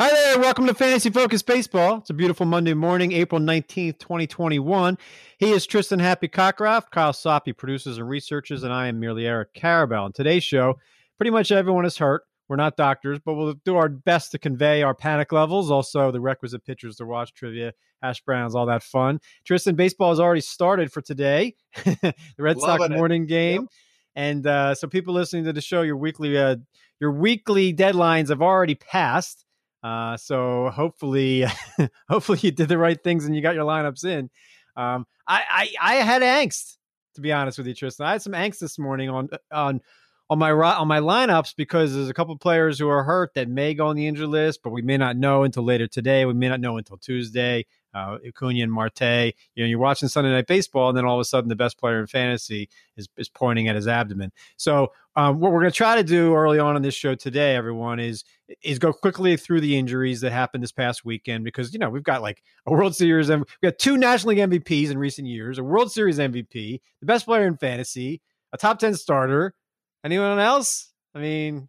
Hi 0.00 0.08
there, 0.08 0.38
welcome 0.38 0.64
to 0.64 0.72
Fantasy 0.72 1.10
Focus 1.10 1.42
Baseball. 1.42 1.98
It's 1.98 2.08
a 2.08 2.14
beautiful 2.14 2.46
Monday 2.46 2.72
morning, 2.72 3.12
April 3.12 3.38
19th, 3.38 3.98
2021. 3.98 4.96
He 5.36 5.50
is 5.50 5.66
Tristan 5.66 5.98
Happy 5.98 6.26
Cockcroft. 6.26 6.90
Kyle 6.90 7.12
Soppe 7.12 7.54
produces 7.54 7.98
and 7.98 8.08
researches, 8.08 8.62
and 8.62 8.72
I 8.72 8.86
am 8.86 8.98
merely 8.98 9.26
Eric 9.26 9.52
Karabell. 9.52 10.04
On 10.04 10.10
today's 10.10 10.42
show, 10.42 10.78
pretty 11.18 11.30
much 11.30 11.52
everyone 11.52 11.84
is 11.84 11.98
hurt. 11.98 12.22
We're 12.48 12.56
not 12.56 12.78
doctors, 12.78 13.18
but 13.22 13.34
we'll 13.34 13.52
do 13.62 13.76
our 13.76 13.90
best 13.90 14.30
to 14.30 14.38
convey 14.38 14.82
our 14.82 14.94
panic 14.94 15.32
levels, 15.32 15.70
also 15.70 16.10
the 16.10 16.18
requisite 16.18 16.64
pitchers 16.64 16.96
to 16.96 17.04
watch, 17.04 17.34
trivia, 17.34 17.74
hash 18.02 18.22
browns, 18.22 18.54
all 18.54 18.64
that 18.64 18.82
fun. 18.82 19.20
Tristan, 19.44 19.74
baseball 19.74 20.12
has 20.12 20.18
already 20.18 20.40
started 20.40 20.90
for 20.90 21.02
today, 21.02 21.56
the 21.84 22.14
Red 22.38 22.56
Loving 22.56 22.86
Sox 22.86 22.90
morning 22.96 23.26
game. 23.26 23.60
Yep. 23.60 23.70
And 24.16 24.46
uh, 24.46 24.74
so 24.74 24.88
people 24.88 25.12
listening 25.12 25.44
to 25.44 25.52
the 25.52 25.60
show, 25.60 25.82
your 25.82 25.98
weekly 25.98 26.38
uh, 26.38 26.56
your 27.00 27.12
weekly 27.12 27.74
deadlines 27.74 28.30
have 28.30 28.40
already 28.40 28.76
passed. 28.76 29.44
Uh, 29.82 30.16
so 30.16 30.70
hopefully, 30.70 31.46
hopefully 32.08 32.38
you 32.42 32.50
did 32.50 32.68
the 32.68 32.78
right 32.78 33.02
things 33.02 33.24
and 33.24 33.34
you 33.34 33.42
got 33.42 33.54
your 33.54 33.64
lineups 33.64 34.04
in. 34.04 34.30
Um, 34.76 35.06
I, 35.26 35.42
I, 35.80 35.94
I 35.94 35.94
had 35.96 36.22
angst 36.22 36.76
to 37.14 37.20
be 37.20 37.32
honest 37.32 37.58
with 37.58 37.66
you, 37.66 37.74
Tristan. 37.74 38.06
I 38.06 38.12
had 38.12 38.22
some 38.22 38.32
angst 38.32 38.58
this 38.58 38.78
morning 38.78 39.08
on 39.08 39.28
on 39.50 39.80
on 40.28 40.38
my 40.38 40.50
on 40.50 40.88
my 40.88 41.00
lineups 41.00 41.54
because 41.56 41.94
there's 41.94 42.08
a 42.08 42.14
couple 42.14 42.36
players 42.38 42.78
who 42.78 42.88
are 42.88 43.02
hurt 43.02 43.34
that 43.34 43.48
may 43.48 43.74
go 43.74 43.86
on 43.86 43.96
the 43.96 44.06
injury 44.06 44.26
list, 44.26 44.60
but 44.62 44.70
we 44.70 44.82
may 44.82 44.96
not 44.96 45.16
know 45.16 45.44
until 45.44 45.64
later 45.64 45.86
today. 45.86 46.24
We 46.24 46.34
may 46.34 46.48
not 46.48 46.60
know 46.60 46.76
until 46.78 46.96
Tuesday 46.96 47.66
uh, 47.94 48.18
Acuna 48.26 48.62
and 48.62 48.72
Marte. 48.72 49.34
You 49.54 49.64
know, 49.64 49.66
you're 49.66 49.78
watching 49.78 50.08
Sunday 50.08 50.30
Night 50.30 50.46
Baseball, 50.46 50.88
and 50.88 50.98
then 50.98 51.04
all 51.04 51.16
of 51.16 51.20
a 51.20 51.24
sudden, 51.24 51.48
the 51.48 51.56
best 51.56 51.78
player 51.78 52.00
in 52.00 52.06
fantasy 52.06 52.68
is, 52.96 53.08
is 53.16 53.28
pointing 53.28 53.68
at 53.68 53.76
his 53.76 53.88
abdomen. 53.88 54.32
So, 54.56 54.92
um, 55.16 55.40
what 55.40 55.52
we're 55.52 55.60
going 55.60 55.72
to 55.72 55.76
try 55.76 55.96
to 55.96 56.04
do 56.04 56.34
early 56.34 56.58
on 56.58 56.76
in 56.76 56.82
this 56.82 56.94
show 56.94 57.14
today, 57.14 57.56
everyone, 57.56 57.98
is 57.98 58.24
is 58.62 58.78
go 58.78 58.92
quickly 58.92 59.36
through 59.36 59.60
the 59.60 59.76
injuries 59.76 60.20
that 60.20 60.32
happened 60.32 60.62
this 60.62 60.72
past 60.72 61.04
weekend 61.04 61.44
because 61.44 61.72
you 61.72 61.78
know 61.78 61.90
we've 61.90 62.02
got 62.02 62.22
like 62.22 62.42
a 62.66 62.70
World 62.70 62.94
Series 62.94 63.28
and 63.28 63.42
we 63.42 63.68
got 63.68 63.78
two 63.78 63.96
National 63.96 64.34
League 64.34 64.50
MVPs 64.50 64.90
in 64.90 64.98
recent 64.98 65.26
years, 65.26 65.58
a 65.58 65.64
World 65.64 65.90
Series 65.92 66.18
MVP, 66.18 66.80
the 67.00 67.06
best 67.06 67.26
player 67.26 67.46
in 67.46 67.56
fantasy, 67.56 68.20
a 68.52 68.58
top 68.58 68.78
ten 68.78 68.94
starter. 68.94 69.54
Anyone 70.04 70.38
else? 70.38 70.92
I 71.14 71.18
mean, 71.18 71.68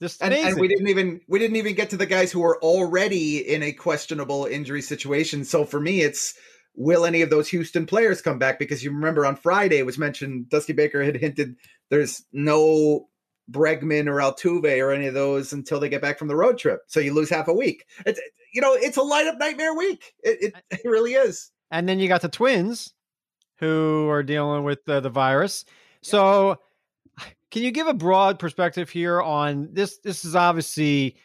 just 0.00 0.22
and, 0.22 0.34
and, 0.34 0.60
we 0.60 0.68
didn't 0.68 0.88
even 0.88 1.20
we 1.28 1.38
didn't 1.38 1.56
even 1.56 1.74
get 1.74 1.90
to 1.90 1.96
the 1.96 2.06
guys 2.06 2.30
who 2.30 2.40
were 2.40 2.62
already 2.62 3.38
in 3.38 3.62
a 3.62 3.72
questionable 3.72 4.44
injury 4.44 4.82
situation. 4.82 5.44
So 5.44 5.64
for 5.64 5.80
me, 5.80 6.02
it's 6.02 6.34
will 6.74 7.06
any 7.06 7.22
of 7.22 7.30
those 7.30 7.48
Houston 7.48 7.86
players 7.86 8.20
come 8.20 8.38
back? 8.38 8.58
Because 8.58 8.84
you 8.84 8.90
remember 8.90 9.24
on 9.24 9.36
Friday 9.36 9.78
it 9.78 9.86
was 9.86 9.98
mentioned 9.98 10.50
Dusty 10.50 10.72
Baker 10.72 11.02
had 11.02 11.16
hinted 11.16 11.56
there's 11.90 12.24
no 12.32 13.08
Bregman 13.50 14.08
or 14.08 14.16
Altuve 14.16 14.82
or 14.82 14.90
any 14.90 15.06
of 15.06 15.14
those 15.14 15.52
until 15.52 15.80
they 15.80 15.88
get 15.88 16.02
back 16.02 16.18
from 16.18 16.28
the 16.28 16.36
road 16.36 16.58
trip. 16.58 16.80
So 16.88 17.00
you 17.00 17.14
lose 17.14 17.30
half 17.30 17.48
a 17.48 17.54
week. 17.54 17.84
It's 18.04 18.20
you 18.52 18.60
know 18.60 18.74
it's 18.74 18.96
a 18.96 19.00
lineup 19.00 19.38
nightmare 19.38 19.74
week. 19.74 20.14
It, 20.22 20.54
it, 20.54 20.54
it 20.70 20.88
really 20.88 21.14
is. 21.14 21.50
And 21.70 21.88
then 21.88 21.98
you 21.98 22.08
got 22.08 22.22
the 22.22 22.28
Twins, 22.28 22.92
who 23.58 24.08
are 24.08 24.22
dealing 24.22 24.64
with 24.64 24.88
uh, 24.88 25.00
the 25.00 25.10
virus. 25.10 25.64
So 26.02 26.58
can 27.50 27.62
you 27.62 27.70
give 27.70 27.86
a 27.86 27.94
broad 27.94 28.38
perspective 28.38 28.90
here 28.90 29.20
on 29.20 29.68
this? 29.72 29.98
This 29.98 30.24
is 30.24 30.34
obviously 30.34 31.16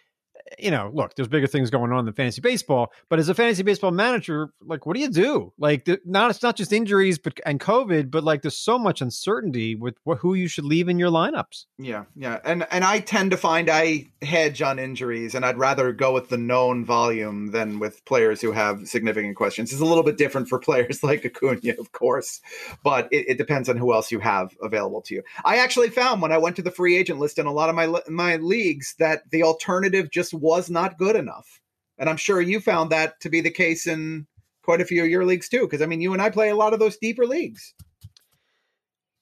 you 0.59 0.71
know, 0.71 0.91
look, 0.93 1.15
there's 1.15 1.27
bigger 1.27 1.47
things 1.47 1.69
going 1.69 1.91
on 1.91 2.05
than 2.05 2.13
fantasy 2.13 2.41
baseball. 2.41 2.91
But 3.09 3.19
as 3.19 3.29
a 3.29 3.35
fantasy 3.35 3.63
baseball 3.63 3.91
manager, 3.91 4.49
like, 4.61 4.85
what 4.85 4.95
do 4.95 5.01
you 5.01 5.09
do? 5.09 5.53
Like, 5.57 5.85
the, 5.85 5.99
not 6.05 6.29
it's 6.31 6.43
not 6.43 6.55
just 6.55 6.73
injuries, 6.73 7.17
but 7.17 7.39
and 7.45 7.59
COVID, 7.59 8.11
but 8.11 8.23
like, 8.23 8.41
there's 8.41 8.57
so 8.57 8.77
much 8.77 9.01
uncertainty 9.01 9.75
with 9.75 9.95
what, 10.03 10.19
who 10.19 10.33
you 10.33 10.47
should 10.47 10.65
leave 10.65 10.89
in 10.89 10.99
your 10.99 11.09
lineups. 11.09 11.65
Yeah, 11.77 12.05
yeah, 12.15 12.39
and 12.43 12.67
and 12.71 12.83
I 12.83 12.99
tend 12.99 13.31
to 13.31 13.37
find 13.37 13.69
I 13.69 14.07
hedge 14.21 14.61
on 14.61 14.79
injuries, 14.79 15.35
and 15.35 15.45
I'd 15.45 15.57
rather 15.57 15.91
go 15.91 16.13
with 16.13 16.29
the 16.29 16.37
known 16.37 16.85
volume 16.85 17.51
than 17.51 17.79
with 17.79 18.03
players 18.05 18.41
who 18.41 18.51
have 18.51 18.87
significant 18.87 19.35
questions. 19.35 19.71
It's 19.71 19.81
a 19.81 19.85
little 19.85 20.03
bit 20.03 20.17
different 20.17 20.49
for 20.49 20.59
players 20.71 21.03
like 21.03 21.25
Acuna, 21.25 21.73
of 21.79 21.91
course, 21.91 22.41
but 22.83 23.07
it, 23.11 23.29
it 23.29 23.37
depends 23.37 23.69
on 23.69 23.77
who 23.77 23.93
else 23.93 24.11
you 24.11 24.19
have 24.19 24.55
available 24.61 25.01
to 25.03 25.15
you. 25.15 25.23
I 25.45 25.57
actually 25.57 25.89
found 25.89 26.21
when 26.21 26.31
I 26.31 26.37
went 26.37 26.55
to 26.57 26.61
the 26.61 26.71
free 26.71 26.97
agent 26.97 27.19
list 27.19 27.39
in 27.39 27.45
a 27.45 27.51
lot 27.51 27.69
of 27.69 27.75
my 27.75 28.01
my 28.09 28.35
leagues 28.37 28.95
that 28.99 29.29
the 29.31 29.43
alternative 29.43 30.09
just 30.11 30.33
was 30.41 30.69
not 30.69 30.97
good 30.97 31.15
enough. 31.15 31.59
And 31.97 32.09
I'm 32.09 32.17
sure 32.17 32.41
you 32.41 32.59
found 32.59 32.89
that 32.89 33.19
to 33.21 33.29
be 33.29 33.41
the 33.41 33.51
case 33.51 33.87
in 33.87 34.27
quite 34.63 34.81
a 34.81 34.85
few 34.85 35.03
of 35.03 35.09
your 35.09 35.25
leagues 35.25 35.47
too. 35.47 35.61
Because 35.61 35.81
I 35.81 35.85
mean, 35.85 36.01
you 36.01 36.13
and 36.13 36.21
I 36.21 36.29
play 36.29 36.49
a 36.49 36.55
lot 36.55 36.73
of 36.73 36.79
those 36.79 36.97
deeper 36.97 37.25
leagues. 37.25 37.73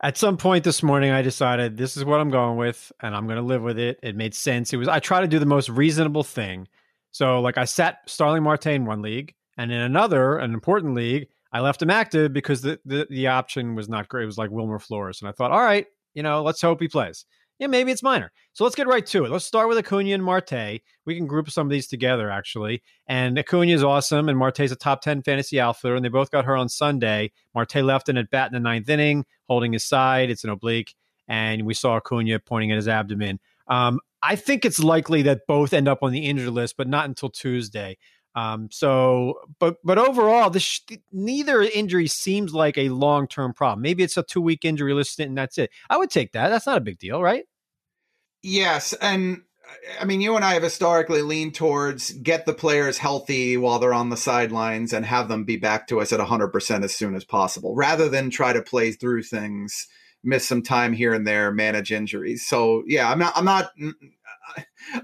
At 0.01 0.17
some 0.17 0.37
point 0.37 0.63
this 0.63 0.81
morning, 0.81 1.11
I 1.11 1.21
decided 1.21 1.75
this 1.75 1.97
is 1.97 2.05
what 2.05 2.21
I'm 2.21 2.29
going 2.29 2.57
with, 2.57 2.89
and 3.01 3.13
I'm 3.13 3.25
going 3.25 3.35
to 3.35 3.43
live 3.43 3.61
with 3.61 3.77
it. 3.77 3.99
It 4.01 4.15
made 4.15 4.33
sense. 4.33 4.71
It 4.71 4.77
was 4.77 4.87
I 4.87 4.99
try 4.99 5.19
to 5.19 5.27
do 5.27 5.39
the 5.39 5.45
most 5.45 5.67
reasonable 5.67 6.23
thing. 6.23 6.69
So, 7.11 7.41
like, 7.41 7.57
I 7.57 7.65
sat 7.65 7.97
Starling 8.05 8.43
Marte 8.43 8.67
in 8.67 8.85
one 8.85 9.01
league, 9.01 9.33
and 9.57 9.73
in 9.73 9.81
another, 9.81 10.37
an 10.37 10.53
important 10.53 10.93
league, 10.93 11.27
I 11.51 11.59
left 11.59 11.81
him 11.81 11.89
active 11.89 12.31
because 12.31 12.61
the, 12.61 12.79
the, 12.85 13.07
the 13.09 13.27
option 13.27 13.75
was 13.75 13.89
not 13.89 14.07
great. 14.07 14.23
It 14.23 14.27
was 14.27 14.37
like 14.37 14.51
Wilmer 14.51 14.79
Flores, 14.79 15.19
and 15.21 15.27
I 15.27 15.33
thought, 15.33 15.51
all 15.51 15.59
right, 15.59 15.85
you 16.13 16.23
know, 16.23 16.43
let's 16.43 16.61
hope 16.61 16.79
he 16.79 16.87
plays 16.87 17.25
yeah, 17.59 17.67
maybe 17.67 17.91
it's 17.91 18.01
minor. 18.01 18.31
So 18.53 18.63
let's 18.63 18.75
get 18.75 18.87
right 18.87 19.05
to 19.07 19.25
it. 19.25 19.31
Let's 19.31 19.45
start 19.45 19.67
with 19.67 19.77
Acuna 19.77 20.13
and 20.13 20.23
Marte. 20.23 20.81
We 21.05 21.15
can 21.15 21.27
group 21.27 21.49
some 21.51 21.67
of 21.67 21.71
these 21.71 21.87
together, 21.87 22.31
actually. 22.31 22.81
And 23.05 23.37
Acuna 23.37 23.73
is 23.73 23.83
awesome, 23.83 24.29
and 24.29 24.37
Marte's 24.37 24.71
a 24.71 24.77
top 24.77 25.01
10 25.01 25.23
fantasy 25.23 25.59
outfielder, 25.59 25.97
and 25.97 26.03
they 26.03 26.09
both 26.09 26.31
got 26.31 26.45
hurt 26.45 26.55
on 26.55 26.69
Sunday. 26.69 27.31
Marte 27.53 27.75
left 27.75 28.07
in 28.07 28.17
at 28.17 28.29
bat 28.29 28.47
in 28.47 28.53
the 28.53 28.61
ninth 28.61 28.87
inning, 28.87 29.25
holding 29.47 29.73
his 29.73 29.83
side. 29.83 30.29
It's 30.29 30.45
an 30.45 30.49
oblique, 30.49 30.95
and 31.27 31.65
we 31.65 31.73
saw 31.73 31.97
Acuna 31.97 32.39
pointing 32.39 32.71
at 32.71 32.77
his 32.77 32.87
abdomen. 32.87 33.39
Um, 33.67 33.99
I 34.21 34.37
think 34.37 34.63
it's 34.63 34.79
likely 34.79 35.21
that 35.23 35.41
both 35.47 35.73
end 35.73 35.87
up 35.87 36.01
on 36.01 36.11
the 36.11 36.25
injured 36.25 36.49
list, 36.49 36.77
but 36.77 36.87
not 36.87 37.05
until 37.05 37.29
Tuesday. 37.29 37.97
Um, 38.35 38.69
so, 38.71 39.39
but 39.59 39.77
but 39.83 39.97
overall, 39.97 40.49
this 40.49 40.81
neither 41.11 41.61
injury 41.61 42.07
seems 42.07 42.53
like 42.53 42.77
a 42.77 42.89
long 42.89 43.27
term 43.27 43.53
problem. 43.53 43.81
Maybe 43.81 44.03
it's 44.03 44.17
a 44.17 44.23
two 44.23 44.41
week 44.41 44.65
injury 44.65 44.93
list 44.93 45.19
and 45.19 45.37
that's 45.37 45.57
it. 45.57 45.71
I 45.89 45.97
would 45.97 46.09
take 46.09 46.33
that. 46.33 46.49
That's 46.49 46.67
not 46.67 46.77
a 46.77 46.81
big 46.81 46.99
deal, 46.99 47.21
right? 47.21 47.45
Yes, 48.41 48.93
and 48.93 49.41
I 49.99 50.05
mean, 50.05 50.21
you 50.21 50.35
and 50.35 50.45
I 50.45 50.53
have 50.53 50.63
historically 50.63 51.21
leaned 51.21 51.55
towards 51.55 52.11
get 52.11 52.45
the 52.45 52.53
players 52.53 52.97
healthy 52.97 53.57
while 53.57 53.79
they're 53.79 53.93
on 53.93 54.09
the 54.09 54.17
sidelines 54.17 54.93
and 54.93 55.05
have 55.05 55.27
them 55.27 55.43
be 55.43 55.57
back 55.57 55.87
to 55.87 55.99
us 55.99 56.13
at 56.13 56.19
100% 56.19 56.83
as 56.83 56.95
soon 56.95 57.15
as 57.15 57.25
possible, 57.25 57.75
rather 57.75 58.09
than 58.09 58.29
try 58.29 58.53
to 58.53 58.61
play 58.61 58.91
through 58.91 59.23
things, 59.23 59.87
miss 60.23 60.47
some 60.47 60.61
time 60.61 60.93
here 60.93 61.13
and 61.13 61.27
there, 61.27 61.51
manage 61.51 61.91
injuries. 61.91 62.45
So, 62.45 62.83
yeah, 62.87 63.09
I'm 63.09 63.19
not, 63.19 63.33
I'm 63.35 63.45
not, 63.45 63.71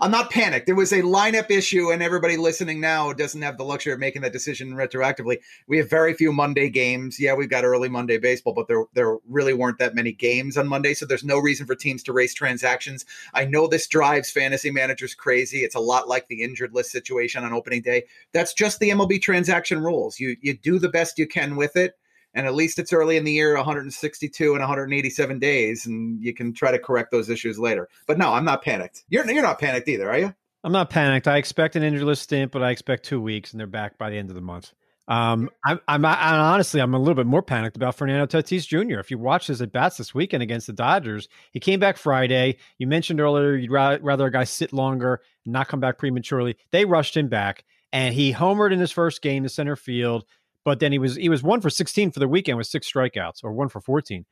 I'm 0.01 0.11
not 0.11 0.31
panicked. 0.31 0.69
It 0.69 0.73
was 0.73 0.91
a 0.91 1.01
lineup 1.01 1.51
issue, 1.51 1.91
and 1.91 2.01
everybody 2.01 2.37
listening 2.37 2.79
now 2.79 3.13
doesn't 3.13 3.41
have 3.41 3.57
the 3.57 3.65
luxury 3.65 3.93
of 3.93 3.99
making 3.99 4.21
that 4.23 4.33
decision 4.33 4.73
retroactively. 4.73 5.37
We 5.67 5.77
have 5.77 5.89
very 5.89 6.13
few 6.13 6.31
Monday 6.31 6.69
games. 6.69 7.19
Yeah, 7.19 7.33
we've 7.33 7.49
got 7.49 7.63
early 7.63 7.89
Monday 7.89 8.17
baseball, 8.17 8.53
but 8.53 8.67
there 8.67 8.85
there 8.93 9.17
really 9.27 9.53
weren't 9.53 9.79
that 9.79 9.95
many 9.95 10.11
games 10.11 10.57
on 10.57 10.67
Monday, 10.67 10.93
so 10.93 11.05
there's 11.05 11.23
no 11.23 11.39
reason 11.39 11.65
for 11.65 11.75
teams 11.75 12.03
to 12.03 12.13
race 12.13 12.33
transactions. 12.33 13.05
I 13.33 13.45
know 13.45 13.67
this 13.67 13.87
drives 13.87 14.31
fantasy 14.31 14.71
managers 14.71 15.13
crazy. 15.13 15.59
It's 15.59 15.75
a 15.75 15.79
lot 15.79 16.07
like 16.07 16.27
the 16.27 16.41
injured 16.41 16.73
list 16.73 16.91
situation 16.91 17.43
on 17.43 17.53
opening 17.53 17.81
day. 17.81 18.05
That's 18.33 18.53
just 18.53 18.79
the 18.79 18.89
MLB 18.89 19.21
transaction 19.21 19.83
rules. 19.83 20.19
You 20.19 20.35
you 20.41 20.55
do 20.55 20.79
the 20.79 20.89
best 20.89 21.19
you 21.19 21.27
can 21.27 21.55
with 21.55 21.75
it 21.75 21.95
and 22.35 22.45
at 22.45 22.53
least 22.53 22.77
it's 22.77 22.93
early 22.93 23.17
in 23.17 23.23
the 23.23 23.31
year 23.31 23.55
162 23.55 24.51
and 24.51 24.59
187 24.59 25.39
days 25.39 25.85
and 25.85 26.21
you 26.21 26.33
can 26.33 26.53
try 26.53 26.71
to 26.71 26.77
correct 26.77 27.11
those 27.11 27.29
issues 27.29 27.57
later 27.57 27.89
but 28.05 28.17
no 28.17 28.33
i'm 28.33 28.45
not 28.45 28.61
panicked 28.61 29.03
you're, 29.09 29.29
you're 29.31 29.41
not 29.41 29.59
panicked 29.59 29.87
either 29.87 30.09
are 30.09 30.19
you 30.19 30.35
i'm 30.63 30.71
not 30.71 30.89
panicked 30.89 31.27
i 31.27 31.37
expect 31.37 31.75
an 31.75 31.83
injury 31.83 32.03
list 32.03 32.23
stint 32.23 32.51
but 32.51 32.61
i 32.61 32.69
expect 32.69 33.03
two 33.03 33.21
weeks 33.21 33.51
and 33.51 33.59
they're 33.59 33.65
back 33.65 33.97
by 33.97 34.09
the 34.09 34.17
end 34.17 34.29
of 34.29 34.35
the 34.35 34.41
month 34.41 34.73
um, 35.07 35.51
I'm, 35.63 35.79
I'm, 35.87 36.03
I'm, 36.03 36.15
honestly, 36.15 36.81
I'm 36.81 36.93
a 36.95 36.99
little 36.99 37.13
bit 37.13 37.27
more 37.27 37.43
panicked 37.43 37.75
about 37.75 37.95
Fernando 37.95 38.25
Tatis 38.25 38.67
Jr. 38.67 38.99
If 38.99 39.11
you 39.11 39.19
watch 39.19 39.47
his 39.47 39.61
at 39.61 39.71
bats 39.71 39.97
this 39.97 40.15
weekend 40.15 40.41
against 40.41 40.67
the 40.67 40.73
Dodgers, 40.73 41.29
he 41.51 41.59
came 41.59 41.79
back 41.79 41.97
Friday. 41.97 42.57
You 42.79 42.87
mentioned 42.87 43.21
earlier 43.21 43.55
you'd 43.55 43.71
rather 43.71 44.25
a 44.25 44.31
guy 44.31 44.45
sit 44.45 44.73
longer 44.73 45.21
and 45.45 45.53
not 45.53 45.67
come 45.67 45.79
back 45.79 45.99
prematurely. 45.99 46.57
They 46.71 46.85
rushed 46.85 47.15
him 47.15 47.27
back, 47.27 47.65
and 47.93 48.15
he 48.15 48.33
homered 48.33 48.73
in 48.73 48.79
his 48.79 48.91
first 48.91 49.21
game 49.21 49.43
to 49.43 49.49
center 49.49 49.75
field. 49.75 50.25
But 50.65 50.79
then 50.79 50.91
he 50.91 50.97
was 50.97 51.15
he 51.15 51.29
was 51.29 51.43
one 51.43 51.61
for 51.61 51.69
16 51.69 52.11
for 52.11 52.19
the 52.19 52.27
weekend 52.27 52.57
with 52.57 52.67
six 52.67 52.91
strikeouts, 52.91 53.43
or 53.43 53.53
one 53.53 53.69
for 53.69 53.79
14. 53.79 54.25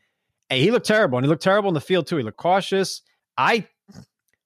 And 0.50 0.60
he 0.60 0.72
looked 0.72 0.88
terrible, 0.88 1.18
and 1.18 1.26
he 1.26 1.30
looked 1.30 1.44
terrible 1.44 1.70
in 1.70 1.76
the 1.76 1.82
field 1.82 2.08
too. 2.08 2.18
He 2.18 2.24
looked 2.24 2.38
cautious. 2.38 3.02
I 3.38 3.68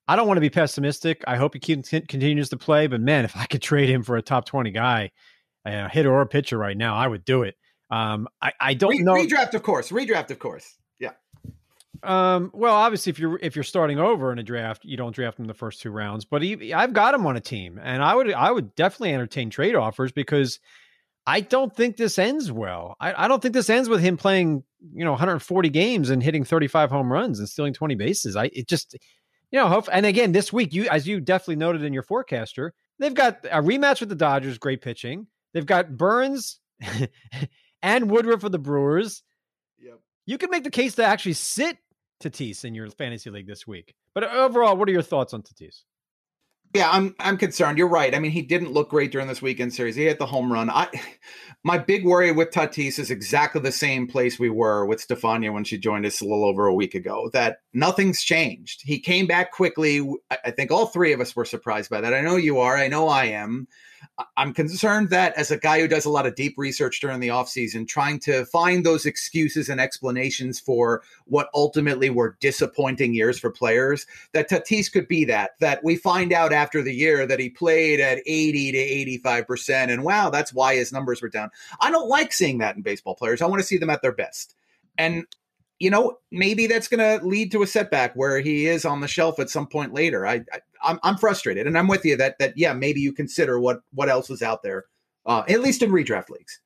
I 0.08 0.16
don't 0.16 0.28
want 0.28 0.38
to 0.38 0.42
be 0.42 0.50
pessimistic. 0.50 1.24
I 1.28 1.36
hope 1.36 1.54
he 1.54 1.60
continues 1.60 2.50
to 2.50 2.58
play, 2.58 2.88
but 2.88 3.02
man, 3.02 3.26
if 3.26 3.36
I 3.36 3.46
could 3.46 3.62
trade 3.62 3.90
him 3.90 4.04
for 4.04 4.16
a 4.16 4.22
top 4.22 4.46
20 4.46 4.72
guy, 4.72 5.12
a 5.66 5.90
hitter 5.90 6.12
or 6.12 6.22
a 6.22 6.28
pitcher 6.28 6.58
right 6.58 6.78
now, 6.78 6.96
I 6.96 7.08
would 7.08 7.26
do 7.26 7.44
it. 7.44 7.56
Um, 7.90 8.28
I, 8.42 8.54
I 8.60 8.74
don't 8.74 8.92
Re- 8.92 9.00
know. 9.00 9.14
Redraft, 9.14 9.54
of 9.54 9.64
course. 9.64 9.90
Redraft, 9.90 10.32
of 10.32 10.40
course. 10.40 10.78
Yeah. 11.00 11.12
Um, 12.04 12.52
well, 12.54 12.74
obviously, 12.74 13.10
if 13.10 13.20
you're 13.20 13.40
if 13.42 13.56
you're 13.56 13.64
starting 13.64 14.00
over 14.00 14.32
in 14.32 14.40
a 14.40 14.44
draft, 14.44 14.86
you 14.86 14.98
don't 14.98 15.14
draft 15.14 15.40
him 15.40 15.44
in 15.44 15.48
the 15.48 15.54
first 15.54 15.82
two 15.82 15.92
rounds. 15.92 16.26
But 16.26 16.42
he, 16.42 16.74
I've 16.74 16.94
got 16.94 17.14
him 17.14 17.26
on 17.26 17.36
a 17.36 17.42
team, 17.42 17.80
and 17.82 18.04
I 18.04 18.16
would 18.16 18.32
I 18.34 18.52
would 18.52 18.76
definitely 18.76 19.14
entertain 19.14 19.50
trade 19.50 19.76
offers 19.76 20.12
because 20.12 20.60
I 21.28 21.42
don't 21.42 21.76
think 21.76 21.98
this 21.98 22.18
ends 22.18 22.52
well. 22.54 22.96
I, 23.02 23.26
I, 23.26 23.28
don't 23.28 23.42
think 23.42 23.54
this 23.54 23.70
ends 23.70 23.90
with 23.90 24.00
him 24.00 24.16
playing, 24.16 24.64
you 24.94 25.04
know, 25.04 25.12
140 25.12 25.70
games 25.70 26.10
and 26.10 26.24
hitting 26.24 26.46
35 26.46 26.90
home 26.90 27.12
runs 27.12 27.40
and 27.40 27.50
stealing 27.50 27.74
20 27.74 27.96
bases. 27.96 28.38
I 28.38 28.46
it 28.54 28.70
just, 28.70 28.98
you 29.52 29.60
know, 29.60 29.68
hope, 29.68 29.90
and 29.92 30.06
again 30.06 30.32
this 30.32 30.54
week, 30.54 30.74
you 30.74 30.88
as 30.88 31.06
you 31.06 31.20
definitely 31.20 31.58
noted 31.58 31.84
in 31.84 31.92
your 31.92 32.02
forecaster, 32.02 32.74
they've 32.98 33.14
got 33.14 33.40
a 33.52 33.62
rematch 33.62 34.00
with 34.00 34.08
the 34.08 34.16
Dodgers, 34.16 34.58
great 34.58 34.82
pitching. 34.82 35.28
They've 35.54 35.66
got 35.66 35.98
Burnes 35.98 36.60
and 37.82 38.10
Woodruff 38.10 38.40
for 38.40 38.50
the 38.50 38.58
Brewers. 38.58 39.22
Yep. 39.80 40.00
You 40.26 40.38
can 40.38 40.50
make 40.50 40.64
the 40.64 40.72
case 40.72 40.96
to 40.96 41.04
actually 41.04 41.34
sit 41.34 41.78
Tatis 42.24 42.64
in 42.64 42.74
your 42.74 42.90
fantasy 42.90 43.30
league 43.30 43.48
this 43.48 43.68
week. 43.68 43.94
But 44.14 44.24
overall, 44.24 44.78
what 44.78 44.88
are 44.88 44.94
your 44.94 45.02
thoughts 45.02 45.34
on 45.34 45.44
Tatis? 45.44 45.84
Yeah, 46.74 46.90
I'm 46.92 47.16
I'm 47.20 47.38
concerned. 47.38 47.78
You're 47.78 47.88
right. 47.88 48.14
I 48.14 48.20
mean, 48.20 48.32
he 48.32 48.42
didn't 48.42 48.72
look 48.72 48.90
great 48.90 49.12
during 49.12 49.28
this 49.28 49.42
weekend 49.42 49.74
series. 49.74 49.96
He 49.96 50.04
hit 50.04 50.20
the 50.20 50.26
home 50.26 50.52
run. 50.52 50.70
I 50.70 50.90
my 51.64 51.78
big 51.78 52.06
worry 52.06 52.32
with 52.32 52.52
Tatis 52.52 53.00
is 53.00 53.10
exactly 53.10 53.62
the 53.62 53.72
same 53.72 54.08
place 54.08 54.40
we 54.40 54.50
were 54.50 54.86
with 54.86 55.02
Stephania 55.02 55.52
when 55.52 55.64
she 55.64 55.78
joined 55.78 56.06
us 56.06 56.22
a 56.22 56.26
little 56.26 56.46
over 56.46 56.68
a 56.68 56.74
week 56.74 56.94
ago. 56.94 57.30
That 57.34 57.58
nothing's 57.74 58.22
changed. 58.22 58.82
He 58.84 59.00
came 59.00 59.28
back 59.28 59.52
quickly. 59.52 60.08
I 60.30 60.52
think 60.52 60.72
all 60.72 60.88
three 60.88 61.14
of 61.14 61.22
us 61.22 61.36
were 61.36 61.46
surprised 61.46 61.90
by 61.90 62.02
that. 62.02 62.14
I 62.14 62.22
know 62.22 62.36
you 62.36 62.60
are. 62.60 62.78
I 62.78 62.88
know 62.88 63.08
I 63.08 63.26
am. 63.26 63.68
I'm 64.36 64.54
concerned 64.54 65.10
that 65.10 65.34
as 65.38 65.52
a 65.52 65.58
guy 65.58 65.80
who 65.80 65.88
does 65.88 66.06
a 66.06 66.10
lot 66.10 66.26
of 66.26 66.36
deep 66.36 66.56
research 66.58 67.00
during 67.00 67.20
the 67.20 67.28
offseason, 67.28 67.88
trying 67.88 68.20
to 68.22 68.46
find 68.46 68.86
those 68.86 69.06
excuses 69.06 69.70
and 69.70 69.80
explanations 69.80 70.60
for 70.60 71.04
what 71.26 71.50
ultimately 71.54 72.10
were 72.10 72.38
disappointing 72.40 73.14
years 73.14 73.38
for 73.40 73.52
players, 73.52 74.06
that 74.34 74.50
Tatis 74.50 74.92
could 74.92 75.08
be 75.08 75.26
that. 75.26 75.52
That 75.60 75.84
we 75.84 75.96
find 75.96 76.34
out 76.34 76.54
after 76.54 76.82
the 76.82 76.94
year 76.94 77.26
that 77.26 77.40
he 77.40 77.50
played 77.50 78.00
at 78.00 78.20
80 78.26 78.72
to 78.72 79.20
85%, 79.20 79.92
and 79.92 80.04
wow, 80.04 80.30
that's 80.30 80.54
why 80.54 80.76
his 80.76 80.92
numbers 80.92 81.22
were 81.22 81.30
down. 81.30 81.50
I 81.80 81.92
don't 81.92 82.10
like 82.10 82.34
seeing 82.34 82.58
that 82.60 82.76
in 82.76 82.82
baseball 82.82 83.16
players. 83.16 83.42
I 83.42 83.48
want 83.48 83.62
to 83.62 83.68
see 83.68 83.78
them 83.78 83.90
at 83.90 84.02
their 84.02 84.12
best. 84.12 84.56
And 84.98 85.26
you 85.80 85.90
know, 85.90 86.18
maybe 86.32 86.68
that's 86.68 86.88
going 86.88 87.20
to 87.20 87.26
lead 87.26 87.52
to 87.52 87.62
a 87.62 87.68
setback 87.68 88.16
where 88.16 88.40
he 88.40 88.66
is 88.66 88.86
on 88.86 89.02
the 89.02 89.08
shelf 89.08 89.40
at 89.40 89.50
some 89.50 89.68
point 89.68 89.94
later. 89.94 90.26
I, 90.26 90.42
I 90.52 90.60
I'm, 90.84 91.00
I'm 91.04 91.18
frustrated, 91.18 91.68
and 91.68 91.78
I'm 91.78 91.88
with 91.88 92.06
you 92.06 92.16
that 92.18 92.40
that 92.40 92.54
yeah, 92.58 92.74
maybe 92.74 93.02
you 93.02 93.14
consider 93.14 93.60
what 93.60 93.82
what 93.94 94.10
else 94.10 94.30
is 94.30 94.42
out 94.42 94.64
there, 94.64 94.86
uh, 95.26 95.44
at 95.48 95.62
least 95.62 95.82
in 95.82 95.92
redraft 95.92 96.30
leagues. 96.30 96.60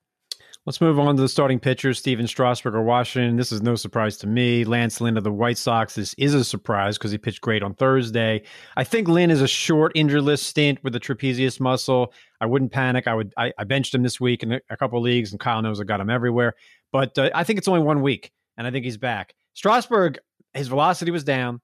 Let's 0.67 0.79
move 0.79 0.99
on 0.99 1.15
to 1.15 1.21
the 1.23 1.27
starting 1.27 1.59
pitchers. 1.59 1.97
Stephen 1.97 2.27
Strasburg 2.27 2.75
of 2.75 2.83
Washington. 2.83 3.35
This 3.35 3.51
is 3.51 3.63
no 3.63 3.73
surprise 3.73 4.15
to 4.17 4.27
me. 4.27 4.63
Lance 4.63 5.01
Lynn 5.01 5.17
of 5.17 5.23
the 5.23 5.31
White 5.31 5.57
Sox. 5.57 5.95
This 5.95 6.13
is 6.19 6.35
a 6.35 6.43
surprise 6.43 6.99
because 6.99 7.09
he 7.09 7.17
pitched 7.17 7.41
great 7.41 7.63
on 7.63 7.73
Thursday. 7.73 8.43
I 8.77 8.83
think 8.83 9.07
Lynn 9.07 9.31
is 9.31 9.41
a 9.41 9.47
short 9.47 9.91
injury 9.95 10.21
list 10.21 10.45
stint 10.45 10.77
with 10.83 10.93
the 10.93 10.99
trapezius 10.99 11.59
muscle. 11.59 12.13
I 12.41 12.45
wouldn't 12.45 12.71
panic. 12.71 13.07
I 13.07 13.15
would. 13.15 13.33
I, 13.37 13.51
I 13.57 13.63
benched 13.63 13.95
him 13.95 14.03
this 14.03 14.21
week 14.21 14.43
in 14.43 14.59
a, 14.69 14.77
couple 14.77 15.01
leagues, 15.01 15.31
and 15.31 15.39
Kyle 15.39 15.63
knows 15.63 15.81
I 15.81 15.83
got 15.83 15.99
him 15.99 16.11
everywhere. 16.11 16.53
But 16.91 17.17
uh, 17.17 17.31
I 17.33 17.43
think 17.43 17.57
it's 17.57 17.67
only 17.67 17.81
one 17.81 18.03
week 18.03 18.31
and 18.61 18.67
I 18.67 18.71
think 18.71 18.85
he's 18.85 18.97
back. 18.97 19.33
Strasburg, 19.55 20.19
his 20.53 20.67
velocity 20.67 21.09
was 21.09 21.23
down, 21.23 21.61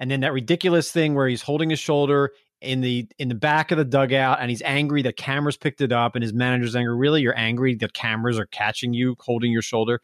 and 0.00 0.10
then 0.10 0.20
that 0.20 0.32
ridiculous 0.32 0.90
thing 0.90 1.14
where 1.14 1.28
he's 1.28 1.42
holding 1.42 1.70
his 1.70 1.78
shoulder 1.78 2.32
in 2.60 2.80
the 2.80 3.06
in 3.18 3.28
the 3.28 3.34
back 3.34 3.70
of 3.70 3.78
the 3.78 3.84
dugout 3.84 4.38
and 4.40 4.50
he's 4.50 4.62
angry 4.62 5.00
the 5.00 5.12
cameras 5.12 5.56
picked 5.56 5.80
it 5.80 5.92
up 5.92 6.14
and 6.14 6.22
his 6.22 6.32
manager's 6.32 6.76
angry 6.76 6.94
really? 6.94 7.22
You're 7.22 7.38
angry 7.38 7.74
the 7.74 7.88
cameras 7.88 8.38
are 8.38 8.46
catching 8.46 8.92
you 8.92 9.16
holding 9.20 9.52
your 9.52 9.62
shoulder? 9.62 10.00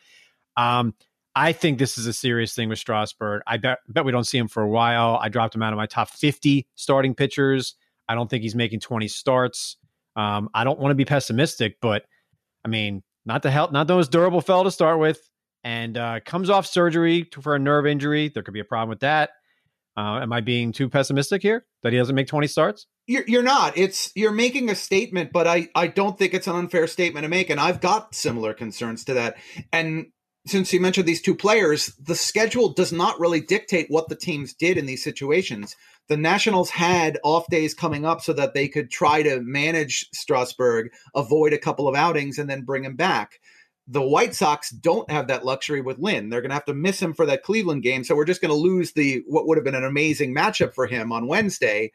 Um 0.57 0.95
i 1.35 1.53
think 1.53 1.79
this 1.79 1.99
is 1.99 2.07
a 2.07 2.13
serious 2.13 2.55
thing 2.55 2.69
with 2.69 2.79
strasburg. 2.79 3.43
I 3.47 3.59
bet, 3.59 3.79
bet 3.89 4.05
we 4.05 4.13
don't 4.13 4.25
see 4.25 4.39
him 4.39 4.49
for 4.49 4.63
a 4.63 4.69
while. 4.69 5.19
I 5.21 5.29
dropped 5.29 5.55
him 5.55 5.63
out 5.63 5.73
of 5.73 5.77
my 5.77 5.87
top 5.87 6.09
50 6.09 6.67
starting 6.77 7.15
pitchers. 7.15 7.75
I 8.09 8.15
don't 8.15 8.31
think 8.31 8.43
he's 8.43 8.55
making 8.55 8.81
20 8.81 9.09
starts. 9.09 9.77
Um 10.15 10.49
i 10.55 10.65
don't 10.65 10.79
want 10.79 10.93
to 10.93 10.97
be 10.97 11.05
pessimistic 11.05 11.77
but 11.83 12.05
i 12.65 12.69
mean 12.69 13.03
not 13.27 13.43
the 13.43 13.51
help 13.51 13.73
not 13.73 13.87
the 13.87 13.97
most 13.97 14.13
durable 14.13 14.41
fell 14.41 14.65
to 14.65 14.71
start 14.71 14.99
with 14.99 15.29
and 15.67 15.99
uh, 15.99 16.21
comes 16.25 16.49
off 16.49 16.65
surgery 16.65 17.29
for 17.43 17.57
a 17.57 17.59
nerve 17.59 17.89
injury. 17.89 18.29
There 18.29 18.45
could 18.45 18.55
be 18.55 18.61
a 18.61 18.65
problem 18.65 18.89
with 18.89 19.01
that. 19.01 19.31
Uh, 19.97 20.21
am 20.21 20.33
I 20.33 20.41
being 20.41 20.71
too 20.71 20.89
pessimistic 20.89 21.43
here 21.43 21.67
that 21.83 21.93
he 21.93 21.99
doesn't 21.99 22.15
make 22.15 22.29
20 22.29 22.47
starts? 22.47 22.87
You're, 23.09 23.25
you're 23.27 23.43
not. 23.43 23.77
It's 23.77 24.13
you're 24.15 24.31
making 24.31 24.71
a 24.71 24.77
statement, 24.77 25.33
but 25.33 25.49
I, 25.49 25.69
I 25.75 25.89
don't 25.89 26.17
think 26.17 26.35
it's 26.35 26.47
an 26.47 26.55
unfair 26.55 26.87
statement 26.87 27.25
to 27.25 27.29
make. 27.29 27.51
And 27.51 27.59
I've 27.59 27.81
got 27.81 28.15
similar 28.15 28.55
concerns 28.55 29.05
to 29.07 29.15
that. 29.15 29.39
And 29.73 30.07
since 30.47 30.73
you 30.73 30.81
mentioned 30.81 31.09
these 31.09 31.23
two 31.23 31.35
players, 31.35 31.87
the 31.97 32.15
schedule 32.15 32.69
does 32.69 32.93
not 32.93 33.19
really 33.19 33.41
dictate 33.41 33.87
what 33.89 34.09
the 34.09 34.15
teams 34.15 34.55
did 34.55 34.79
in 34.79 34.87
these 34.87 35.03
situations. 35.03 35.75
The 36.09 36.17
Nationals 36.17 36.71
had 36.71 37.19
off 37.25 37.49
days 37.51 37.75
coming 37.75 38.05
up 38.05 38.21
so 38.21 38.33
that 38.35 38.55
they 38.55 38.69
could 38.69 38.89
try 38.89 39.25
to 39.25 39.41
manage 39.41 40.07
Strasburg, 40.13 40.91
avoid 41.17 41.53
a 41.53 41.59
couple 41.59 41.89
of 41.89 41.97
outings, 41.97 42.39
and 42.39 42.49
then 42.49 42.63
bring 42.63 42.85
him 42.85 42.95
back 42.95 43.41
the 43.89 44.03
White 44.03 44.35
Sox 44.35 44.71
don't 44.71 45.11
have 45.11 45.29
that 45.29 45.45
luxury 45.45 45.81
with 45.81 45.99
Lynn. 45.99 46.29
They're 46.29 46.41
going 46.41 46.51
to 46.51 46.57
have 46.57 46.65
to 46.65 46.75
miss 46.75 47.01
him 47.01 47.15
for 47.15 47.25
that 47.27 47.43
Cleveland 47.43 47.83
game. 47.83 48.03
So 48.03 48.17
we're 48.17 48.25
just 48.25 48.41
going 48.41 48.51
to 48.51 48.55
lose 48.55 48.93
the 48.93 49.23
what 49.27 49.47
would 49.47 49.57
have 49.57 49.65
been 49.65 49.75
an 49.75 49.85
amazing 49.85 50.35
matchup 50.35 50.75
for 50.75 50.87
him 50.87 51.13
on 51.13 51.29
Wednesday. 51.29 51.93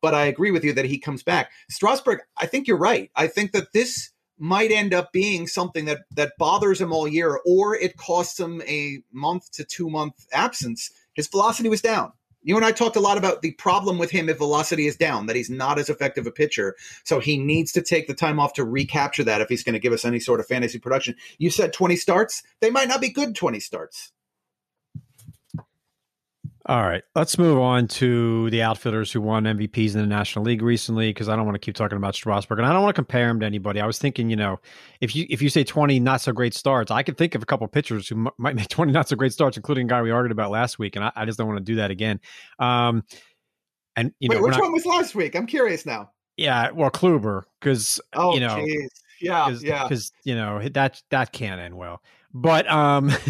But 0.00 0.14
I 0.14 0.24
agree 0.26 0.50
with 0.50 0.64
you 0.64 0.72
that 0.74 0.84
he 0.84 0.98
comes 0.98 1.22
back. 1.22 1.50
Strasburg, 1.70 2.20
I 2.36 2.46
think 2.46 2.66
you're 2.66 2.78
right. 2.78 3.10
I 3.16 3.26
think 3.26 3.52
that 3.52 3.72
this 3.72 4.10
might 4.38 4.70
end 4.70 4.92
up 4.92 5.12
being 5.12 5.46
something 5.46 5.84
that 5.84 6.00
that 6.12 6.32
bothers 6.38 6.80
him 6.80 6.92
all 6.92 7.06
year, 7.06 7.40
or 7.46 7.74
it 7.74 7.96
costs 7.96 8.38
him 8.38 8.62
a 8.62 9.02
month 9.12 9.50
to 9.52 9.64
two 9.64 9.88
month 9.90 10.26
absence. 10.32 10.90
His 11.14 11.28
velocity 11.28 11.68
was 11.68 11.82
down. 11.82 12.12
You 12.44 12.56
and 12.56 12.64
I 12.64 12.72
talked 12.72 12.96
a 12.96 13.00
lot 13.00 13.18
about 13.18 13.42
the 13.42 13.52
problem 13.52 13.98
with 13.98 14.10
him 14.10 14.28
if 14.28 14.38
velocity 14.38 14.86
is 14.86 14.96
down, 14.96 15.26
that 15.26 15.36
he's 15.36 15.50
not 15.50 15.78
as 15.78 15.88
effective 15.88 16.26
a 16.26 16.30
pitcher. 16.30 16.76
So 17.02 17.18
he 17.18 17.38
needs 17.38 17.72
to 17.72 17.82
take 17.82 18.06
the 18.06 18.14
time 18.14 18.38
off 18.38 18.52
to 18.54 18.64
recapture 18.64 19.24
that 19.24 19.40
if 19.40 19.48
he's 19.48 19.64
going 19.64 19.72
to 19.72 19.80
give 19.80 19.92
us 19.92 20.04
any 20.04 20.20
sort 20.20 20.40
of 20.40 20.46
fantasy 20.46 20.78
production. 20.78 21.16
You 21.38 21.50
said 21.50 21.72
20 21.72 21.96
starts. 21.96 22.42
They 22.60 22.70
might 22.70 22.88
not 22.88 23.00
be 23.00 23.08
good 23.08 23.34
20 23.34 23.58
starts. 23.60 24.12
All 26.66 26.82
right, 26.82 27.02
let's 27.14 27.36
move 27.36 27.58
on 27.58 27.88
to 27.88 28.48
the 28.48 28.62
outfielders 28.62 29.12
who 29.12 29.20
won 29.20 29.44
MVPs 29.44 29.94
in 29.94 30.00
the 30.00 30.06
National 30.06 30.46
League 30.46 30.62
recently 30.62 31.10
because 31.10 31.28
I 31.28 31.36
don't 31.36 31.44
want 31.44 31.56
to 31.56 31.58
keep 31.58 31.74
talking 31.74 31.98
about 31.98 32.14
Strasburg 32.14 32.58
and 32.58 32.66
I 32.66 32.72
don't 32.72 32.82
want 32.82 32.96
to 32.96 32.98
compare 32.98 33.28
him 33.28 33.38
to 33.40 33.44
anybody. 33.44 33.82
I 33.82 33.86
was 33.86 33.98
thinking, 33.98 34.30
you 34.30 34.36
know, 34.36 34.58
if 35.02 35.14
you 35.14 35.26
if 35.28 35.42
you 35.42 35.50
say 35.50 35.62
twenty 35.62 36.00
not 36.00 36.22
so 36.22 36.32
great 36.32 36.54
starts, 36.54 36.90
I 36.90 37.02
could 37.02 37.18
think 37.18 37.34
of 37.34 37.42
a 37.42 37.46
couple 37.46 37.66
of 37.66 37.72
pitchers 37.72 38.08
who 38.08 38.14
m- 38.14 38.32
might 38.38 38.56
make 38.56 38.68
twenty 38.70 38.92
not 38.92 39.10
so 39.10 39.16
great 39.16 39.34
starts, 39.34 39.58
including 39.58 39.86
a 39.86 39.88
guy 39.90 40.00
we 40.00 40.10
argued 40.10 40.32
about 40.32 40.50
last 40.50 40.78
week, 40.78 40.96
and 40.96 41.04
I, 41.04 41.12
I 41.14 41.26
just 41.26 41.36
don't 41.36 41.46
want 41.46 41.58
to 41.58 41.64
do 41.64 41.76
that 41.76 41.90
again. 41.90 42.18
Um, 42.58 43.04
and 43.94 44.12
you 44.18 44.30
Wait, 44.30 44.36
know, 44.36 44.44
which 44.44 44.52
not, 44.52 44.62
one 44.62 44.72
was 44.72 44.86
last 44.86 45.14
week? 45.14 45.34
I'm 45.34 45.46
curious 45.46 45.84
now. 45.84 46.12
Yeah, 46.38 46.70
well, 46.70 46.90
Kluber 46.90 47.42
because 47.60 48.00
oh, 48.14 48.32
you 48.32 48.40
know, 48.40 48.64
geez. 48.64 48.88
yeah, 49.20 49.44
cause, 49.44 49.62
yeah, 49.62 49.82
because 49.82 50.12
you 50.24 50.34
know 50.34 50.66
that 50.70 51.02
that 51.10 51.30
can't 51.32 51.60
end 51.60 51.76
well. 51.76 52.00
But 52.32 52.66
um. 52.70 53.12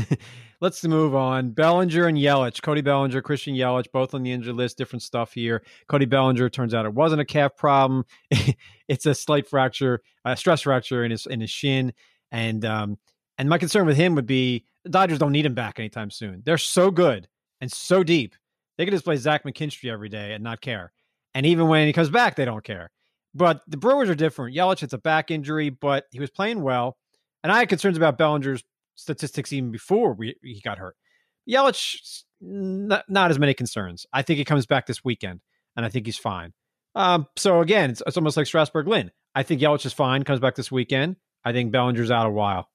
Let's 0.64 0.82
move 0.82 1.14
on. 1.14 1.50
Bellinger 1.50 2.06
and 2.06 2.16
Yelich, 2.16 2.62
Cody 2.62 2.80
Bellinger, 2.80 3.20
Christian 3.20 3.54
Yelich, 3.54 3.92
both 3.92 4.14
on 4.14 4.22
the 4.22 4.32
injured 4.32 4.54
list. 4.54 4.78
Different 4.78 5.02
stuff 5.02 5.34
here. 5.34 5.62
Cody 5.88 6.06
Bellinger 6.06 6.48
turns 6.48 6.72
out 6.72 6.86
it 6.86 6.94
wasn't 6.94 7.20
a 7.20 7.24
calf 7.26 7.54
problem. 7.54 8.06
it's 8.88 9.04
a 9.04 9.14
slight 9.14 9.46
fracture, 9.46 10.00
a 10.24 10.34
stress 10.34 10.62
fracture 10.62 11.04
in 11.04 11.10
his 11.10 11.26
in 11.26 11.42
his 11.42 11.50
shin. 11.50 11.92
And 12.32 12.64
um, 12.64 12.96
and 13.36 13.46
my 13.46 13.58
concern 13.58 13.84
with 13.84 13.98
him 13.98 14.14
would 14.14 14.24
be 14.24 14.64
the 14.84 14.88
Dodgers 14.88 15.18
don't 15.18 15.32
need 15.32 15.44
him 15.44 15.52
back 15.52 15.78
anytime 15.78 16.10
soon. 16.10 16.42
They're 16.46 16.56
so 16.56 16.90
good 16.90 17.28
and 17.60 17.70
so 17.70 18.02
deep. 18.02 18.34
They 18.78 18.86
could 18.86 18.92
just 18.92 19.04
play 19.04 19.16
Zach 19.16 19.44
McKinstry 19.44 19.92
every 19.92 20.08
day 20.08 20.32
and 20.32 20.42
not 20.42 20.62
care. 20.62 20.94
And 21.34 21.44
even 21.44 21.68
when 21.68 21.86
he 21.86 21.92
comes 21.92 22.08
back, 22.08 22.36
they 22.36 22.46
don't 22.46 22.64
care. 22.64 22.90
But 23.34 23.60
the 23.66 23.76
Brewers 23.76 24.08
are 24.08 24.14
different. 24.14 24.56
Yelich, 24.56 24.82
it's 24.82 24.94
a 24.94 24.98
back 24.98 25.30
injury, 25.30 25.68
but 25.68 26.06
he 26.10 26.20
was 26.20 26.30
playing 26.30 26.62
well. 26.62 26.96
And 27.42 27.52
I 27.52 27.58
had 27.58 27.68
concerns 27.68 27.98
about 27.98 28.16
Bellinger's 28.16 28.64
statistics 28.94 29.52
even 29.52 29.70
before 29.70 30.14
we, 30.14 30.36
he 30.42 30.60
got 30.60 30.78
hurt. 30.78 30.96
Yelich, 31.48 32.22
not, 32.40 33.04
not, 33.08 33.30
as 33.30 33.38
many 33.38 33.54
concerns. 33.54 34.06
I 34.12 34.22
think 34.22 34.38
he 34.38 34.44
comes 34.44 34.66
back 34.66 34.86
this 34.86 35.04
weekend, 35.04 35.40
and 35.76 35.84
I 35.84 35.88
think 35.88 36.06
he's 36.06 36.18
fine. 36.18 36.52
Um, 36.94 37.26
so 37.36 37.60
again, 37.60 37.90
it's, 37.90 38.02
it's 38.06 38.16
almost 38.16 38.36
like 38.36 38.46
Strasburg 38.46 38.86
Lynn. 38.86 39.10
I 39.34 39.42
think 39.42 39.60
Yelich 39.60 39.84
is 39.84 39.92
fine, 39.92 40.22
comes 40.22 40.40
back 40.40 40.54
this 40.54 40.70
weekend. 40.70 41.16
I 41.44 41.52
think 41.52 41.72
Bellinger's 41.72 42.10
out 42.10 42.26
a 42.26 42.30
while. 42.30 42.68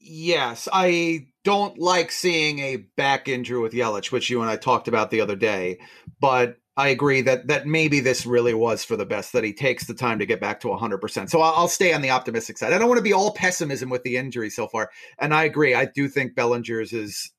Yes, 0.00 0.68
I 0.70 1.28
don't 1.44 1.78
like 1.78 2.12
seeing 2.12 2.58
a 2.58 2.76
back 2.96 3.26
injury 3.26 3.58
with 3.60 3.72
Yelich, 3.72 4.12
which 4.12 4.28
you 4.28 4.42
and 4.42 4.50
I 4.50 4.56
talked 4.56 4.86
about 4.86 5.10
the 5.10 5.22
other 5.22 5.36
day. 5.36 5.78
But 6.20 6.58
I 6.76 6.88
agree 6.88 7.20
that 7.22 7.46
that 7.46 7.66
maybe 7.66 8.00
this 8.00 8.26
really 8.26 8.54
was 8.54 8.84
for 8.84 8.96
the 8.96 9.06
best 9.06 9.32
that 9.32 9.44
he 9.44 9.52
takes 9.52 9.86
the 9.86 9.94
time 9.94 10.18
to 10.18 10.26
get 10.26 10.40
back 10.40 10.60
to 10.60 10.68
100%. 10.68 11.30
So 11.30 11.40
I'll, 11.40 11.54
I'll 11.54 11.68
stay 11.68 11.92
on 11.92 12.02
the 12.02 12.10
optimistic 12.10 12.58
side. 12.58 12.72
I 12.72 12.78
don't 12.78 12.88
want 12.88 12.98
to 12.98 13.02
be 13.02 13.12
all 13.12 13.32
pessimism 13.32 13.90
with 13.90 14.02
the 14.02 14.16
injury 14.16 14.50
so 14.50 14.66
far. 14.66 14.90
And 15.18 15.32
I 15.32 15.44
agree. 15.44 15.74
I 15.74 15.84
do 15.84 16.08
think 16.08 16.34
Bellinger's 16.34 16.92
is 16.92 17.32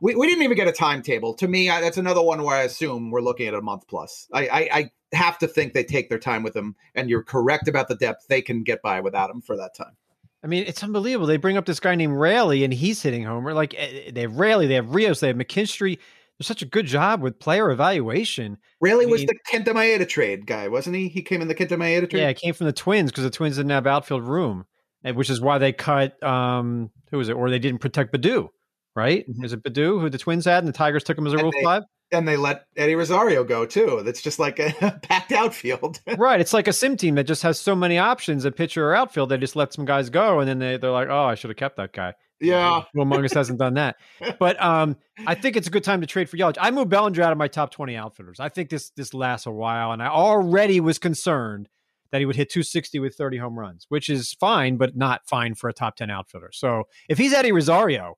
we, 0.00 0.16
we 0.16 0.26
didn't 0.26 0.42
even 0.42 0.56
get 0.56 0.66
a 0.66 0.72
timetable. 0.72 1.34
To 1.34 1.46
me, 1.46 1.70
I, 1.70 1.80
that's 1.80 1.98
another 1.98 2.22
one 2.22 2.42
where 2.42 2.56
I 2.56 2.62
assume 2.62 3.10
we're 3.10 3.20
looking 3.20 3.46
at 3.46 3.54
a 3.54 3.60
month 3.60 3.86
plus. 3.86 4.26
I, 4.32 4.48
I, 4.48 4.68
I 4.72 4.90
have 5.16 5.38
to 5.38 5.46
think 5.46 5.72
they 5.72 5.84
take 5.84 6.08
their 6.08 6.18
time 6.18 6.42
with 6.42 6.56
him. 6.56 6.74
And 6.94 7.08
you're 7.08 7.22
correct 7.22 7.68
about 7.68 7.88
the 7.88 7.94
depth. 7.94 8.26
They 8.28 8.42
can 8.42 8.64
get 8.64 8.82
by 8.82 9.00
without 9.00 9.30
him 9.30 9.40
for 9.40 9.56
that 9.56 9.76
time. 9.76 9.96
I 10.44 10.48
mean, 10.48 10.64
it's 10.66 10.82
unbelievable. 10.82 11.28
They 11.28 11.36
bring 11.36 11.56
up 11.56 11.66
this 11.66 11.78
guy 11.78 11.94
named 11.94 12.16
Raley, 12.16 12.64
and 12.64 12.74
he's 12.74 13.00
hitting 13.00 13.22
homer. 13.22 13.54
Like 13.54 13.74
eh, 13.78 14.10
they 14.12 14.22
have 14.22 14.38
Raley, 14.38 14.66
they 14.66 14.74
have 14.74 14.92
Rios, 14.92 15.20
they 15.20 15.28
have 15.28 15.36
McKinstry 15.36 15.98
such 16.40 16.62
a 16.62 16.66
good 16.66 16.86
job 16.86 17.22
with 17.22 17.38
player 17.38 17.70
evaluation. 17.70 18.58
Really 18.80 19.04
I 19.04 19.06
mean, 19.06 19.12
was 19.12 19.24
the 19.24 19.36
Kenta 19.50 19.68
Maeda 19.68 20.08
trade 20.08 20.46
guy, 20.46 20.68
wasn't 20.68 20.96
he? 20.96 21.08
He 21.08 21.22
came 21.22 21.40
in 21.40 21.48
the 21.48 21.54
Kenta 21.54 21.72
Maeda 21.72 22.10
trade. 22.10 22.20
Yeah, 22.20 22.28
he 22.28 22.34
came 22.34 22.54
from 22.54 22.66
the 22.66 22.72
Twins 22.72 23.10
because 23.10 23.24
the 23.24 23.30
Twins 23.30 23.56
didn't 23.56 23.70
have 23.70 23.86
outfield 23.86 24.22
room, 24.22 24.66
which 25.02 25.30
is 25.30 25.40
why 25.40 25.58
they 25.58 25.72
cut 25.72 26.20
um 26.22 26.90
who 27.10 27.18
was 27.18 27.28
it, 27.28 27.34
or 27.34 27.50
they 27.50 27.58
didn't 27.58 27.80
protect 27.80 28.12
Baddoo, 28.12 28.48
right? 28.96 29.28
Mm-hmm. 29.28 29.44
Is 29.44 29.52
it 29.52 29.62
Baddoo 29.62 30.00
who 30.00 30.10
the 30.10 30.18
Twins 30.18 30.44
had, 30.44 30.58
and 30.58 30.68
the 30.68 30.76
Tigers 30.76 31.04
took 31.04 31.18
him 31.18 31.26
as 31.26 31.32
a 31.32 31.36
and 31.36 31.42
Rule 31.42 31.52
they, 31.52 31.64
Five? 31.64 31.82
and 32.12 32.28
they 32.28 32.36
let 32.36 32.66
Eddie 32.76 32.94
Rosario 32.94 33.42
go 33.42 33.64
too. 33.66 34.02
That's 34.04 34.22
just 34.22 34.38
like 34.38 34.58
a 34.58 35.00
packed 35.02 35.32
outfield. 35.32 36.00
right. 36.18 36.40
It's 36.40 36.52
like 36.52 36.68
a 36.68 36.72
sim 36.72 36.96
team 36.96 37.14
that 37.16 37.24
just 37.24 37.42
has 37.42 37.58
so 37.58 37.74
many 37.74 37.98
options 37.98 38.44
at 38.46 38.56
pitcher 38.56 38.88
or 38.88 38.94
outfield. 38.94 39.30
They 39.30 39.38
just 39.38 39.56
let 39.56 39.72
some 39.72 39.84
guys 39.84 40.10
go, 40.10 40.40
and 40.40 40.48
then 40.48 40.58
they 40.58 40.76
they're 40.76 40.90
like, 40.90 41.08
oh, 41.08 41.24
I 41.24 41.34
should 41.34 41.50
have 41.50 41.56
kept 41.56 41.76
that 41.76 41.92
guy. 41.92 42.14
Yeah. 42.42 42.82
Well, 42.92 43.06
Mungus 43.06 43.34
hasn't 43.34 43.58
done 43.58 43.74
that. 43.74 43.96
But 44.38 44.60
um, 44.62 44.96
I 45.26 45.34
think 45.34 45.56
it's 45.56 45.68
a 45.68 45.70
good 45.70 45.84
time 45.84 46.00
to 46.00 46.06
trade 46.06 46.28
for 46.28 46.36
Yelich. 46.36 46.56
I 46.60 46.70
moved 46.70 46.90
Bellinger 46.90 47.22
out 47.22 47.32
of 47.32 47.38
my 47.38 47.48
top 47.48 47.70
20 47.70 47.96
outfielders. 47.96 48.40
I 48.40 48.48
think 48.48 48.70
this 48.70 48.90
this 48.90 49.14
lasts 49.14 49.46
a 49.46 49.50
while, 49.50 49.92
and 49.92 50.02
I 50.02 50.08
already 50.08 50.80
was 50.80 50.98
concerned 50.98 51.68
that 52.10 52.20
he 52.20 52.26
would 52.26 52.36
hit 52.36 52.50
260 52.50 52.98
with 52.98 53.14
30 53.14 53.38
home 53.38 53.58
runs, 53.58 53.86
which 53.88 54.08
is 54.08 54.32
fine, 54.34 54.76
but 54.76 54.96
not 54.96 55.22
fine 55.26 55.54
for 55.54 55.68
a 55.68 55.72
top 55.72 55.96
10 55.96 56.10
outfielder. 56.10 56.50
So 56.52 56.84
if 57.08 57.18
he's 57.18 57.32
Eddie 57.32 57.52
Rosario, 57.52 58.16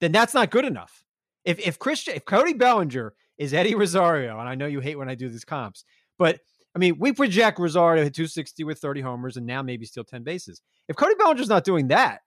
then 0.00 0.12
that's 0.12 0.34
not 0.34 0.50
good 0.50 0.64
enough. 0.64 1.04
If 1.44 1.58
if 1.60 1.78
Christian 1.78 2.14
if 2.14 2.24
Cody 2.24 2.54
Bellinger 2.54 3.14
is 3.36 3.52
Eddie 3.52 3.74
Rosario, 3.74 4.38
and 4.38 4.48
I 4.48 4.54
know 4.54 4.66
you 4.66 4.80
hate 4.80 4.96
when 4.96 5.08
I 5.08 5.14
do 5.14 5.28
these 5.28 5.44
comps, 5.44 5.84
but 6.18 6.40
I 6.74 6.78
mean, 6.78 6.96
we 6.98 7.12
project 7.12 7.58
Rosario 7.58 8.04
hit 8.04 8.14
260 8.14 8.64
with 8.64 8.78
30 8.78 9.00
homers 9.00 9.36
and 9.36 9.46
now 9.46 9.62
maybe 9.62 9.84
steal 9.86 10.04
10 10.04 10.22
bases. 10.22 10.60
If 10.88 10.96
Cody 10.96 11.14
Bellinger's 11.18 11.48
not 11.48 11.64
doing 11.64 11.88
that, 11.88 12.20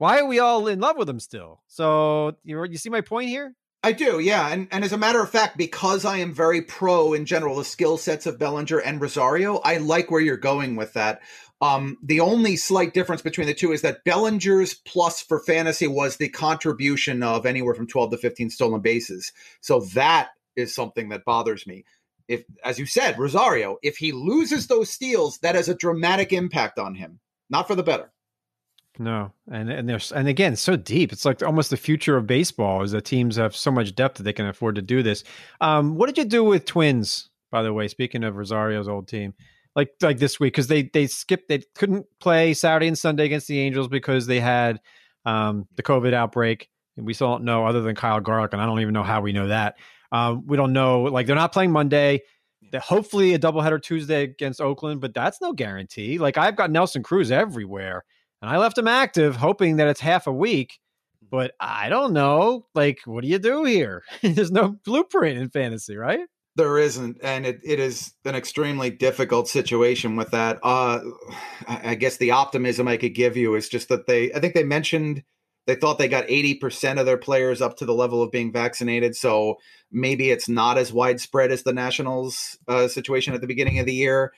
why 0.00 0.18
are 0.18 0.26
we 0.26 0.38
all 0.38 0.66
in 0.66 0.80
love 0.80 0.96
with 0.96 1.10
him 1.10 1.20
still? 1.20 1.60
So 1.66 2.34
you 2.42 2.64
you 2.64 2.78
see 2.78 2.88
my 2.88 3.02
point 3.02 3.28
here? 3.28 3.54
I 3.82 3.92
do, 3.92 4.18
yeah. 4.18 4.48
And 4.48 4.66
and 4.70 4.82
as 4.82 4.94
a 4.94 4.98
matter 4.98 5.22
of 5.22 5.28
fact, 5.28 5.58
because 5.58 6.06
I 6.06 6.16
am 6.16 6.32
very 6.32 6.62
pro 6.62 7.12
in 7.12 7.26
general 7.26 7.56
the 7.56 7.66
skill 7.66 7.98
sets 7.98 8.24
of 8.24 8.38
Bellinger 8.38 8.78
and 8.78 8.98
Rosario, 8.98 9.58
I 9.58 9.76
like 9.76 10.10
where 10.10 10.22
you're 10.22 10.38
going 10.38 10.74
with 10.74 10.94
that. 10.94 11.20
Um, 11.60 11.98
the 12.02 12.20
only 12.20 12.56
slight 12.56 12.94
difference 12.94 13.20
between 13.20 13.46
the 13.46 13.52
two 13.52 13.72
is 13.72 13.82
that 13.82 14.02
Bellinger's 14.04 14.72
plus 14.72 15.20
for 15.20 15.38
fantasy 15.38 15.86
was 15.86 16.16
the 16.16 16.30
contribution 16.30 17.22
of 17.22 17.44
anywhere 17.44 17.74
from 17.74 17.86
12 17.86 18.12
to 18.12 18.16
15 18.16 18.48
stolen 18.48 18.80
bases. 18.80 19.32
So 19.60 19.80
that 19.92 20.30
is 20.56 20.74
something 20.74 21.10
that 21.10 21.26
bothers 21.26 21.66
me. 21.66 21.84
If, 22.26 22.44
as 22.64 22.78
you 22.78 22.86
said, 22.86 23.18
Rosario, 23.18 23.76
if 23.82 23.98
he 23.98 24.12
loses 24.12 24.66
those 24.66 24.88
steals, 24.88 25.36
that 25.40 25.56
has 25.56 25.68
a 25.68 25.74
dramatic 25.74 26.32
impact 26.32 26.78
on 26.78 26.94
him, 26.94 27.20
not 27.50 27.66
for 27.66 27.74
the 27.74 27.82
better. 27.82 28.10
No, 29.00 29.32
and 29.50 29.70
and 29.70 29.88
there's 29.88 30.12
and 30.12 30.28
again 30.28 30.56
so 30.56 30.76
deep. 30.76 31.10
It's 31.10 31.24
like 31.24 31.42
almost 31.42 31.70
the 31.70 31.78
future 31.78 32.18
of 32.18 32.26
baseball 32.26 32.82
is 32.82 32.90
that 32.90 33.06
teams 33.06 33.36
have 33.36 33.56
so 33.56 33.70
much 33.70 33.94
depth 33.94 34.18
that 34.18 34.24
they 34.24 34.34
can 34.34 34.44
afford 34.44 34.74
to 34.74 34.82
do 34.82 35.02
this. 35.02 35.24
Um, 35.62 35.96
what 35.96 36.04
did 36.04 36.18
you 36.18 36.26
do 36.26 36.44
with 36.44 36.66
Twins? 36.66 37.30
By 37.50 37.62
the 37.62 37.72
way, 37.72 37.88
speaking 37.88 38.24
of 38.24 38.36
Rosario's 38.36 38.88
old 38.88 39.08
team, 39.08 39.32
like 39.74 39.88
like 40.02 40.18
this 40.18 40.38
week 40.38 40.52
because 40.52 40.66
they 40.66 40.82
they 40.82 41.06
skipped 41.06 41.48
they 41.48 41.62
couldn't 41.74 42.04
play 42.20 42.52
Saturday 42.52 42.88
and 42.88 42.98
Sunday 42.98 43.24
against 43.24 43.48
the 43.48 43.58
Angels 43.58 43.88
because 43.88 44.26
they 44.26 44.38
had 44.38 44.80
um, 45.24 45.66
the 45.76 45.82
COVID 45.82 46.12
outbreak, 46.12 46.68
and 46.98 47.06
we 47.06 47.14
still 47.14 47.28
don't 47.28 47.44
know 47.44 47.64
other 47.64 47.80
than 47.80 47.94
Kyle 47.94 48.20
Garlick, 48.20 48.52
and 48.52 48.60
I 48.60 48.66
don't 48.66 48.80
even 48.80 48.92
know 48.92 49.02
how 49.02 49.22
we 49.22 49.32
know 49.32 49.48
that. 49.48 49.76
Um, 50.12 50.46
we 50.46 50.58
don't 50.58 50.74
know 50.74 51.04
like 51.04 51.26
they're 51.26 51.34
not 51.34 51.54
playing 51.54 51.72
Monday. 51.72 52.20
They're 52.70 52.80
hopefully 52.80 53.32
a 53.32 53.38
doubleheader 53.38 53.82
Tuesday 53.82 54.24
against 54.24 54.60
Oakland, 54.60 55.00
but 55.00 55.14
that's 55.14 55.40
no 55.40 55.54
guarantee. 55.54 56.18
Like 56.18 56.36
I've 56.36 56.56
got 56.56 56.70
Nelson 56.70 57.02
Cruz 57.02 57.30
everywhere, 57.30 58.04
and 58.42 58.50
I 58.50 58.58
left 58.58 58.78
him 58.78 58.88
active, 58.88 59.36
hoping 59.36 59.76
that 59.76 59.88
it's 59.88 60.00
half 60.00 60.26
a 60.26 60.32
week. 60.32 60.78
But 61.30 61.52
I 61.60 61.88
don't 61.88 62.12
know. 62.12 62.66
Like, 62.74 63.00
what 63.04 63.22
do 63.22 63.28
you 63.28 63.38
do 63.38 63.64
here? 63.64 64.02
There's 64.22 64.50
no 64.50 64.76
blueprint 64.84 65.38
in 65.38 65.50
fantasy, 65.50 65.96
right? 65.96 66.26
There 66.56 66.78
isn't, 66.78 67.18
and 67.22 67.46
it, 67.46 67.60
it 67.64 67.78
is 67.78 68.12
an 68.24 68.34
extremely 68.34 68.90
difficult 68.90 69.48
situation 69.48 70.16
with 70.16 70.32
that. 70.32 70.58
Uh, 70.62 71.00
I 71.68 71.94
guess 71.94 72.16
the 72.16 72.32
optimism 72.32 72.88
I 72.88 72.96
could 72.96 73.14
give 73.14 73.36
you 73.36 73.54
is 73.54 73.68
just 73.68 73.88
that 73.88 74.06
they, 74.08 74.32
I 74.32 74.40
think 74.40 74.54
they 74.54 74.64
mentioned 74.64 75.22
they 75.66 75.76
thought 75.76 75.98
they 75.98 76.08
got 76.08 76.26
80% 76.26 76.98
of 76.98 77.06
their 77.06 77.16
players 77.16 77.62
up 77.62 77.76
to 77.76 77.84
the 77.84 77.94
level 77.94 78.22
of 78.22 78.32
being 78.32 78.52
vaccinated. 78.52 79.14
So 79.14 79.58
maybe 79.92 80.30
it's 80.30 80.48
not 80.48 80.78
as 80.78 80.92
widespread 80.92 81.52
as 81.52 81.62
the 81.62 81.72
Nationals 81.72 82.58
uh, 82.66 82.88
situation 82.88 83.34
at 83.34 83.40
the 83.40 83.46
beginning 83.46 83.78
of 83.78 83.86
the 83.86 83.94
year 83.94 84.32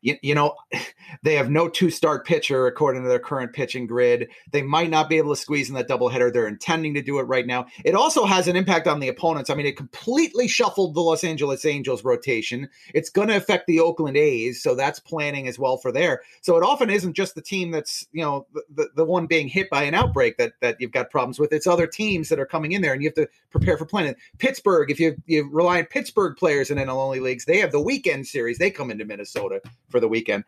you, 0.00 0.16
you 0.22 0.34
know, 0.34 0.54
they 1.22 1.34
have 1.34 1.50
no 1.50 1.68
two 1.68 1.90
start 1.90 2.26
pitcher 2.26 2.66
according 2.66 3.02
to 3.02 3.08
their 3.08 3.18
current 3.18 3.52
pitching 3.52 3.86
grid. 3.86 4.28
They 4.50 4.62
might 4.62 4.90
not 4.90 5.08
be 5.08 5.16
able 5.16 5.34
to 5.34 5.40
squeeze 5.40 5.68
in 5.68 5.74
that 5.74 5.88
doubleheader. 5.88 6.32
They're 6.32 6.48
intending 6.48 6.94
to 6.94 7.02
do 7.02 7.18
it 7.18 7.24
right 7.24 7.46
now. 7.46 7.66
It 7.84 7.94
also 7.94 8.24
has 8.24 8.48
an 8.48 8.56
impact 8.56 8.86
on 8.86 9.00
the 9.00 9.08
opponents. 9.08 9.50
I 9.50 9.54
mean, 9.54 9.66
it 9.66 9.76
completely 9.76 10.48
shuffled 10.48 10.94
the 10.94 11.00
Los 11.00 11.24
Angeles 11.24 11.64
Angels 11.64 12.04
rotation. 12.04 12.68
It's 12.94 13.10
going 13.10 13.28
to 13.28 13.36
affect 13.36 13.66
the 13.66 13.80
Oakland 13.80 14.16
A's, 14.16 14.62
so 14.62 14.74
that's 14.74 15.00
planning 15.00 15.48
as 15.48 15.58
well 15.58 15.76
for 15.76 15.92
there. 15.92 16.22
So 16.42 16.56
it 16.56 16.62
often 16.62 16.90
isn't 16.90 17.14
just 17.14 17.34
the 17.34 17.42
team 17.42 17.70
that's 17.70 18.06
you 18.12 18.22
know 18.22 18.46
the, 18.74 18.88
the 18.94 19.04
one 19.04 19.26
being 19.26 19.48
hit 19.48 19.70
by 19.70 19.84
an 19.84 19.94
outbreak 19.94 20.36
that 20.38 20.52
that 20.60 20.76
you've 20.80 20.92
got 20.92 21.10
problems 21.10 21.38
with. 21.38 21.52
It's 21.52 21.66
other 21.66 21.86
teams 21.86 22.28
that 22.28 22.38
are 22.38 22.46
coming 22.46 22.72
in 22.72 22.82
there, 22.82 22.92
and 22.92 23.02
you 23.02 23.08
have 23.08 23.14
to 23.14 23.28
prepare 23.50 23.76
for 23.76 23.86
planning. 23.86 24.14
Pittsburgh, 24.38 24.90
if 24.90 25.00
you 25.00 25.16
you 25.26 25.48
rely 25.50 25.78
on 25.78 25.86
Pittsburgh 25.86 26.36
players 26.36 26.70
in 26.70 26.78
NL 26.78 26.90
only 26.90 27.20
leagues, 27.20 27.44
they 27.44 27.58
have 27.58 27.72
the 27.72 27.80
weekend 27.80 28.26
series. 28.26 28.58
They 28.58 28.70
come 28.70 28.90
into 28.90 29.04
Minnesota 29.04 29.60
for 29.90 30.00
the 30.00 30.08
weekend. 30.08 30.44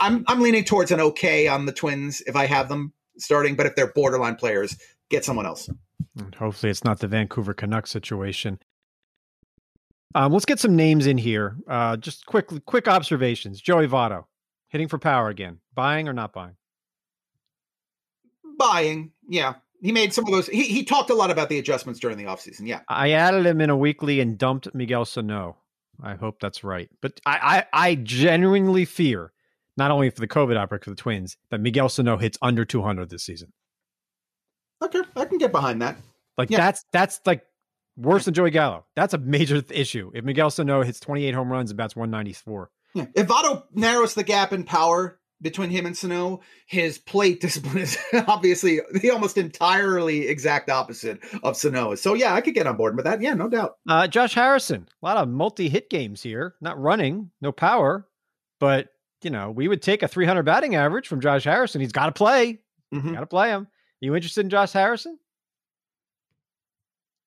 I'm 0.00 0.24
I'm 0.26 0.40
leaning 0.40 0.64
towards 0.64 0.90
an 0.90 1.00
okay 1.00 1.46
on 1.46 1.66
the 1.66 1.72
Twins 1.72 2.20
if 2.26 2.34
I 2.36 2.46
have 2.46 2.68
them 2.68 2.92
starting, 3.18 3.54
but 3.54 3.66
if 3.66 3.76
they're 3.76 3.92
borderline 3.92 4.36
players, 4.36 4.76
get 5.10 5.24
someone 5.24 5.46
else. 5.46 5.68
And 6.18 6.34
hopefully, 6.34 6.70
it's 6.70 6.84
not 6.84 6.98
the 6.98 7.08
Vancouver 7.08 7.54
Canucks 7.54 7.90
situation. 7.90 8.58
Um, 10.14 10.32
let's 10.32 10.46
get 10.46 10.58
some 10.58 10.74
names 10.74 11.06
in 11.06 11.18
here. 11.18 11.56
Uh, 11.68 11.96
just 11.96 12.26
quick 12.26 12.48
quick 12.64 12.88
observations. 12.88 13.60
Joey 13.60 13.86
Votto 13.86 14.24
hitting 14.68 14.88
for 14.88 14.98
power 14.98 15.28
again. 15.28 15.58
Buying 15.74 16.08
or 16.08 16.12
not 16.12 16.32
buying? 16.32 16.56
Buying, 18.58 19.12
yeah. 19.28 19.54
He 19.82 19.92
made 19.92 20.14
some 20.14 20.24
of 20.24 20.32
those. 20.32 20.46
He, 20.48 20.62
he 20.62 20.84
talked 20.84 21.10
a 21.10 21.14
lot 21.14 21.30
about 21.30 21.48
the 21.48 21.58
adjustments 21.58 22.00
during 22.00 22.16
the 22.16 22.24
offseason. 22.24 22.66
Yeah. 22.66 22.80
I 22.88 23.10
added 23.10 23.44
him 23.44 23.60
in 23.60 23.68
a 23.68 23.76
weekly 23.76 24.20
and 24.20 24.38
dumped 24.38 24.74
Miguel 24.74 25.04
Sano. 25.04 25.58
I 26.02 26.14
hope 26.14 26.40
that's 26.40 26.64
right. 26.64 26.88
But 27.00 27.20
I, 27.24 27.64
I, 27.72 27.88
I 27.88 27.94
genuinely 27.96 28.84
fear, 28.84 29.32
not 29.76 29.90
only 29.90 30.10
for 30.10 30.20
the 30.20 30.28
COVID 30.28 30.56
outbreak 30.56 30.84
for 30.84 30.90
the 30.90 30.96
Twins, 30.96 31.36
that 31.50 31.60
Miguel 31.60 31.88
Sano 31.88 32.16
hits 32.16 32.38
under 32.42 32.64
200 32.64 33.10
this 33.10 33.24
season. 33.24 33.52
Okay, 34.82 35.02
I 35.14 35.24
can 35.24 35.38
get 35.38 35.52
behind 35.52 35.82
that. 35.82 35.96
Like 36.36 36.50
yeah. 36.50 36.58
that's 36.58 36.84
that's 36.92 37.20
like 37.24 37.42
worse 37.96 38.26
than 38.26 38.34
Joey 38.34 38.50
Gallo. 38.50 38.84
That's 38.94 39.14
a 39.14 39.18
major 39.18 39.62
th- 39.62 39.78
issue. 39.78 40.10
If 40.14 40.24
Miguel 40.24 40.50
Sano 40.50 40.82
hits 40.82 41.00
28 41.00 41.34
home 41.34 41.50
runs 41.50 41.70
and 41.70 41.78
bats 41.78 41.96
194. 41.96 42.70
Yeah. 42.94 43.06
If 43.14 43.26
Votto 43.26 43.64
narrows 43.72 44.14
the 44.14 44.22
gap 44.22 44.52
in 44.52 44.64
power 44.64 45.18
between 45.40 45.70
him 45.70 45.86
and 45.86 45.96
Sano, 45.96 46.40
his 46.66 46.98
plate 46.98 47.40
discipline 47.42 47.78
is 47.78 47.98
obviously 48.26 48.80
the 48.92 49.10
almost 49.10 49.36
entirely 49.36 50.28
exact 50.28 50.70
opposite 50.70 51.20
of 51.42 51.56
Sano. 51.56 51.94
So 51.94 52.14
yeah, 52.14 52.34
I 52.34 52.40
could 52.40 52.54
get 52.54 52.66
on 52.66 52.76
board 52.76 52.96
with 52.96 53.04
that. 53.04 53.20
Yeah, 53.20 53.34
no 53.34 53.48
doubt. 53.48 53.76
Uh, 53.88 54.06
Josh 54.06 54.34
Harrison, 54.34 54.88
a 55.02 55.06
lot 55.06 55.16
of 55.16 55.28
multi-hit 55.28 55.90
games 55.90 56.22
here. 56.22 56.54
Not 56.60 56.80
running, 56.80 57.30
no 57.40 57.52
power, 57.52 58.06
but 58.60 58.88
you 59.22 59.30
know 59.30 59.50
we 59.50 59.68
would 59.68 59.82
take 59.82 60.02
a 60.02 60.08
300 60.08 60.42
batting 60.42 60.74
average 60.74 61.08
from 61.08 61.20
Josh 61.20 61.44
Harrison. 61.44 61.80
He's 61.80 61.92
got 61.92 62.06
to 62.06 62.12
play. 62.12 62.60
Mm-hmm. 62.94 63.14
Got 63.14 63.20
to 63.20 63.26
play 63.26 63.48
him. 63.50 63.66
You 64.00 64.14
interested 64.14 64.42
in 64.42 64.50
Josh 64.50 64.72
Harrison? 64.72 65.18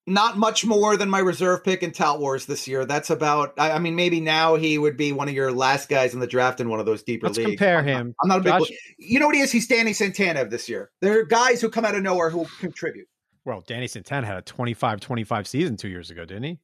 Not 0.10 0.38
much 0.38 0.66
more 0.66 0.98
than 0.98 1.10
my 1.10 1.20
reserve 1.20 1.64
pick 1.64 1.84
in 1.84 1.92
Tout 1.92 2.20
Wars 2.20 2.46
this 2.46 2.68
year. 2.68 2.86
That's 2.86 3.10
about. 3.10 3.54
I, 3.58 3.72
I, 3.72 3.80
mean, 3.80 3.96
maybe 3.96 4.20
now 4.20 4.56
he 4.56 4.78
would 4.78 4.98
be 4.98 5.12
one 5.12 5.30
of 5.30 5.34
your 5.34 5.52
last 5.52 5.90
guys 5.90 6.14
in 6.14 6.20
the 6.20 6.28
draft 6.28 6.60
in 6.60 6.70
one 6.70 6.80
of 6.80 6.86
those 6.86 7.04
deeper 7.04 7.28
Let's 7.28 7.38
leagues. 7.38 7.52
compare 7.52 7.84
him. 7.84 8.16
I'm 8.22 8.28
not, 8.28 8.38
I'm 8.40 8.44
not 8.44 8.62
a 8.62 8.66
big. 8.66 8.78
You 8.98 9.20
know 9.20 9.28
what 9.28 9.36
he 9.36 9.42
is? 9.42 9.52
He's 9.52 9.68
Danny 9.68 9.94
Santana 9.94 10.42
of 10.42 10.50
this 10.50 10.68
year. 10.68 10.92
There 11.02 11.20
are 11.20 11.24
guys 11.24 11.62
who 11.62 11.70
come 11.70 11.86
out 11.86 11.96
of 11.96 12.04
nowhere 12.04 12.30
who 12.30 12.46
contribute. 12.60 13.08
Well, 13.46 13.64
Danny 13.66 13.88
Santana 13.88 14.28
had 14.28 14.38
a 14.38 14.42
25-25 14.42 15.48
season 15.48 15.78
two 15.78 15.88
years 15.88 16.12
ago, 16.12 16.26
didn't 16.26 16.44
he? 16.44 16.60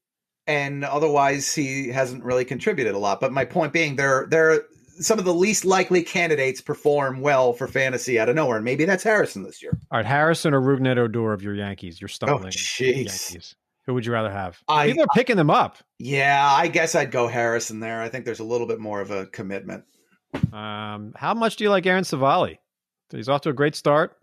And 0.48 0.84
otherwise, 0.84 1.56
he 1.56 1.88
hasn't 1.88 2.24
really 2.24 2.46
contributed 2.46 2.94
a 2.94 3.00
lot. 3.00 3.20
But 3.20 3.32
my 3.32 3.46
point 3.46 3.74
being, 3.74 3.96
there, 3.96 4.28
there, 4.30 4.64
some 5.00 5.20
of 5.20 5.26
the 5.26 5.34
least 5.34 5.66
likely 5.66 6.04
candidates 6.04 6.62
perform 6.62 7.22
well 7.22 7.54
for 7.54 7.68
fantasy 7.68 8.20
out 8.20 8.30
of 8.30 8.36
nowhere, 8.36 8.58
and 8.58 8.66
maybe 8.66 8.86
that's 8.86 9.04
Harrison 9.04 9.44
this 9.44 9.62
year. 9.62 9.78
All 9.92 10.00
right, 10.00 10.06
Harrison 10.06 10.54
or 10.54 10.62
Rougned 10.62 10.98
Odor 10.98 11.34
of 11.34 11.42
your 11.42 11.56
Yankees. 11.56 12.00
You're 12.00 12.08
stumbling. 12.08 12.48
Oh, 12.48 12.50
jeez. 12.50 13.56
Who 13.86 13.94
would 13.94 14.06
you 14.06 14.12
rather 14.12 14.32
have? 14.32 14.60
I, 14.68 14.88
People 14.88 15.04
are 15.04 15.14
picking 15.14 15.36
them 15.36 15.52
up. 15.52 15.78
Yeah, 16.00 16.50
I 16.52 16.68
guess 16.68 16.96
I'd 16.96 17.12
go 17.12 17.28
Harrison 17.28 17.80
there. 17.80 18.02
I 18.02 18.10
think 18.10 18.26
there's 18.26 18.40
a 18.40 18.46
little 18.46 18.68
bit 18.68 18.80
more 18.80 19.00
of 19.00 19.12
a 19.12 19.28
commitment. 19.28 19.84
Um, 20.52 21.14
how 21.16 21.34
much 21.34 21.56
do 21.56 21.64
you 21.64 21.70
like 21.70 21.86
Aaron 21.86 22.04
Civale? 22.04 22.58
He's 23.12 23.30
off 23.30 23.42
to 23.42 23.50
a 23.50 23.54
great 23.54 23.76
start, 23.76 24.18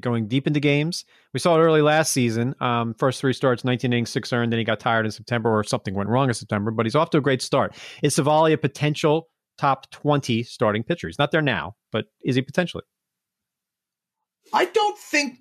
going 0.00 0.28
deep 0.28 0.46
into 0.46 0.60
games. 0.60 1.04
We 1.34 1.40
saw 1.40 1.56
it 1.56 1.62
early 1.62 1.82
last 1.82 2.12
season. 2.12 2.54
Um, 2.60 2.94
first 2.94 3.20
three 3.20 3.34
starts, 3.34 3.64
19 3.64 3.92
innings, 3.92 4.10
six 4.10 4.32
earned. 4.32 4.50
Then 4.50 4.58
he 4.58 4.64
got 4.64 4.80
tired 4.80 5.04
in 5.04 5.12
September, 5.12 5.50
or 5.50 5.62
something 5.62 5.94
went 5.94 6.08
wrong 6.08 6.28
in 6.28 6.34
September. 6.34 6.70
But 6.70 6.86
he's 6.86 6.94
off 6.94 7.10
to 7.10 7.18
a 7.18 7.22
great 7.22 7.42
start. 7.42 7.76
Is 8.02 8.16
Civale 8.16 8.54
a 8.54 8.58
potential 8.58 9.28
top 9.58 9.90
20 9.90 10.42
starting 10.42 10.82
pitcher? 10.82 11.06
He's 11.08 11.18
not 11.18 11.30
there 11.30 11.42
now, 11.42 11.76
but 11.90 12.06
is 12.24 12.36
he 12.36 12.42
potentially? 12.42 12.84
I 14.52 14.66
don't 14.66 14.98
think 14.98 15.38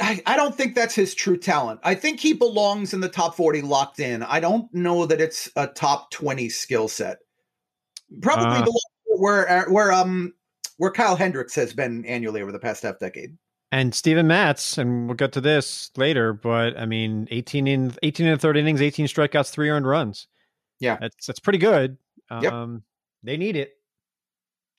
I, 0.00 0.20
I 0.26 0.36
don't 0.36 0.54
think 0.54 0.74
that's 0.74 0.94
his 0.94 1.14
true 1.14 1.36
talent. 1.36 1.80
I 1.84 1.94
think 1.94 2.18
he 2.20 2.32
belongs 2.32 2.92
in 2.92 3.00
the 3.00 3.08
top 3.08 3.36
40 3.36 3.62
locked 3.62 4.00
in. 4.00 4.22
I 4.22 4.40
don't 4.40 4.72
know 4.74 5.06
that 5.06 5.20
it's 5.20 5.50
a 5.56 5.66
top 5.68 6.10
20 6.10 6.48
skill 6.48 6.88
set. 6.88 7.18
Probably 8.20 8.58
uh, 8.58 8.66
where 9.18 9.66
where 9.68 9.92
um 9.92 10.34
where 10.76 10.90
Kyle 10.90 11.16
Hendricks 11.16 11.54
has 11.54 11.72
been 11.72 12.04
annually 12.04 12.42
over 12.42 12.52
the 12.52 12.58
past 12.58 12.82
half 12.82 12.98
decade. 12.98 13.36
And 13.72 13.94
Steven 13.94 14.26
Matz, 14.28 14.78
and 14.78 15.06
we'll 15.06 15.16
get 15.16 15.32
to 15.32 15.40
this 15.40 15.90
later, 15.96 16.32
but 16.32 16.78
I 16.78 16.86
mean, 16.86 17.26
18 17.30 17.66
in 17.66 17.92
18 18.02 18.26
and 18.26 18.40
30 18.40 18.60
innings, 18.60 18.82
18 18.82 19.06
strikeouts, 19.06 19.50
three 19.50 19.70
earned 19.70 19.86
runs. 19.86 20.28
Yeah. 20.78 20.98
That's 21.00 21.26
that's 21.26 21.40
pretty 21.40 21.58
good. 21.58 21.96
Yep. 22.30 22.52
They 23.22 23.36
need 23.36 23.56
it. 23.56 23.72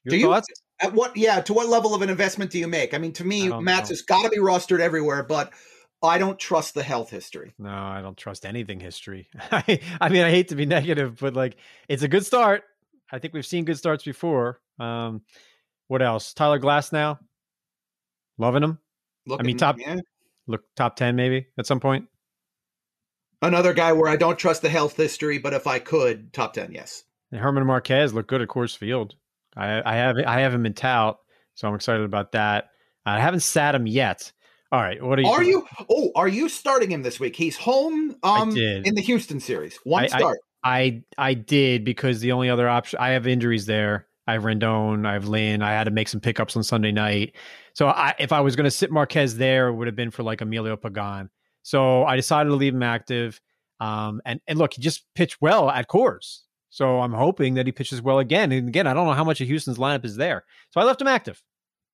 Your 0.03 0.11
Do 0.11 0.17
you- 0.17 0.41
At 0.79 0.93
what? 0.93 1.17
Yeah. 1.17 1.41
To 1.41 1.53
what 1.53 1.67
level 1.67 1.95
of 1.95 2.01
an 2.03 2.09
investment 2.09 2.51
do 2.51 2.59
you 2.59 2.67
make? 2.67 2.93
I 2.93 2.99
mean, 2.99 3.13
to 3.13 3.23
me, 3.25 3.49
Matz 3.49 3.89
has 3.89 4.03
got 4.03 4.23
to 4.23 4.29
be 4.29 4.37
rostered 4.37 4.79
everywhere, 4.79 5.23
but 5.23 5.51
I 6.03 6.19
don't 6.19 6.37
trust 6.37 6.75
the 6.75 6.83
health 6.83 7.09
history. 7.09 7.53
No, 7.57 7.69
I 7.69 8.01
don't 8.01 8.15
trust 8.15 8.45
anything 8.45 8.79
history. 8.79 9.27
I, 9.51 9.79
I 9.99 10.09
mean, 10.09 10.23
I 10.23 10.29
hate 10.29 10.49
to 10.49 10.55
be 10.55 10.67
negative, 10.67 11.17
but 11.19 11.33
like 11.33 11.57
it's 11.89 12.03
a 12.03 12.07
good 12.07 12.25
start. 12.25 12.63
I 13.11 13.17
think 13.19 13.33
we've 13.33 13.45
seen 13.45 13.65
good 13.65 13.77
starts 13.77 14.03
before. 14.03 14.59
Um, 14.79 15.21
what 15.87 16.01
else? 16.03 16.33
Tyler 16.33 16.59
Glasnow, 16.59 17.17
loving 18.37 18.61
him. 18.63 18.77
Looking, 19.25 19.45
I 19.45 19.47
mean, 19.47 19.57
top- 19.57 19.79
yeah. 19.79 19.95
Look, 20.45 20.61
top 20.75 20.95
ten 20.95 21.15
maybe 21.15 21.47
at 21.57 21.65
some 21.65 21.79
point. 21.79 22.07
another 23.41 23.73
guy 23.73 23.93
where 23.93 24.09
I 24.09 24.15
don't 24.15 24.37
trust 24.37 24.61
the 24.61 24.69
health 24.69 24.95
history, 24.95 25.39
but 25.39 25.53
if 25.53 25.65
I 25.67 25.79
could, 25.79 26.31
top 26.33 26.53
ten, 26.53 26.71
yes. 26.71 27.03
And 27.31 27.41
German 27.41 27.65
Marquez 27.65 28.13
looked 28.13 28.29
good 28.29 28.41
at 28.41 28.47
Coors 28.47 28.77
Field. 28.77 29.15
I, 29.55 29.81
I 29.85 29.95
have 29.95 30.17
I 30.25 30.41
have 30.41 30.53
him 30.53 30.65
in 30.65 30.73
tout, 30.73 31.17
so 31.55 31.67
I'm 31.67 31.75
excited 31.75 32.03
about 32.03 32.33
that. 32.33 32.69
I 33.05 33.19
haven't 33.19 33.39
sat 33.41 33.75
him 33.75 33.87
yet. 33.87 34.31
All 34.71 34.81
right, 34.81 35.01
what 35.01 35.17
are 35.17 35.21
you? 35.21 35.29
Are 35.29 35.43
you? 35.43 35.65
Oh, 35.89 36.11
are 36.15 36.27
you 36.27 36.49
starting 36.49 36.91
him 36.91 37.01
this 37.01 37.19
week? 37.19 37.35
He's 37.35 37.57
home 37.57 38.15
um 38.23 38.55
in 38.55 38.95
the 38.95 39.01
Houston 39.01 39.39
series. 39.39 39.77
One 39.83 40.03
I- 40.03 40.05
I- 40.05 40.19
start. 40.19 40.37
I 40.63 41.03
I 41.17 41.33
did 41.33 41.85
because 41.85 42.19
the 42.19 42.31
only 42.33 42.49
other 42.49 42.67
option 42.67 42.99
I 42.99 43.09
have 43.09 43.27
injuries 43.27 43.65
there. 43.65 44.07
I 44.27 44.33
have 44.33 44.43
Rendon, 44.43 45.07
I 45.07 45.13
have 45.13 45.25
Lynn. 45.27 45.61
I 45.61 45.71
had 45.71 45.85
to 45.85 45.91
make 45.91 46.09
some 46.09 46.19
pickups 46.19 46.57
on 46.57 46.63
Sunday 46.63 46.91
night. 46.91 47.35
So 47.73 47.87
I, 47.87 48.13
if 48.19 48.33
I 48.33 48.41
was 48.41 48.57
going 48.57 48.65
to 48.65 48.71
sit 48.71 48.91
Marquez 48.91 49.37
there, 49.37 49.69
it 49.69 49.75
would 49.75 49.87
have 49.87 49.95
been 49.95 50.11
for 50.11 50.23
like 50.23 50.41
Emilio 50.41 50.75
Pagan. 50.75 51.29
So 51.63 52.03
I 52.03 52.17
decided 52.17 52.49
to 52.49 52.55
leave 52.55 52.73
him 52.73 52.83
active. 52.83 53.39
Um, 53.79 54.19
and 54.25 54.41
and 54.47 54.59
look, 54.59 54.73
he 54.73 54.81
just 54.81 55.05
pitched 55.15 55.37
well 55.39 55.69
at 55.69 55.87
Coors. 55.87 56.39
So 56.69 56.99
I'm 56.99 57.13
hoping 57.13 57.53
that 57.55 57.65
he 57.65 57.71
pitches 57.71 58.01
well 58.01 58.19
again. 58.19 58.51
And 58.51 58.67
again, 58.67 58.87
I 58.87 58.93
don't 58.93 59.07
know 59.07 59.13
how 59.13 59.23
much 59.23 59.41
of 59.41 59.47
Houston's 59.47 59.77
lineup 59.77 60.05
is 60.05 60.17
there. 60.17 60.43
So 60.71 60.81
I 60.81 60.83
left 60.83 61.01
him 61.01 61.07
active. 61.07 61.41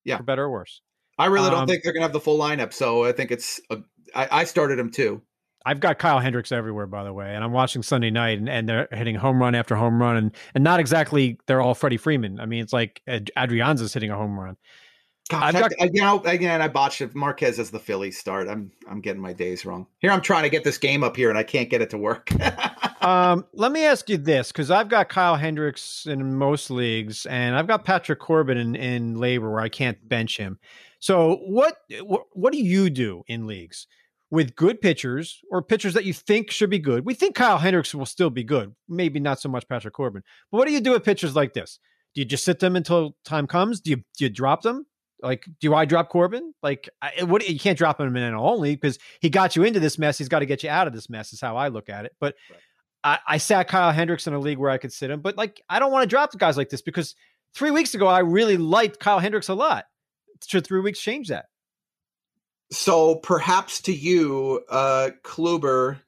Yeah. 0.04 0.18
for 0.18 0.24
better 0.24 0.44
or 0.44 0.52
worse. 0.52 0.82
I 1.18 1.28
really 1.28 1.50
don't 1.50 1.62
um, 1.62 1.68
think 1.68 1.84
they're 1.84 1.94
gonna 1.94 2.04
have 2.04 2.14
the 2.14 2.20
full 2.20 2.40
lineup, 2.40 2.74
so 2.74 3.04
I 3.06 3.12
think 3.12 3.32
it's. 3.32 3.62
A, 3.70 3.78
I, 4.16 4.28
I 4.32 4.44
started 4.46 4.80
him 4.80 4.92
too. 4.92 5.22
I've 5.66 5.80
got 5.80 5.98
Kyle 5.98 6.20
Hendricks 6.20 6.52
everywhere, 6.52 6.88
by 6.88 7.04
the 7.04 7.14
way, 7.14 7.34
and 7.34 7.44
I'm 7.44 7.54
watching 7.54 7.84
Sunday 7.84 8.10
night, 8.10 8.38
and, 8.38 8.50
and 8.50 8.68
they're 8.68 8.88
hitting 8.92 9.16
home 9.16 9.40
run 9.40 9.56
after 9.56 9.76
home 9.76 10.02
run, 10.02 10.18
and 10.18 10.32
and 10.56 10.64
not 10.64 10.80
exactly 10.80 11.40
they're 11.46 11.62
all 11.62 11.76
Freddie 11.76 11.98
Freeman. 11.98 12.40
I 12.40 12.46
mean, 12.46 12.62
it's 12.64 12.74
like 12.74 13.02
Adrianza's 13.08 13.94
hitting 13.94 14.10
a 14.10 14.18
home 14.18 14.38
run. 14.40 14.58
Gosh, 15.30 15.54
got- 15.54 15.72
I- 15.80 15.90
you 15.94 16.02
know, 16.02 16.22
again, 16.24 16.62
I 16.62 16.68
botched 16.68 17.02
it. 17.02 17.16
Marquez 17.16 17.60
as 17.60 17.70
the 17.72 17.80
Phillies 17.80 18.18
start. 18.18 18.50
I'm 18.50 18.72
I'm 18.90 19.00
getting 19.00 19.22
my 19.22 19.34
days 19.34 19.66
wrong. 19.66 19.88
Here, 20.00 20.12
I'm 20.12 20.22
trying 20.22 20.44
to 20.44 20.50
get 20.50 20.64
this 20.64 20.78
game 20.78 21.04
up 21.04 21.16
here, 21.16 21.30
and 21.30 21.38
I 21.38 21.44
can't 21.44 21.70
get 21.70 21.82
it 21.82 21.92
to 21.92 21.98
work. 21.98 22.30
Um, 23.04 23.46
let 23.54 23.74
me 23.74 23.86
ask 23.86 24.10
you 24.10 24.18
this, 24.18 24.52
because 24.52 24.72
I've 24.72 24.88
got 24.88 25.10
Kyle 25.10 25.36
Hendricks 25.36 26.06
in 26.06 26.38
most 26.38 26.72
leagues, 26.72 27.26
and 27.26 27.54
I've 27.56 27.68
got 27.68 27.84
Patrick 27.84 28.20
Corbin 28.20 28.58
in, 28.58 28.76
in 28.76 29.16
labor 29.16 29.52
where 29.52 29.60
I 29.60 29.68
can't 29.68 29.98
bench 30.08 30.38
him. 30.38 30.58
So 31.00 31.36
what 31.46 31.80
what, 32.00 32.24
what 32.32 32.54
do 32.54 32.60
you 32.60 32.90
do 32.90 33.24
in 33.28 33.46
leagues 33.46 33.88
with 34.32 34.56
good 34.56 34.80
pitchers 34.80 35.42
or 35.52 35.62
pitchers 35.62 35.94
that 35.96 36.06
you 36.06 36.14
think 36.14 36.50
should 36.50 36.70
be 36.70 36.80
good? 36.80 37.06
We 37.06 37.14
think 37.14 37.36
Kyle 37.36 37.58
Hendricks 37.58 37.94
will 37.94 38.06
still 38.06 38.30
be 38.30 38.46
good, 38.46 38.74
maybe 38.88 39.20
not 39.20 39.42
so 39.42 39.50
much 39.50 39.68
Patrick 39.68 39.94
Corbin. 39.94 40.24
But 40.50 40.60
what 40.60 40.68
do 40.68 40.74
you 40.74 40.80
do 40.80 40.92
with 40.92 41.04
pitchers 41.04 41.36
like 41.36 41.54
this? 41.54 41.80
Do 42.16 42.22
you 42.22 42.26
just 42.26 42.46
sit 42.46 42.60
them 42.60 42.78
until 42.78 43.18
time 43.26 43.48
comes? 43.48 43.82
Do 43.82 43.90
you 43.90 43.98
do 43.98 44.24
you 44.26 44.30
drop 44.30 44.62
them? 44.62 44.86
Like, 45.22 45.46
do 45.60 45.74
I 45.74 45.86
drop 45.86 46.10
Corbin? 46.10 46.54
Like, 46.62 46.90
I, 47.02 47.24
what 47.24 47.48
you 47.48 47.60
can't 47.60 47.78
drop 47.78 48.00
him 48.00 48.16
in 48.16 48.34
only 48.34 48.76
because 48.76 48.98
he 49.20 49.30
got 49.30 49.56
you 49.56 49.64
into 49.64 49.80
this 49.80 49.98
mess. 49.98 50.18
He's 50.18 50.30
got 50.30 50.40
to 50.40 50.46
get 50.46 50.64
you 50.64 50.70
out 50.70 50.88
of 50.88 50.94
this 50.94 51.10
mess. 51.10 51.34
Is 51.34 51.42
how 51.42 51.58
I 51.58 51.68
look 51.68 51.90
at 51.90 52.06
it. 52.06 52.14
But 52.20 52.36
Right. 52.50 52.60
I, 53.04 53.20
I 53.28 53.38
sat 53.38 53.68
Kyle 53.68 53.92
Hendricks 53.92 54.28
in 54.28 54.34
a 54.34 54.40
league 54.40 54.58
where 54.58 54.72
I 54.72 54.78
could 54.78 54.94
sit 54.94 55.12
him, 55.12 55.22
but 55.22 55.38
like 55.38 55.62
I 55.70 55.80
don't 55.80 55.92
want 55.92 56.04
to 56.04 56.08
drop 56.08 56.38
guys 56.38 56.58
like 56.58 56.70
this 56.70 56.82
because 56.82 57.16
three 57.54 57.72
weeks 57.72 57.94
ago 57.94 58.08
I 58.08 58.20
really 58.20 58.58
liked 58.58 59.00
Kyle 59.00 59.20
Hendricks 59.20 59.50
a 59.50 59.54
lot. 59.54 59.86
Should 60.46 60.66
three 60.66 60.82
weeks 60.82 61.00
change 61.00 61.30
that? 61.30 61.46
so 62.74 63.16
perhaps 63.16 63.82
to 63.84 63.94
you, 63.94 64.64
uh, 64.70 65.12
Kluber 65.24 66.00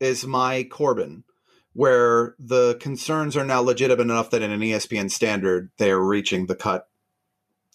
is 0.00 0.26
my 0.26 0.64
Corbin, 0.64 1.24
where 1.72 2.34
the 2.38 2.76
concerns 2.80 3.36
are 3.36 3.44
now 3.44 3.60
legitimate 3.60 4.02
enough 4.02 4.30
that 4.30 4.42
in 4.42 4.50
an 4.50 4.60
ESPN 4.60 5.10
standard 5.10 5.70
they're 5.78 6.00
reaching 6.00 6.46
the 6.46 6.56
cut. 6.56 6.88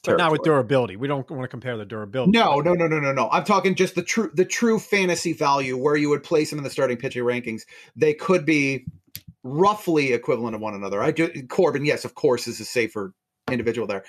But 0.04 0.18
not 0.18 0.32
with 0.32 0.44
durability. 0.44 0.96
We 0.96 1.08
don't 1.08 1.30
want 1.30 1.44
to 1.44 1.48
compare 1.48 1.78
the 1.78 1.86
durability. 1.86 2.32
No, 2.32 2.60
no, 2.60 2.74
no, 2.74 2.88
no, 2.88 3.00
no, 3.00 3.12
no. 3.12 3.30
I'm 3.32 3.44
talking 3.44 3.76
just 3.76 3.96
the 3.96 4.04
true 4.04 4.32
the 4.34 4.46
true 4.46 4.80
fantasy 4.80 5.34
value 5.34 5.78
where 5.78 5.96
you 5.96 6.10
would 6.10 6.24
place 6.24 6.50
them 6.50 6.60
in 6.60 6.64
the 6.64 6.70
starting 6.70 6.98
pitching 6.98 7.24
rankings. 7.24 7.64
They 7.96 8.14
could 8.14 8.46
be 8.46 8.86
roughly 9.44 10.14
equivalent 10.14 10.56
of 10.56 10.62
one 10.62 10.74
another. 10.74 11.02
I 11.02 11.12
do 11.12 11.30
Corbin, 11.48 11.86
yes, 11.86 12.06
of 12.06 12.16
course, 12.16 12.48
is 12.48 12.60
a 12.60 12.66
safer 12.66 13.14
individual 13.52 13.88
there. 13.88 14.04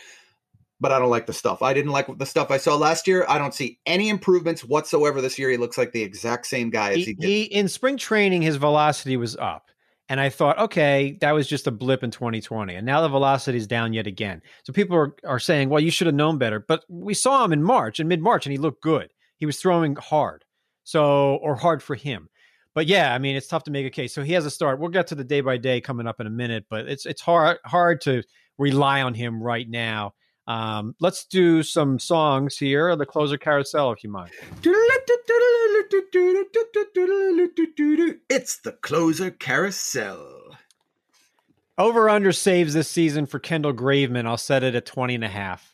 But 0.82 0.92
I 0.92 0.98
don't 0.98 1.10
like 1.10 1.26
the 1.26 1.34
stuff. 1.34 1.60
I 1.60 1.74
didn't 1.74 1.90
like 1.90 2.06
the 2.16 2.24
stuff 2.24 2.50
I 2.50 2.56
saw 2.56 2.74
last 2.74 3.06
year. 3.06 3.26
I 3.28 3.36
don't 3.36 3.52
see 3.52 3.78
any 3.84 4.08
improvements 4.08 4.64
whatsoever 4.64 5.20
this 5.20 5.38
year. 5.38 5.50
He 5.50 5.58
looks 5.58 5.76
like 5.76 5.92
the 5.92 6.02
exact 6.02 6.46
same 6.46 6.70
guy 6.70 6.90
as 6.90 6.96
he, 6.96 7.04
He, 7.04 7.14
did. 7.14 7.26
he 7.26 7.42
in 7.42 7.68
spring 7.68 7.98
training 7.98 8.40
his 8.40 8.56
velocity 8.56 9.18
was 9.18 9.36
up. 9.36 9.70
And 10.10 10.20
I 10.20 10.28
thought, 10.28 10.58
okay, 10.58 11.16
that 11.20 11.30
was 11.30 11.46
just 11.46 11.68
a 11.68 11.70
blip 11.70 12.02
in 12.02 12.10
2020. 12.10 12.74
And 12.74 12.84
now 12.84 13.00
the 13.00 13.08
velocity 13.08 13.56
is 13.56 13.68
down 13.68 13.92
yet 13.92 14.08
again. 14.08 14.42
So 14.64 14.72
people 14.72 14.96
are, 14.96 15.14
are 15.24 15.38
saying, 15.38 15.68
well, 15.68 15.78
you 15.78 15.92
should 15.92 16.08
have 16.08 16.16
known 16.16 16.36
better. 16.36 16.58
But 16.58 16.84
we 16.88 17.14
saw 17.14 17.44
him 17.44 17.52
in 17.52 17.62
March, 17.62 18.00
in 18.00 18.08
mid 18.08 18.20
March, 18.20 18.44
and 18.44 18.50
he 18.50 18.58
looked 18.58 18.82
good. 18.82 19.12
He 19.36 19.46
was 19.46 19.60
throwing 19.60 19.94
hard. 19.94 20.44
So, 20.82 21.36
or 21.36 21.54
hard 21.54 21.80
for 21.80 21.94
him. 21.94 22.28
But 22.74 22.88
yeah, 22.88 23.14
I 23.14 23.18
mean, 23.18 23.36
it's 23.36 23.46
tough 23.46 23.62
to 23.64 23.70
make 23.70 23.86
a 23.86 23.90
case. 23.90 24.12
So 24.12 24.24
he 24.24 24.32
has 24.32 24.44
a 24.44 24.50
start. 24.50 24.80
We'll 24.80 24.90
get 24.90 25.06
to 25.08 25.14
the 25.14 25.22
day 25.22 25.42
by 25.42 25.58
day 25.58 25.80
coming 25.80 26.08
up 26.08 26.20
in 26.20 26.26
a 26.26 26.30
minute, 26.30 26.66
but 26.68 26.88
it's 26.88 27.06
it's 27.06 27.20
hard 27.20 27.58
hard 27.64 28.00
to 28.02 28.24
rely 28.58 29.02
on 29.02 29.14
him 29.14 29.40
right 29.40 29.68
now. 29.68 30.14
Um, 30.46 30.94
let's 31.00 31.24
do 31.24 31.62
some 31.62 31.98
songs 31.98 32.56
here. 32.56 32.94
The 32.96 33.06
closer 33.06 33.38
carousel, 33.38 33.92
if 33.92 34.02
you 34.02 34.10
mind. 34.10 34.30
It's 38.28 38.58
the 38.58 38.72
closer 38.80 39.30
carousel. 39.30 40.56
Over 41.78 42.10
under 42.10 42.32
saves 42.32 42.74
this 42.74 42.88
season 42.88 43.26
for 43.26 43.38
Kendall 43.38 43.72
Graveman. 43.72 44.26
I'll 44.26 44.36
set 44.36 44.62
it 44.62 44.74
at 44.74 44.86
20 44.86 45.14
and 45.14 45.24
a 45.24 45.28
half. 45.28 45.69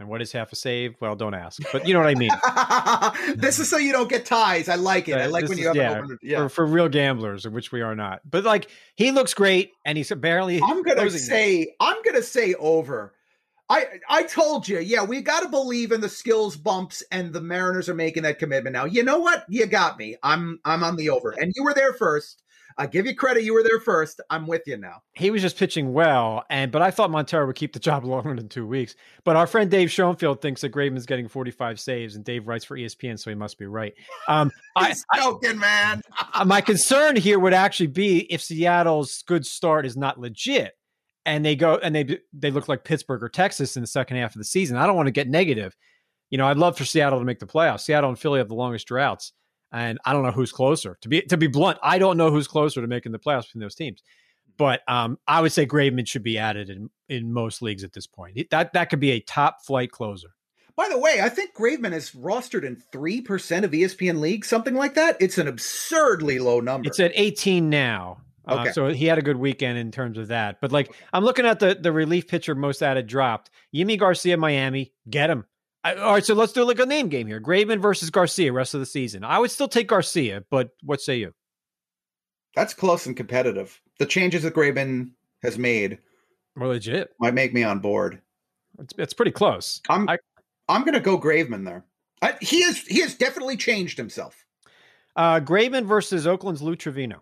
And 0.00 0.08
what 0.08 0.22
is 0.22 0.32
half 0.32 0.50
a 0.50 0.56
save? 0.56 0.96
Well, 0.98 1.14
don't 1.14 1.34
ask, 1.34 1.60
but 1.72 1.86
you 1.86 1.92
know 1.92 2.00
what 2.00 2.08
I 2.08 2.14
mean. 2.14 3.36
this 3.36 3.58
is 3.58 3.68
so 3.68 3.76
you 3.76 3.92
don't 3.92 4.08
get 4.08 4.24
ties. 4.24 4.66
I 4.70 4.76
like 4.76 5.10
it. 5.10 5.16
I 5.16 5.26
like 5.26 5.42
this 5.42 5.50
when 5.50 5.58
is- 5.58 5.64
you 5.64 5.66
have 5.68 5.76
yeah. 5.76 6.02
Yeah. 6.22 6.38
For, 6.38 6.48
for 6.48 6.66
real 6.66 6.88
gamblers, 6.88 7.46
which 7.46 7.70
we 7.70 7.82
are 7.82 7.94
not. 7.94 8.22
But 8.28 8.44
like, 8.44 8.70
he 8.94 9.10
looks 9.10 9.34
great, 9.34 9.72
and 9.84 9.98
he's 9.98 10.10
barely. 10.10 10.58
I'm 10.62 10.82
gonna 10.82 11.10
say 11.10 11.74
I'm 11.78 12.02
gonna 12.02 12.22
say 12.22 12.54
over. 12.54 13.12
I 13.68 13.84
I 14.08 14.22
told 14.22 14.66
you, 14.66 14.80
yeah, 14.80 15.04
we 15.04 15.20
got 15.20 15.40
to 15.42 15.50
believe 15.50 15.92
in 15.92 16.00
the 16.00 16.08
skills 16.08 16.56
bumps, 16.56 17.02
and 17.12 17.30
the 17.34 17.42
Mariners 17.42 17.90
are 17.90 17.94
making 17.94 18.22
that 18.22 18.38
commitment 18.38 18.72
now. 18.72 18.86
You 18.86 19.04
know 19.04 19.18
what? 19.18 19.44
You 19.50 19.66
got 19.66 19.98
me. 19.98 20.16
I'm 20.22 20.60
I'm 20.64 20.82
on 20.82 20.96
the 20.96 21.10
over, 21.10 21.32
and 21.32 21.52
you 21.54 21.62
were 21.62 21.74
there 21.74 21.92
first. 21.92 22.42
I 22.80 22.86
give 22.86 23.04
you 23.04 23.14
credit. 23.14 23.44
You 23.44 23.52
were 23.52 23.62
there 23.62 23.78
first. 23.78 24.22
I'm 24.30 24.46
with 24.46 24.62
you 24.66 24.78
now. 24.78 25.02
he 25.12 25.30
was 25.30 25.42
just 25.42 25.58
pitching 25.58 25.92
well, 25.92 26.44
and 26.48 26.72
but 26.72 26.80
I 26.80 26.90
thought 26.90 27.10
Montero 27.10 27.46
would 27.46 27.56
keep 27.56 27.74
the 27.74 27.78
job 27.90 28.04
longer 28.04 28.34
than 28.34 28.48
two 28.48 28.66
weeks. 28.66 28.96
But 29.24 29.36
our 29.36 29.46
friend 29.46 29.70
Dave 29.70 29.92
Schoenfield 29.92 30.40
thinks 30.40 30.62
that 30.62 30.72
Graveman's 30.72 31.04
getting 31.06 31.28
45 31.28 31.78
saves, 31.78 32.16
and 32.16 32.24
Dave 32.24 32.48
writes 32.48 32.64
for 32.64 32.76
ESPN, 32.76 33.18
so 33.18 33.30
he 33.30 33.36
must 33.36 33.58
be 33.58 33.66
right. 33.66 33.92
Um, 34.28 34.50
I, 34.76 34.88
He's 34.88 35.04
joking, 35.14 35.58
man. 35.58 36.00
Uh, 36.32 36.44
my 36.46 36.62
concern 36.62 37.16
here 37.16 37.38
would 37.38 37.52
actually 37.52 37.88
be 37.88 38.20
if 38.32 38.40
Seattle's 38.40 39.22
good 39.26 39.44
start 39.44 39.84
is 39.84 39.96
not 39.96 40.18
legit 40.18 40.74
and 41.26 41.44
they 41.44 41.54
go 41.54 41.76
and 41.76 41.94
they 41.94 42.18
they 42.32 42.50
look 42.50 42.68
like 42.68 42.84
Pittsburgh 42.84 43.22
or 43.22 43.28
Texas 43.28 43.76
in 43.76 43.82
the 43.82 43.86
second 43.86 44.16
half 44.16 44.34
of 44.34 44.38
the 44.38 44.44
season. 44.44 44.76
I 44.76 44.86
don't 44.86 44.96
want 44.96 45.06
to 45.06 45.12
get 45.12 45.28
negative. 45.28 45.76
You 46.30 46.38
know, 46.38 46.46
I'd 46.46 46.56
love 46.56 46.78
for 46.78 46.84
Seattle 46.84 47.18
to 47.18 47.24
make 47.24 47.40
the 47.40 47.46
playoffs. 47.46 47.80
Seattle 47.80 48.08
and 48.08 48.18
Philly 48.18 48.38
have 48.38 48.48
the 48.48 48.54
longest 48.54 48.86
droughts, 48.86 49.32
and 49.72 49.98
I 50.04 50.12
don't 50.12 50.22
know 50.22 50.30
who's 50.32 50.52
closer. 50.52 50.98
To 51.02 51.08
be 51.08 51.22
to 51.22 51.36
be 51.36 51.46
blunt, 51.46 51.78
I 51.82 51.98
don't 51.98 52.16
know 52.16 52.30
who's 52.30 52.48
closer 52.48 52.80
to 52.80 52.86
making 52.86 53.12
the 53.12 53.18
playoffs 53.18 53.46
between 53.46 53.62
those 53.62 53.74
teams. 53.74 54.02
But 54.56 54.82
um, 54.88 55.18
I 55.26 55.40
would 55.40 55.52
say 55.52 55.64
Graveman 55.66 56.06
should 56.06 56.22
be 56.22 56.38
added 56.38 56.68
in 56.70 56.90
in 57.08 57.32
most 57.32 57.62
leagues 57.62 57.84
at 57.84 57.92
this 57.92 58.06
point. 58.06 58.38
That 58.50 58.72
that 58.72 58.90
could 58.90 59.00
be 59.00 59.12
a 59.12 59.20
top 59.20 59.64
flight 59.64 59.90
closer. 59.90 60.28
By 60.76 60.88
the 60.88 60.98
way, 60.98 61.20
I 61.22 61.28
think 61.28 61.54
Graveman 61.54 61.92
is 61.92 62.12
rostered 62.12 62.64
in 62.64 62.76
three 62.76 63.20
percent 63.20 63.64
of 63.64 63.70
ESPN 63.72 64.20
leagues, 64.20 64.48
something 64.48 64.74
like 64.74 64.94
that. 64.94 65.16
It's 65.20 65.38
an 65.38 65.48
absurdly 65.48 66.38
low 66.38 66.60
number. 66.60 66.88
It's 66.88 67.00
at 67.00 67.12
18 67.14 67.68
now. 67.70 68.18
Uh, 68.46 68.60
Okay. 68.60 68.72
so 68.72 68.88
he 68.88 69.04
had 69.06 69.18
a 69.18 69.22
good 69.22 69.36
weekend 69.36 69.78
in 69.78 69.90
terms 69.90 70.16
of 70.18 70.28
that. 70.28 70.60
But 70.60 70.72
like, 70.72 70.92
I'm 71.12 71.24
looking 71.24 71.46
at 71.46 71.60
the 71.60 71.74
the 71.74 71.92
relief 71.92 72.26
pitcher 72.28 72.54
most 72.54 72.82
added 72.82 73.06
dropped. 73.06 73.50
Yimi 73.74 73.98
Garcia, 73.98 74.36
Miami, 74.36 74.92
get 75.08 75.30
him. 75.30 75.44
I, 75.82 75.94
all 75.94 76.12
right, 76.12 76.24
so 76.24 76.34
let's 76.34 76.52
do 76.52 76.64
like 76.64 76.78
a 76.78 76.86
name 76.86 77.08
game 77.08 77.26
here. 77.26 77.40
Graveman 77.40 77.80
versus 77.80 78.10
Garcia, 78.10 78.52
rest 78.52 78.74
of 78.74 78.80
the 78.80 78.86
season. 78.86 79.24
I 79.24 79.38
would 79.38 79.50
still 79.50 79.68
take 79.68 79.88
Garcia, 79.88 80.44
but 80.50 80.70
what 80.82 81.00
say 81.00 81.16
you? 81.18 81.32
That's 82.54 82.74
close 82.74 83.06
and 83.06 83.16
competitive. 83.16 83.80
The 83.98 84.06
changes 84.06 84.42
that 84.42 84.54
Graveman 84.54 85.12
has 85.42 85.56
made 85.56 85.98
More 86.56 86.68
legit. 86.68 87.10
might 87.18 87.32
make 87.34 87.54
me 87.54 87.62
on 87.62 87.78
board. 87.78 88.20
It's, 88.78 88.94
it's 88.98 89.12
pretty 89.14 89.30
close. 89.32 89.80
I'm 89.88 90.08
I- 90.08 90.18
I'm 90.68 90.82
going 90.82 90.94
to 90.94 91.00
go 91.00 91.18
Graveman 91.18 91.64
there. 91.64 91.84
I, 92.22 92.36
he 92.40 92.62
has 92.62 92.78
he 92.80 93.00
has 93.00 93.14
definitely 93.14 93.56
changed 93.56 93.96
himself. 93.98 94.44
Uh, 95.16 95.40
Graveman 95.40 95.86
versus 95.86 96.26
Oakland's 96.26 96.62
Lou 96.62 96.76
Trivino. 96.76 97.20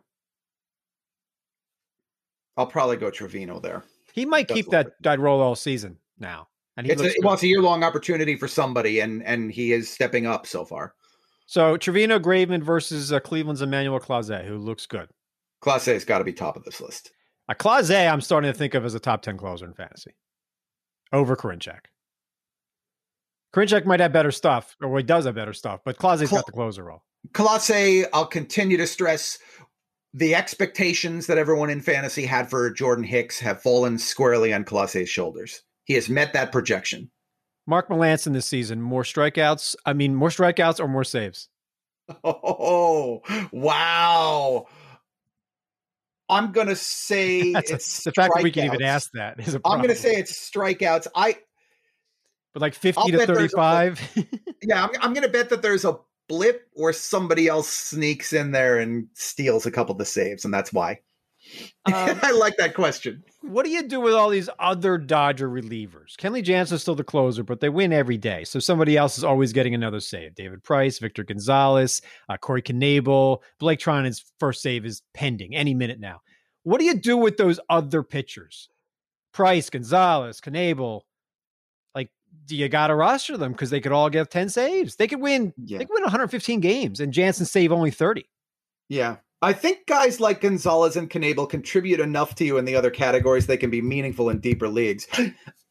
I'll 2.57 2.67
probably 2.67 2.97
go 2.97 3.11
Trivino 3.11 3.63
there. 3.63 3.85
He 4.13 4.27
might 4.27 4.49
keep 4.49 4.69
that 4.71 4.93
that 5.03 5.21
role 5.21 5.41
all 5.41 5.55
season 5.55 5.97
now. 6.19 6.49
And 6.79 6.87
he 6.87 6.93
it's 6.93 7.03
a, 7.03 7.13
well, 7.25 7.35
it's 7.35 7.43
a 7.43 7.49
year 7.49 7.61
long 7.61 7.83
opportunity 7.83 8.37
for 8.37 8.47
somebody, 8.47 9.01
and 9.01 9.25
and 9.25 9.51
he 9.51 9.73
is 9.73 9.91
stepping 9.91 10.27
up 10.27 10.47
so 10.47 10.65
far. 10.65 10.95
So 11.47 11.77
Trivino 11.77 12.21
Graveman 12.21 12.63
versus 12.63 13.13
uh, 13.13 13.19
Cleveland's 13.19 13.63
Emmanuel 13.63 13.99
Clase, 13.99 14.45
who 14.47 14.59
looks 14.59 14.87
good. 14.87 15.09
Clase's 15.61 16.05
got 16.05 16.19
to 16.19 16.25
be 16.25 16.33
top 16.33 16.57
of 16.57 16.63
this 16.63 16.81
list. 16.81 17.11
Uh, 17.49 17.55
Clase, 17.55 17.91
I'm 17.91 18.21
starting 18.21 18.53
to 18.53 18.57
think 18.57 18.75
of 18.75 18.85
as 18.85 18.95
a 18.95 19.01
top 19.01 19.23
ten 19.23 19.37
closer 19.37 19.67
in 19.67 19.75
fantasy 19.75 20.13
over 21.13 21.35
Karinchak. 21.35 21.87
Karinchak 23.53 23.85
might 23.85 23.99
have 23.99 24.13
better 24.13 24.31
stuff, 24.31 24.77
or 24.81 24.99
he 24.99 25.03
does 25.03 25.25
have 25.25 25.35
better 25.35 25.55
stuff, 25.55 25.81
but 25.85 25.99
Clase's 25.99 26.31
Cl- 26.31 26.43
got 26.43 26.47
the 26.47 26.53
closer 26.53 26.85
role. 26.85 27.03
Clase, 27.33 28.07
I'll 28.13 28.27
continue 28.27 28.77
to 28.77 28.87
stress 28.87 29.41
the 30.15 30.37
expectations 30.37 31.27
that 31.27 31.39
everyone 31.39 31.71
in 31.71 31.81
fantasy 31.81 32.25
had 32.25 32.49
for 32.49 32.71
Jordan 32.71 33.03
Hicks 33.03 33.41
have 33.41 33.61
fallen 33.61 33.99
squarely 33.99 34.53
on 34.53 34.65
Clase's 34.65 35.09
shoulders. 35.09 35.63
He 35.89 35.95
has 35.95 36.09
met 36.09 36.35
that 36.35 36.53
projection. 36.53 37.11
Mark 37.67 37.89
Melancon 37.89 38.35
this 38.35 38.47
season, 38.47 38.81
more 38.81 39.03
strikeouts. 39.03 39.75
I 39.85 39.95
mean, 39.95 40.15
more 40.15 40.29
strikeouts 40.29 40.81
or 40.81 40.87
more 40.87 41.05
saves? 41.05 41.49
Oh, 42.25 43.23
wow. 43.53 44.67
I'm 46.29 46.53
gonna 46.53 46.77
say 46.77 47.41
it's 47.41 48.07
a, 48.07 48.11
the 48.11 48.13
fact 48.13 48.35
that 48.35 48.43
we 48.43 48.51
can 48.51 48.67
even 48.67 48.83
ask 48.83 49.11
that 49.13 49.41
is 49.41 49.55
a 49.55 49.61
problem. 49.61 49.81
I'm 49.81 49.87
gonna 49.87 49.99
say 49.99 50.15
it's 50.15 50.33
strikeouts. 50.33 51.07
I 51.15 51.39
but 52.53 52.63
like 52.63 52.75
50 52.75 53.01
I'll 53.01 53.09
to 53.09 53.27
35. 53.27 54.01
A, 54.17 54.27
yeah, 54.63 54.85
I'm, 54.85 54.91
I'm 55.01 55.15
gonna 55.15 55.29
bet 55.29 55.49
that 55.51 55.63
there's 55.63 55.85
a 55.85 55.99
blip 56.29 56.69
or 56.75 56.93
somebody 56.93 57.49
else 57.49 57.69
sneaks 57.69 58.33
in 58.33 58.53
there 58.53 58.79
and 58.79 59.09
steals 59.15 59.65
a 59.65 59.71
couple 59.71 59.93
of 59.93 59.99
the 59.99 60.05
saves, 60.05 60.45
and 60.45 60.53
that's 60.53 60.73
why. 60.73 61.01
Um, 61.87 61.95
I 62.23 62.33
like 62.33 62.57
that 62.59 62.75
question. 62.75 63.25
What 63.43 63.65
do 63.65 63.71
you 63.71 63.83
do 63.83 64.01
with 64.01 64.15
all 64.15 64.29
these 64.29 64.49
other 64.59 64.99
Dodger 64.99 65.49
relievers? 65.49 66.17
Kenley 66.17 66.43
Jansen's 66.43 66.83
still 66.83 66.95
the 66.95 67.05
closer, 67.05 67.43
but 67.43 67.61
they 67.61 67.69
win 67.69 67.93
every 67.93 68.19
day. 68.19 68.45
So 68.45 68.59
somebody 68.59 68.97
else 68.97 69.19
is 69.19 69.25
always 69.25 69.53
getting 69.53 69.75
another 69.75 70.01
save. 70.01 70.35
David 70.35 70.63
Price, 70.63 70.99
Victor 70.99 71.25
Gonzalez, 71.25 72.03
uh, 72.29 72.37
Corey 72.37 72.63
Knebel, 72.63 73.39
Blake 73.59 73.81
Treinen's 73.81 74.25
first 74.39 74.63
save 74.63 74.85
is 74.85 75.03
pending 75.15 75.55
any 75.55 75.75
minute 75.75 76.01
now. 76.01 76.21
What 76.65 76.79
do 76.79 76.85
you 76.85 76.95
do 76.95 77.17
with 77.17 77.37
those 77.37 77.61
other 77.71 78.03
pitchers? 78.03 78.69
Price, 79.33 79.71
Gonzalez, 79.71 80.41
Knebel, 80.41 81.03
Like 81.95 82.11
do 82.45 82.57
you 82.57 82.69
got 82.69 82.89
to 82.89 82.95
roster 82.95 83.37
them 83.37 83.53
because 83.53 83.71
they 83.71 83.81
could 83.81 83.93
all 83.93 84.11
get 84.11 84.31
10 84.31 84.49
saves. 84.49 84.97
They 84.97 85.07
could 85.07 85.21
win, 85.21 85.55
yeah. 85.57 85.79
they 85.79 85.85
could 85.85 85.95
win 85.95 86.03
115 86.03 86.61
games 86.61 87.01
and 87.01 87.13
Jansen 87.13 87.47
save 87.47 87.73
only 87.73 87.91
30. 87.91 88.29
Yeah. 88.89 89.17
I 89.41 89.53
think 89.53 89.87
guys 89.87 90.19
like 90.19 90.41
Gonzalez 90.41 90.97
and 90.97 91.09
Knebel 91.09 91.49
contribute 91.49 92.01
enough 92.01 92.35
to 92.37 92.45
you 92.45 92.59
in 92.59 92.65
the 92.65 92.75
other 92.75 92.91
categories 92.91 93.47
they 93.47 93.57
can 93.57 93.71
be 93.71 93.81
meaningful 93.81 94.31
in 94.31 94.41
deeper 94.41 94.69
leagues. 94.69 95.07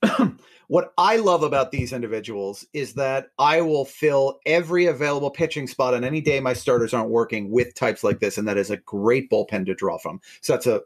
what 0.68 0.94
I 0.98 1.18
love 1.18 1.44
about 1.44 1.72
these 1.72 1.92
individuals 1.92 2.66
is 2.74 2.94
that 2.94 3.28
I 3.38 3.60
will 3.62 3.84
fill 3.84 4.40
every 4.46 4.86
available 4.86 5.32
pitching 5.32 5.68
spot 5.68 5.94
on 5.94 6.06
any 6.06 6.22
day 6.22 6.40
my 6.40 6.54
starters 6.54 6.94
aren't 6.94 7.10
working 7.10 7.52
with 7.52 7.76
types 7.76 8.06
like 8.06 8.20
this, 8.20 8.38
and 8.38 8.48
that 8.48 8.58
is 8.58 8.72
a 8.72 8.78
great 8.78 9.30
bullpen 9.30 9.66
to 9.66 9.76
draw 9.76 9.98
from. 9.98 10.22
So 10.42 10.54
that's 10.54 10.68
a 10.68 10.82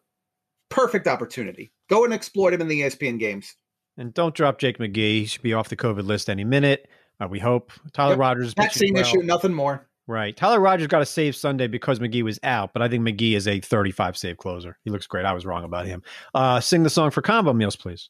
perfect 0.70 1.08
opportunity. 1.08 1.72
Go 1.88 2.04
and 2.04 2.14
exploit 2.14 2.54
him 2.54 2.62
in 2.62 2.68
the 2.68 2.82
ESPN 2.82 3.20
games. 3.20 3.56
And 3.96 4.12
don't 4.12 4.34
drop 4.34 4.58
Jake 4.58 4.80
McGee. 4.80 5.20
He 5.20 5.26
should 5.26 5.44
be 5.44 5.54
off 5.54 5.70
the 5.70 5.76
COVID 5.76 6.08
list 6.08 6.30
any 6.30 6.46
minute. 6.46 6.88
Uh, 7.20 7.28
we 7.28 7.38
hope. 7.38 7.72
Tyler 7.94 8.14
yep. 8.14 8.20
Rogers. 8.20 8.54
Vaccine 8.56 8.96
well. 8.96 9.04
issue, 9.04 9.22
nothing 9.22 9.54
more. 9.54 9.88
Right. 10.08 10.36
Tyler 10.36 10.60
Rogers 10.60 10.88
got 10.88 11.02
a 11.02 11.06
save 11.06 11.36
Sunday 11.36 11.68
because 11.68 12.00
McGee 12.00 12.24
was 12.24 12.40
out, 12.44 12.74
but 12.74 12.82
I 12.82 12.90
think 12.90 13.08
McGee 13.08 13.36
is 13.36 13.48
a 13.48 13.60
35 13.60 14.18
save 14.18 14.38
closer. 14.38 14.78
He 14.84 14.90
looks 14.90 15.08
great. 15.08 15.26
I 15.26 15.34
was 15.34 15.46
wrong 15.46 15.64
about 15.64 15.86
him. 15.86 16.02
Uh, 16.34 16.60
sing 16.60 16.84
the 16.84 16.90
song 16.90 17.12
for 17.12 17.22
combo 17.22 17.54
meals, 17.54 17.76
please. 17.76 18.10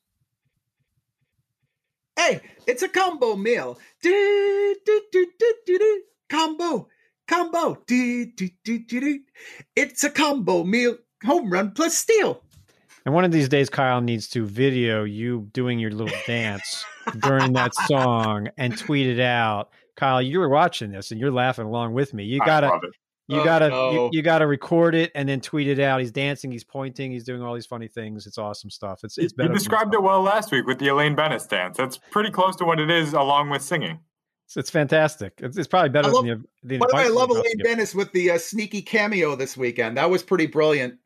Hey, 2.17 2.41
it's 2.67 2.81
a 2.81 2.87
combo 2.87 3.35
meal. 3.35 3.77
Do, 4.01 4.75
do, 4.85 5.01
do, 5.11 5.27
do, 5.39 5.53
do, 5.65 5.79
do. 5.79 6.01
Combo, 6.29 6.87
combo. 7.27 7.77
Do, 7.85 8.25
do, 8.25 8.49
do, 8.63 8.79
do, 8.79 8.99
do. 8.99 9.19
It's 9.75 10.03
a 10.03 10.09
combo 10.09 10.63
meal. 10.63 10.97
Home 11.25 11.51
run 11.51 11.71
plus 11.71 11.97
steal. 11.97 12.41
And 13.05 13.15
one 13.15 13.25
of 13.25 13.31
these 13.31 13.49
days, 13.49 13.69
Kyle 13.69 14.01
needs 14.01 14.27
to 14.29 14.45
video 14.45 15.03
you 15.03 15.49
doing 15.53 15.79
your 15.79 15.91
little 15.91 16.15
dance 16.27 16.85
during 17.19 17.53
that 17.53 17.71
song 17.87 18.49
and 18.57 18.77
tweet 18.77 19.07
it 19.07 19.19
out. 19.19 19.71
Kyle, 19.95 20.21
you're 20.21 20.49
watching 20.49 20.91
this 20.91 21.11
and 21.11 21.19
you're 21.19 21.31
laughing 21.31 21.65
along 21.65 21.93
with 21.93 22.13
me. 22.13 22.23
You 22.23 22.39
gotta, 22.39 22.79
you 23.27 23.41
oh, 23.41 23.43
gotta, 23.43 23.69
no. 23.69 23.91
you, 23.91 24.09
you, 24.13 24.21
gotta 24.21 24.47
record 24.47 24.95
it 24.95 25.11
and 25.15 25.27
then 25.27 25.41
tweet 25.41 25.67
it 25.67 25.79
out. 25.79 25.99
He's 25.99 26.11
dancing, 26.11 26.51
he's 26.51 26.63
pointing, 26.63 27.11
he's 27.11 27.23
doing 27.23 27.41
all 27.41 27.53
these 27.53 27.65
funny 27.65 27.87
things. 27.87 28.27
It's 28.27 28.37
awesome 28.37 28.69
stuff. 28.69 29.01
It's 29.03 29.17
it's 29.17 29.33
better. 29.33 29.49
You 29.49 29.55
described 29.57 29.93
it 29.93 30.01
well 30.01 30.21
last 30.21 30.51
week 30.51 30.65
with 30.65 30.79
the 30.79 30.89
Elaine 30.89 31.15
Benes 31.15 31.45
dance. 31.45 31.77
That's 31.77 31.97
pretty 31.97 32.31
close 32.31 32.55
to 32.57 32.65
what 32.65 32.79
it 32.79 32.89
is, 32.89 33.13
along 33.13 33.49
with 33.49 33.61
singing. 33.61 33.99
It's, 34.47 34.57
it's 34.57 34.69
fantastic. 34.69 35.33
It's, 35.37 35.57
it's, 35.57 35.67
probably 35.67 35.89
better 35.89 36.09
love, 36.09 36.25
than 36.25 36.45
the. 36.63 36.75
the 36.75 36.77
by 36.79 36.87
the 36.89 36.95
way, 36.97 37.03
I 37.03 37.07
love 37.07 37.29
Elaine 37.29 37.63
Benes 37.63 37.95
with 37.95 38.11
the 38.11 38.31
uh, 38.31 38.37
sneaky 38.37 38.81
cameo 38.81 39.37
this 39.37 39.55
weekend. 39.55 39.95
That 39.95 40.09
was 40.09 40.23
pretty 40.23 40.47
brilliant. 40.47 40.95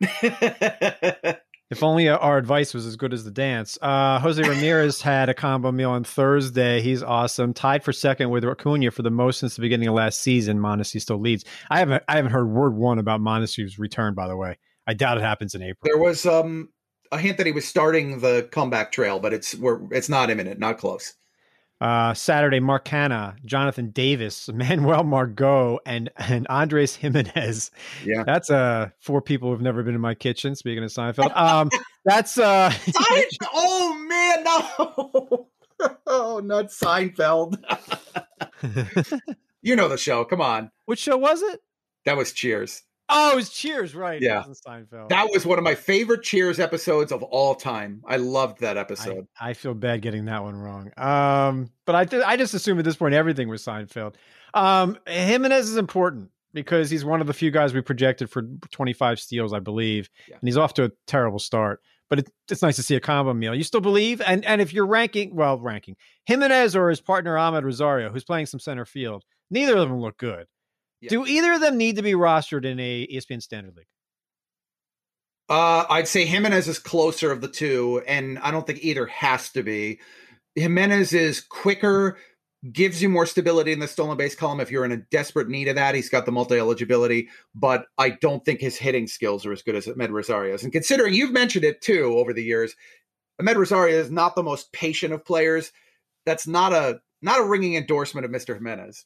If 1.68 1.82
only 1.82 2.08
our 2.08 2.38
advice 2.38 2.72
was 2.72 2.86
as 2.86 2.94
good 2.94 3.12
as 3.12 3.24
the 3.24 3.30
dance. 3.32 3.76
Uh, 3.82 4.20
Jose 4.20 4.40
Ramirez 4.40 5.00
had 5.02 5.28
a 5.28 5.34
combo 5.34 5.72
meal 5.72 5.90
on 5.90 6.04
Thursday. 6.04 6.80
He's 6.80 7.02
awesome. 7.02 7.52
Tied 7.52 7.82
for 7.82 7.92
second 7.92 8.30
with 8.30 8.44
Acuna 8.44 8.92
for 8.92 9.02
the 9.02 9.10
most 9.10 9.40
since 9.40 9.56
the 9.56 9.62
beginning 9.62 9.88
of 9.88 9.94
last 9.94 10.20
season. 10.20 10.58
Mondesi 10.58 11.00
still 11.00 11.20
leads. 11.20 11.44
I 11.68 11.80
haven't 11.80 12.04
I 12.06 12.16
haven't 12.16 12.30
heard 12.30 12.48
word 12.48 12.74
one 12.74 12.98
about 12.98 13.20
Mondesi's 13.20 13.78
return. 13.80 14.14
By 14.14 14.28
the 14.28 14.36
way, 14.36 14.58
I 14.86 14.94
doubt 14.94 15.18
it 15.18 15.22
happens 15.24 15.56
in 15.56 15.62
April. 15.62 15.82
There 15.82 15.98
was 15.98 16.24
um, 16.24 16.68
a 17.10 17.18
hint 17.18 17.38
that 17.38 17.46
he 17.46 17.52
was 17.52 17.66
starting 17.66 18.20
the 18.20 18.48
comeback 18.52 18.92
trail, 18.92 19.18
but 19.18 19.32
it's 19.32 19.54
we're, 19.56 19.80
it's 19.92 20.08
not 20.08 20.30
imminent, 20.30 20.60
not 20.60 20.78
close. 20.78 21.14
Uh, 21.80 22.14
Saturday, 22.14 22.58
Mark 22.58 22.86
Canha, 22.86 23.36
Jonathan 23.44 23.90
Davis, 23.90 24.48
Manuel 24.54 25.04
Margot, 25.04 25.78
and 25.84 26.10
and 26.16 26.46
Andres 26.48 26.96
Gimenez. 26.96 27.70
Yeah, 28.04 28.24
that's 28.24 28.50
uh 28.50 28.90
four 28.98 29.20
people 29.20 29.50
who've 29.50 29.60
never 29.60 29.82
been 29.82 29.94
in 29.94 30.00
my 30.00 30.14
kitchen. 30.14 30.56
Speaking 30.56 30.82
of 30.82 30.90
Seinfeld, 30.90 31.36
um, 31.36 31.70
that's 32.04 32.38
uh. 32.38 32.72
oh 33.52 34.06
man, 34.08 34.44
no! 34.44 35.48
oh, 36.06 36.40
not 36.42 36.66
Seinfeld. 36.66 37.62
you 39.62 39.76
know 39.76 39.88
the 39.88 39.98
show. 39.98 40.24
Come 40.24 40.40
on. 40.40 40.70
Which 40.86 41.00
show 41.00 41.16
was 41.18 41.42
it? 41.42 41.60
That 42.06 42.16
was 42.16 42.32
Cheers. 42.32 42.82
Oh, 43.08 43.32
it 43.32 43.36
was 43.36 43.50
Cheers, 43.50 43.94
right? 43.94 44.20
Yeah, 44.20 44.42
Seinfeld. 44.66 45.10
That 45.10 45.28
was 45.30 45.46
one 45.46 45.58
of 45.58 45.64
my 45.64 45.74
favorite 45.74 46.22
Cheers 46.22 46.58
episodes 46.58 47.12
of 47.12 47.22
all 47.22 47.54
time. 47.54 48.02
I 48.06 48.16
loved 48.16 48.60
that 48.60 48.76
episode. 48.76 49.28
I, 49.40 49.50
I 49.50 49.54
feel 49.54 49.74
bad 49.74 50.02
getting 50.02 50.24
that 50.24 50.42
one 50.42 50.56
wrong. 50.56 50.90
Um, 50.96 51.70
but 51.84 51.94
I 51.94 52.04
th- 52.04 52.24
I 52.26 52.36
just 52.36 52.54
assume 52.54 52.78
at 52.78 52.84
this 52.84 52.96
point 52.96 53.14
everything 53.14 53.48
was 53.48 53.64
Seinfeld. 53.64 54.14
Um, 54.54 54.98
Gimenez 55.06 55.70
is 55.70 55.76
important 55.76 56.30
because 56.52 56.90
he's 56.90 57.04
one 57.04 57.20
of 57.20 57.26
the 57.26 57.34
few 57.34 57.50
guys 57.50 57.74
we 57.74 57.80
projected 57.80 58.30
for 58.30 58.42
25 58.70 59.20
steals, 59.20 59.52
I 59.52 59.60
believe, 59.60 60.08
yeah. 60.28 60.36
and 60.40 60.48
he's 60.48 60.56
off 60.56 60.74
to 60.74 60.84
a 60.84 60.90
terrible 61.06 61.38
start. 61.38 61.80
But 62.08 62.20
it, 62.20 62.30
it's 62.50 62.62
nice 62.62 62.76
to 62.76 62.82
see 62.82 62.96
a 62.96 63.00
combo 63.00 63.34
meal. 63.34 63.54
You 63.54 63.64
still 63.64 63.80
believe, 63.80 64.20
and 64.20 64.44
and 64.44 64.60
if 64.60 64.72
you're 64.72 64.86
ranking, 64.86 65.34
well, 65.34 65.60
ranking 65.60 65.96
Gimenez 66.24 66.74
or 66.74 66.88
his 66.88 67.00
partner 67.00 67.36
Amed 67.36 67.62
Rosario, 67.62 68.10
who's 68.10 68.24
playing 68.24 68.46
some 68.46 68.60
center 68.60 68.84
field, 68.84 69.24
neither 69.50 69.76
of 69.76 69.88
them 69.88 70.00
look 70.00 70.16
good. 70.16 70.46
Yeah. 71.00 71.10
Do 71.10 71.26
either 71.26 71.52
of 71.52 71.60
them 71.60 71.76
need 71.76 71.96
to 71.96 72.02
be 72.02 72.12
rostered 72.12 72.64
in 72.64 72.80
a 72.80 73.06
ESPN 73.06 73.42
Standard 73.42 73.76
League? 73.76 73.86
Uh, 75.48 75.84
I'd 75.88 76.08
say 76.08 76.24
Gimenez 76.24 76.66
is 76.66 76.78
closer 76.78 77.30
of 77.30 77.40
the 77.40 77.48
two, 77.48 78.02
and 78.06 78.38
I 78.40 78.50
don't 78.50 78.66
think 78.66 78.80
either 78.82 79.06
has 79.06 79.50
to 79.50 79.62
be. 79.62 80.00
Gimenez 80.56 81.12
is 81.12 81.40
quicker, 81.40 82.16
gives 82.72 83.00
you 83.00 83.08
more 83.08 83.26
stability 83.26 83.72
in 83.72 83.78
the 83.78 83.86
stolen 83.86 84.16
base 84.16 84.34
column 84.34 84.58
if 84.58 84.70
you're 84.70 84.84
in 84.84 84.92
a 84.92 84.96
desperate 84.96 85.48
need 85.48 85.68
of 85.68 85.76
that. 85.76 85.94
He's 85.94 86.08
got 86.08 86.26
the 86.26 86.32
multi 86.32 86.58
eligibility, 86.58 87.28
but 87.54 87.86
I 87.98 88.10
don't 88.10 88.44
think 88.44 88.60
his 88.60 88.76
hitting 88.76 89.06
skills 89.06 89.46
are 89.46 89.52
as 89.52 89.62
good 89.62 89.76
as 89.76 89.86
Amed 89.86 90.10
Rosario's. 90.10 90.64
And 90.64 90.72
considering 90.72 91.14
you've 91.14 91.32
mentioned 91.32 91.64
it 91.64 91.80
too 91.80 92.16
over 92.16 92.32
the 92.32 92.42
years, 92.42 92.74
Amed 93.40 93.56
Rosario 93.56 93.96
is 93.96 94.10
not 94.10 94.34
the 94.34 94.42
most 94.42 94.72
patient 94.72 95.12
of 95.12 95.24
players. 95.24 95.70
That's 96.24 96.46
not 96.46 96.72
a 96.72 97.00
not 97.22 97.40
a 97.40 97.44
ringing 97.44 97.76
endorsement 97.76 98.24
of 98.24 98.30
Mr. 98.32 98.54
Gimenez. 98.54 99.04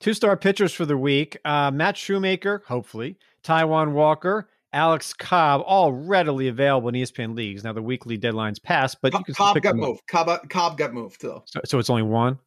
Two 0.00 0.14
star 0.14 0.36
pitchers 0.36 0.72
for 0.72 0.86
the 0.86 0.96
week 0.96 1.36
uh, 1.44 1.70
Matt 1.70 1.96
Shoemaker, 1.96 2.62
hopefully, 2.66 3.18
Taijuan 3.42 3.92
Walker, 3.92 4.48
Alex 4.72 5.12
Cobb, 5.12 5.62
all 5.66 5.92
readily 5.92 6.48
available 6.48 6.88
in 6.88 6.94
ESPN 6.94 7.34
leagues. 7.34 7.64
Now, 7.64 7.72
the 7.72 7.82
weekly 7.82 8.16
deadline's 8.16 8.58
passed, 8.58 8.98
but 9.00 9.12
you 9.12 9.24
can 9.24 9.34
Cobb 9.34 9.60
got 9.60 9.76
moved. 9.76 10.02
Cobb, 10.06 10.48
Cobb 10.48 10.78
got 10.78 10.92
moved, 10.92 11.22
though. 11.22 11.42
So, 11.46 11.60
so 11.64 11.78
it's 11.78 11.90
only 11.90 12.02
one? 12.02 12.38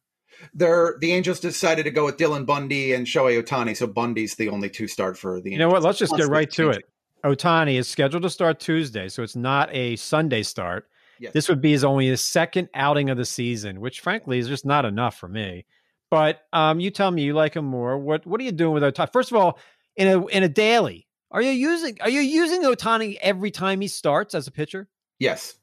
They're, 0.54 0.96
the 1.00 1.12
Angels 1.12 1.40
decided 1.40 1.82
to 1.84 1.90
go 1.90 2.06
with 2.06 2.16
Dylan 2.16 2.46
Bundy 2.46 2.94
and 2.94 3.06
Shohei 3.06 3.42
Ohtani. 3.42 3.76
so 3.76 3.86
Bundy's 3.86 4.34
the 4.34 4.48
only 4.48 4.70
two 4.70 4.88
start 4.88 5.18
for 5.18 5.40
the 5.40 5.50
You 5.50 5.58
know 5.58 5.68
what? 5.68 5.82
Let's 5.82 5.98
just 5.98 6.16
get 6.16 6.28
right 6.28 6.50
to 6.52 6.70
it. 6.70 6.84
Ohtani 7.22 7.78
is 7.78 7.86
scheduled 7.88 8.22
to 8.22 8.30
start 8.30 8.58
Tuesday, 8.58 9.08
so 9.08 9.22
it's 9.22 9.36
not 9.36 9.68
a 9.72 9.96
Sunday 9.96 10.42
start. 10.42 10.88
Yes. 11.20 11.32
This 11.32 11.48
would 11.48 11.60
be 11.60 11.70
his 11.70 11.84
only 11.84 12.08
his 12.08 12.20
second 12.20 12.68
outing 12.74 13.10
of 13.10 13.16
the 13.16 13.24
season, 13.24 13.80
which 13.80 14.00
frankly 14.00 14.38
is 14.38 14.48
just 14.48 14.64
not 14.64 14.84
enough 14.84 15.16
for 15.16 15.28
me. 15.28 15.64
But 16.12 16.42
um, 16.52 16.78
you 16.78 16.90
tell 16.90 17.10
me 17.10 17.22
you 17.22 17.32
like 17.32 17.56
him 17.56 17.64
more. 17.64 17.96
What 17.96 18.26
what 18.26 18.38
are 18.38 18.44
you 18.44 18.52
doing 18.52 18.74
with 18.74 18.82
Ohtani? 18.82 19.10
First 19.10 19.30
of 19.30 19.38
all, 19.38 19.58
in 19.96 20.08
a 20.08 20.26
in 20.26 20.42
a 20.42 20.48
daily, 20.48 21.08
are 21.30 21.40
you 21.40 21.52
using 21.52 21.96
are 22.02 22.10
you 22.10 22.20
using 22.20 22.64
Ohtani 22.64 23.16
every 23.22 23.50
time 23.50 23.80
he 23.80 23.88
starts 23.88 24.34
as 24.34 24.46
a 24.46 24.52
pitcher? 24.52 24.90
Yes. 25.18 25.54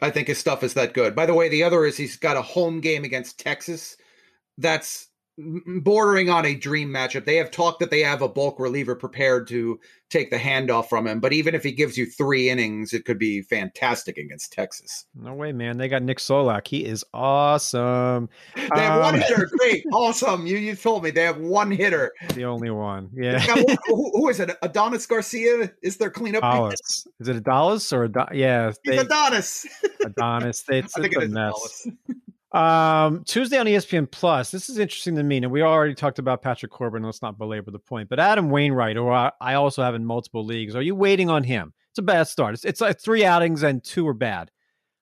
I 0.00 0.10
think 0.10 0.28
his 0.28 0.38
stuff 0.38 0.62
is 0.62 0.74
that 0.74 0.94
good. 0.94 1.16
By 1.16 1.26
the 1.26 1.34
way, 1.34 1.48
the 1.48 1.64
other 1.64 1.84
is 1.84 1.96
he's 1.96 2.16
got 2.16 2.36
a 2.36 2.42
home 2.42 2.80
game 2.80 3.02
against 3.02 3.40
Texas. 3.40 3.96
That's 4.56 5.08
bordering 5.38 6.28
on 6.28 6.44
a 6.44 6.54
dream 6.54 6.90
matchup. 6.90 7.24
They 7.24 7.36
have 7.36 7.50
talked 7.50 7.80
that 7.80 7.90
they 7.90 8.00
have 8.00 8.20
a 8.22 8.28
bulk 8.28 8.60
reliever 8.60 8.94
prepared 8.94 9.48
to 9.48 9.80
take 10.10 10.30
the 10.30 10.36
handoff 10.36 10.88
from 10.88 11.06
him, 11.06 11.20
but 11.20 11.32
even 11.32 11.54
if 11.54 11.62
he 11.62 11.72
gives 11.72 11.96
you 11.96 12.04
three 12.04 12.50
innings, 12.50 12.92
it 12.92 13.06
could 13.06 13.18
be 13.18 13.40
fantastic 13.40 14.18
against 14.18 14.52
Texas. 14.52 15.06
No 15.14 15.32
way, 15.32 15.52
man. 15.52 15.78
They 15.78 15.88
got 15.88 16.02
Nick 16.02 16.18
Solak. 16.18 16.68
He 16.68 16.84
is 16.84 17.02
awesome. 17.14 18.28
They 18.54 18.68
have 18.74 18.96
um, 18.96 19.00
one 19.00 19.14
hitter. 19.14 19.48
Great. 19.58 19.84
awesome. 19.92 20.46
You 20.46 20.58
you 20.58 20.76
told 20.76 21.02
me 21.02 21.10
they 21.10 21.22
have 21.22 21.38
one 21.38 21.70
hitter. 21.70 22.12
The 22.34 22.44
only 22.44 22.70
one. 22.70 23.08
Yeah. 23.14 23.38
who, 23.86 24.10
who 24.12 24.28
is 24.28 24.38
it? 24.38 24.50
Adonis 24.60 25.06
Garcia 25.06 25.72
is 25.82 25.96
their 25.96 26.10
cleanup. 26.10 26.44
Adonis. 26.44 27.06
Is 27.20 27.28
it 27.28 27.36
Adonis 27.36 27.92
or 27.92 28.04
Adon- 28.04 28.34
yeah? 28.34 28.72
They, 28.84 28.98
Adonis. 28.98 29.66
Adonis. 30.04 30.64
It's, 30.72 30.96
it's 30.96 31.16
it 31.16 31.22
a 31.22 31.28
mess. 31.28 31.86
Um, 32.52 33.24
Tuesday 33.24 33.56
on 33.56 33.66
ESPN 33.66 34.10
Plus. 34.10 34.50
This 34.50 34.68
is 34.68 34.78
interesting 34.78 35.16
to 35.16 35.22
me, 35.22 35.38
and 35.38 35.50
we 35.50 35.62
already 35.62 35.94
talked 35.94 36.18
about 36.18 36.42
Patrick 36.42 36.70
Corbin. 36.70 37.02
Let's 37.02 37.22
not 37.22 37.38
belabor 37.38 37.70
the 37.70 37.78
point. 37.78 38.10
But 38.10 38.20
Adam 38.20 38.50
Wainwright, 38.50 38.98
or 38.98 39.12
I, 39.40 39.54
also 39.54 39.82
have 39.82 39.94
in 39.94 40.04
multiple 40.04 40.44
leagues, 40.44 40.76
are 40.76 40.82
you 40.82 40.94
waiting 40.94 41.30
on 41.30 41.44
him? 41.44 41.72
It's 41.90 41.98
a 41.98 42.02
bad 42.02 42.24
start. 42.24 42.54
It's, 42.54 42.64
it's 42.64 42.80
like 42.80 43.00
three 43.00 43.24
outings 43.24 43.62
and 43.62 43.82
two 43.82 44.06
are 44.06 44.14
bad. 44.14 44.50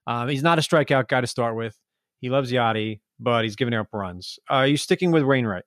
Um, 0.07 0.29
he's 0.29 0.43
not 0.43 0.59
a 0.59 0.63
strikeout 0.63 1.09
guy 1.09 1.21
to 1.21 1.27
start 1.27 1.57
with. 1.57 1.77
He 2.21 2.31
loves 2.31 2.53
Yachty, 2.53 3.01
but 3.19 3.45
he's 3.45 3.57
giving 3.57 3.75
up 3.75 3.89
runs. 3.93 4.39
Are 4.49 4.67
you 4.67 4.77
sticking 4.77 5.11
with 5.11 5.25
Wainwright? 5.25 5.65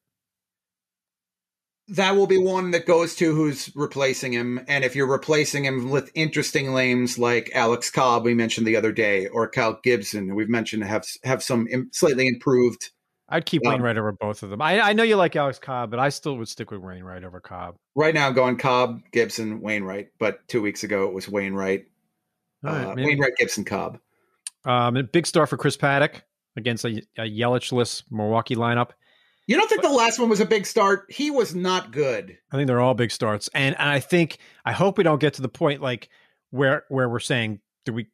That 1.89 2.15
will 2.15 2.27
be 2.27 2.37
one 2.37 2.71
that 2.71 2.85
goes 2.85 3.13
to 3.15 3.35
who's 3.35 3.69
replacing 3.75 4.31
him. 4.31 4.63
And 4.69 4.85
if 4.85 4.95
you're 4.95 5.05
replacing 5.05 5.65
him 5.65 5.89
with 5.89 6.11
interesting 6.15 6.73
names 6.73 7.19
like 7.19 7.51
Alex 7.53 7.89
Cobb, 7.89 8.23
we 8.23 8.33
mentioned 8.33 8.65
the 8.65 8.77
other 8.77 8.93
day, 8.93 9.27
or 9.27 9.49
Cal 9.49 9.79
Gibson, 9.83 10.33
we've 10.33 10.47
mentioned 10.47 10.83
have 10.85 11.05
have 11.23 11.43
some 11.43 11.67
slightly 11.91 12.27
improved. 12.27 12.91
I'd 13.27 13.45
keep 13.45 13.65
um, 13.65 13.73
Wainwright 13.73 13.97
over 13.97 14.11
both 14.11 14.43
of 14.43 14.49
them. 14.49 14.61
I, 14.61 14.79
I 14.79 14.93
know 14.93 15.03
you 15.03 15.15
like 15.15 15.35
Alex 15.35 15.59
Cobb, 15.59 15.91
but 15.91 15.99
I 15.99 16.09
still 16.09 16.37
would 16.37 16.47
stick 16.47 16.71
with 16.71 16.81
Wainwright 16.81 17.23
over 17.23 17.39
Cobb. 17.39 17.75
Right 17.95 18.13
now, 18.13 18.27
I'm 18.27 18.33
going 18.33 18.57
Cobb, 18.57 19.01
Gibson, 19.11 19.59
Wainwright. 19.59 20.09
But 20.19 20.47
two 20.47 20.61
weeks 20.61 20.83
ago, 20.83 21.07
it 21.07 21.13
was 21.13 21.27
Wainwright, 21.27 21.85
right, 22.61 22.85
uh, 22.85 22.93
Wainwright, 22.95 23.35
Gibson, 23.37 23.65
Cobb. 23.65 23.99
Um, 24.65 24.95
a 24.95 25.03
big 25.03 25.25
star 25.25 25.47
for 25.47 25.57
Chris 25.57 25.75
Paddack 25.75 26.21
against 26.55 26.85
a, 26.85 27.01
a 27.17 27.23
Yelich-less 27.23 28.03
Milwaukee 28.09 28.55
lineup. 28.55 28.91
You 29.47 29.57
don't 29.57 29.67
think 29.67 29.81
the 29.81 29.89
last 29.89 30.19
one 30.19 30.29
was 30.29 30.39
a 30.39 30.45
big 30.45 30.65
start? 30.65 31.05
He 31.09 31.29
was 31.29 31.53
not 31.53 31.91
good. 31.91 32.37
I 32.51 32.55
think 32.55 32.67
they're 32.67 32.79
all 32.79 32.93
big 32.93 33.11
starts, 33.11 33.49
and 33.53 33.75
I 33.75 33.99
think 33.99 34.37
I 34.63 34.71
hope 34.71 34.97
we 34.97 35.03
don't 35.03 35.19
get 35.19 35.33
to 35.35 35.41
the 35.41 35.49
point 35.49 35.81
like 35.81 36.09
where 36.51 36.83
where 36.89 37.09
we're 37.09 37.19
saying 37.19 37.59
do 37.85 37.93
we 37.93 38.07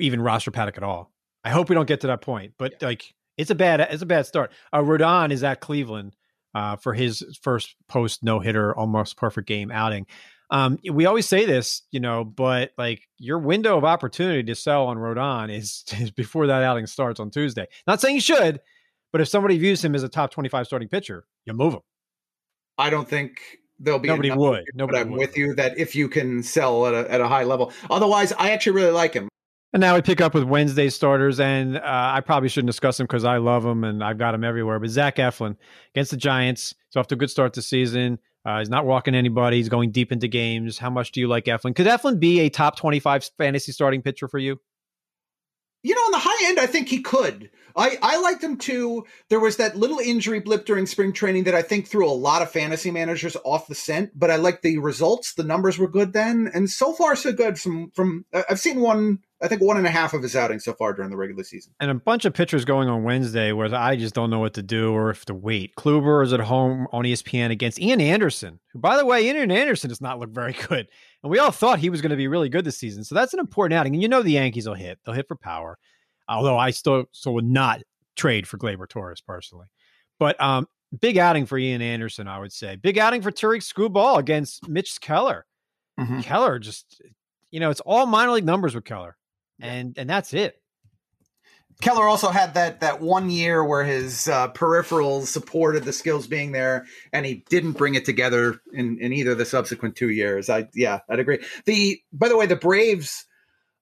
even 0.00 0.20
roster 0.20 0.50
Paddack 0.50 0.76
at 0.76 0.82
all? 0.82 1.12
I 1.44 1.50
hope 1.50 1.68
we 1.68 1.74
don't 1.74 1.88
get 1.88 2.00
to 2.02 2.08
that 2.08 2.20
point. 2.20 2.54
But 2.58 2.74
yeah. 2.80 2.88
like 2.88 3.14
it's 3.36 3.50
a 3.50 3.54
bad 3.54 3.80
it's 3.80 4.02
a 4.02 4.06
bad 4.06 4.26
start. 4.26 4.52
Uh, 4.72 4.80
Rodon 4.80 5.30
is 5.30 5.42
at 5.44 5.60
Cleveland 5.60 6.14
uh, 6.54 6.76
for 6.76 6.94
his 6.94 7.24
first 7.42 7.76
post 7.88 8.22
no 8.22 8.40
hitter, 8.40 8.76
almost 8.76 9.16
perfect 9.16 9.46
game 9.46 9.70
outing. 9.70 10.06
Um, 10.50 10.78
we 10.90 11.06
always 11.06 11.26
say 11.26 11.44
this, 11.44 11.82
you 11.90 12.00
know, 12.00 12.24
but 12.24 12.70
like 12.78 13.08
your 13.18 13.38
window 13.38 13.76
of 13.76 13.84
opportunity 13.84 14.44
to 14.44 14.54
sell 14.54 14.86
on 14.86 14.96
Rodon 14.96 15.52
is, 15.54 15.84
is 15.98 16.10
before 16.10 16.46
that 16.46 16.62
outing 16.62 16.86
starts 16.86 17.20
on 17.20 17.30
Tuesday. 17.30 17.66
Not 17.86 18.00
saying 18.00 18.14
you 18.14 18.20
should, 18.20 18.60
but 19.16 19.22
if 19.22 19.28
somebody 19.28 19.56
views 19.56 19.82
him 19.82 19.94
as 19.94 20.02
a 20.02 20.10
top 20.10 20.30
25 20.30 20.66
starting 20.66 20.88
pitcher, 20.88 21.24
you 21.46 21.54
move 21.54 21.72
him. 21.72 21.80
I 22.76 22.90
don't 22.90 23.08
think 23.08 23.40
there'll 23.78 23.98
be 23.98 24.08
nobody 24.08 24.30
would. 24.30 24.64
Nobody 24.74 24.98
I'm 24.98 25.12
would. 25.12 25.18
with 25.18 25.38
you 25.38 25.54
that 25.54 25.78
if 25.78 25.96
you 25.96 26.06
can 26.06 26.42
sell 26.42 26.86
at 26.86 26.92
a, 26.92 27.10
at 27.10 27.22
a 27.22 27.26
high 27.26 27.44
level. 27.44 27.72
Otherwise, 27.88 28.34
I 28.34 28.50
actually 28.50 28.72
really 28.72 28.90
like 28.90 29.14
him. 29.14 29.30
And 29.72 29.80
now 29.80 29.94
we 29.94 30.02
pick 30.02 30.20
up 30.20 30.34
with 30.34 30.44
Wednesday 30.44 30.90
starters, 30.90 31.40
and 31.40 31.78
uh, 31.78 31.80
I 31.82 32.20
probably 32.20 32.50
shouldn't 32.50 32.68
discuss 32.68 33.00
him 33.00 33.04
because 33.04 33.24
I 33.24 33.38
love 33.38 33.64
him 33.64 33.84
and 33.84 34.04
I've 34.04 34.18
got 34.18 34.34
him 34.34 34.44
everywhere. 34.44 34.78
But 34.78 34.90
Zach 34.90 35.16
Eflin 35.16 35.56
against 35.94 36.10
the 36.10 36.18
Giants, 36.18 36.74
he's 36.90 36.96
off 37.00 37.06
to 37.06 37.14
a 37.14 37.16
good 37.16 37.30
start 37.30 37.54
this 37.54 37.66
season. 37.66 38.18
Uh, 38.44 38.58
he's 38.58 38.68
not 38.68 38.84
walking 38.84 39.14
anybody. 39.14 39.56
He's 39.56 39.70
going 39.70 39.92
deep 39.92 40.12
into 40.12 40.28
games. 40.28 40.76
How 40.76 40.90
much 40.90 41.10
do 41.12 41.20
you 41.20 41.26
like 41.26 41.46
Eflin? 41.46 41.74
Could 41.74 41.86
Eflin 41.86 42.20
be 42.20 42.40
a 42.40 42.50
top 42.50 42.76
twenty-five 42.76 43.30
fantasy 43.38 43.72
starting 43.72 44.02
pitcher 44.02 44.28
for 44.28 44.36
you? 44.36 44.60
You 45.82 45.94
know, 45.94 46.02
on 46.02 46.10
the 46.10 46.18
high 46.20 46.48
end, 46.48 46.60
I 46.60 46.66
think 46.66 46.88
he 46.88 47.00
could. 47.00 47.48
I, 47.76 47.98
I 48.02 48.20
liked 48.20 48.42
him 48.42 48.56
too. 48.56 49.04
There 49.28 49.40
was 49.40 49.58
that 49.58 49.76
little 49.76 49.98
injury 49.98 50.40
blip 50.40 50.64
during 50.64 50.86
spring 50.86 51.12
training 51.12 51.44
that 51.44 51.54
I 51.54 51.62
think 51.62 51.86
threw 51.86 52.08
a 52.08 52.10
lot 52.10 52.40
of 52.40 52.50
fantasy 52.50 52.90
managers 52.90 53.36
off 53.44 53.68
the 53.68 53.74
scent, 53.74 54.12
but 54.14 54.30
I 54.30 54.36
liked 54.36 54.62
the 54.62 54.78
results. 54.78 55.34
The 55.34 55.44
numbers 55.44 55.78
were 55.78 55.88
good 55.88 56.14
then. 56.14 56.50
And 56.54 56.70
so 56.70 56.94
far, 56.94 57.14
so 57.14 57.32
good 57.32 57.58
from, 57.58 57.90
from, 57.90 58.24
uh, 58.32 58.44
I've 58.48 58.60
seen 58.60 58.80
one, 58.80 59.18
I 59.42 59.48
think 59.48 59.60
one 59.60 59.76
and 59.76 59.86
a 59.86 59.90
half 59.90 60.14
of 60.14 60.22
his 60.22 60.34
outings 60.34 60.64
so 60.64 60.72
far 60.72 60.94
during 60.94 61.10
the 61.10 61.18
regular 61.18 61.44
season. 61.44 61.74
And 61.78 61.90
a 61.90 61.94
bunch 61.94 62.24
of 62.24 62.32
pitchers 62.32 62.64
going 62.64 62.88
on 62.88 63.04
Wednesday 63.04 63.52
where 63.52 63.72
I 63.74 63.96
just 63.96 64.14
don't 64.14 64.30
know 64.30 64.38
what 64.38 64.54
to 64.54 64.62
do 64.62 64.94
or 64.94 65.10
if 65.10 65.26
to 65.26 65.34
wait. 65.34 65.74
Kluber 65.76 66.24
is 66.24 66.32
at 66.32 66.40
home 66.40 66.86
on 66.92 67.04
ESPN 67.04 67.50
against 67.50 67.78
Ian 67.78 68.00
Anderson, 68.00 68.58
who, 68.72 68.78
by 68.78 68.96
the 68.96 69.04
way, 69.04 69.26
Ian 69.26 69.50
Anderson 69.50 69.90
does 69.90 70.00
not 70.00 70.18
look 70.18 70.30
very 70.30 70.54
good. 70.68 70.88
And 71.22 71.30
we 71.30 71.38
all 71.38 71.50
thought 71.50 71.80
he 71.80 71.90
was 71.90 72.00
going 72.00 72.10
to 72.10 72.16
be 72.16 72.28
really 72.28 72.48
good 72.48 72.64
this 72.64 72.78
season. 72.78 73.04
So 73.04 73.14
that's 73.14 73.34
an 73.34 73.40
important 73.40 73.78
outing. 73.78 73.94
And 73.94 74.02
you 74.02 74.08
know 74.08 74.22
the 74.22 74.32
Yankees 74.32 74.66
will 74.66 74.74
hit. 74.74 74.98
They'll 75.04 75.14
hit 75.14 75.28
for 75.28 75.36
power 75.36 75.78
although 76.28 76.58
I 76.58 76.70
still 76.70 77.06
still 77.12 77.34
would 77.34 77.44
not 77.44 77.82
trade 78.16 78.46
for 78.48 78.58
Gleyber 78.58 78.88
Torres 78.88 79.20
personally. 79.20 79.66
But 80.18 80.40
um, 80.40 80.66
big 80.98 81.18
outing 81.18 81.46
for 81.46 81.58
Ian 81.58 81.82
Anderson, 81.82 82.28
I 82.28 82.38
would 82.38 82.52
say. 82.52 82.76
Big 82.76 82.98
outing 82.98 83.22
for 83.22 83.30
Tarik 83.30 83.62
Skubal 83.62 84.18
against 84.18 84.68
Mitch 84.68 85.00
Keller. 85.00 85.46
Mm-hmm. 85.98 86.20
Keller 86.20 86.58
just, 86.58 87.00
you 87.50 87.60
know, 87.60 87.70
it's 87.70 87.80
all 87.80 88.06
minor 88.06 88.32
league 88.32 88.44
numbers 88.44 88.74
with 88.74 88.84
Keller, 88.84 89.16
and 89.60 89.96
and 89.98 90.08
that's 90.08 90.34
it. 90.34 90.60
Keller 91.82 92.08
also 92.08 92.28
had 92.28 92.54
that 92.54 92.80
that 92.80 93.00
one 93.00 93.28
year 93.30 93.62
where 93.64 93.84
his 93.84 94.28
uh, 94.28 94.50
peripherals 94.52 95.26
supported 95.26 95.84
the 95.84 95.92
skills 95.92 96.26
being 96.26 96.52
there, 96.52 96.86
and 97.12 97.26
he 97.26 97.44
didn't 97.50 97.72
bring 97.72 97.94
it 97.94 98.04
together 98.04 98.60
in, 98.72 98.98
in 99.00 99.12
either 99.12 99.34
the 99.34 99.44
subsequent 99.44 99.96
two 99.96 100.10
years. 100.10 100.48
I 100.48 100.68
yeah, 100.74 101.00
I'd 101.08 101.18
agree. 101.18 101.38
The 101.66 102.00
by 102.12 102.28
the 102.28 102.36
way, 102.36 102.46
the 102.46 102.56
Braves 102.56 103.26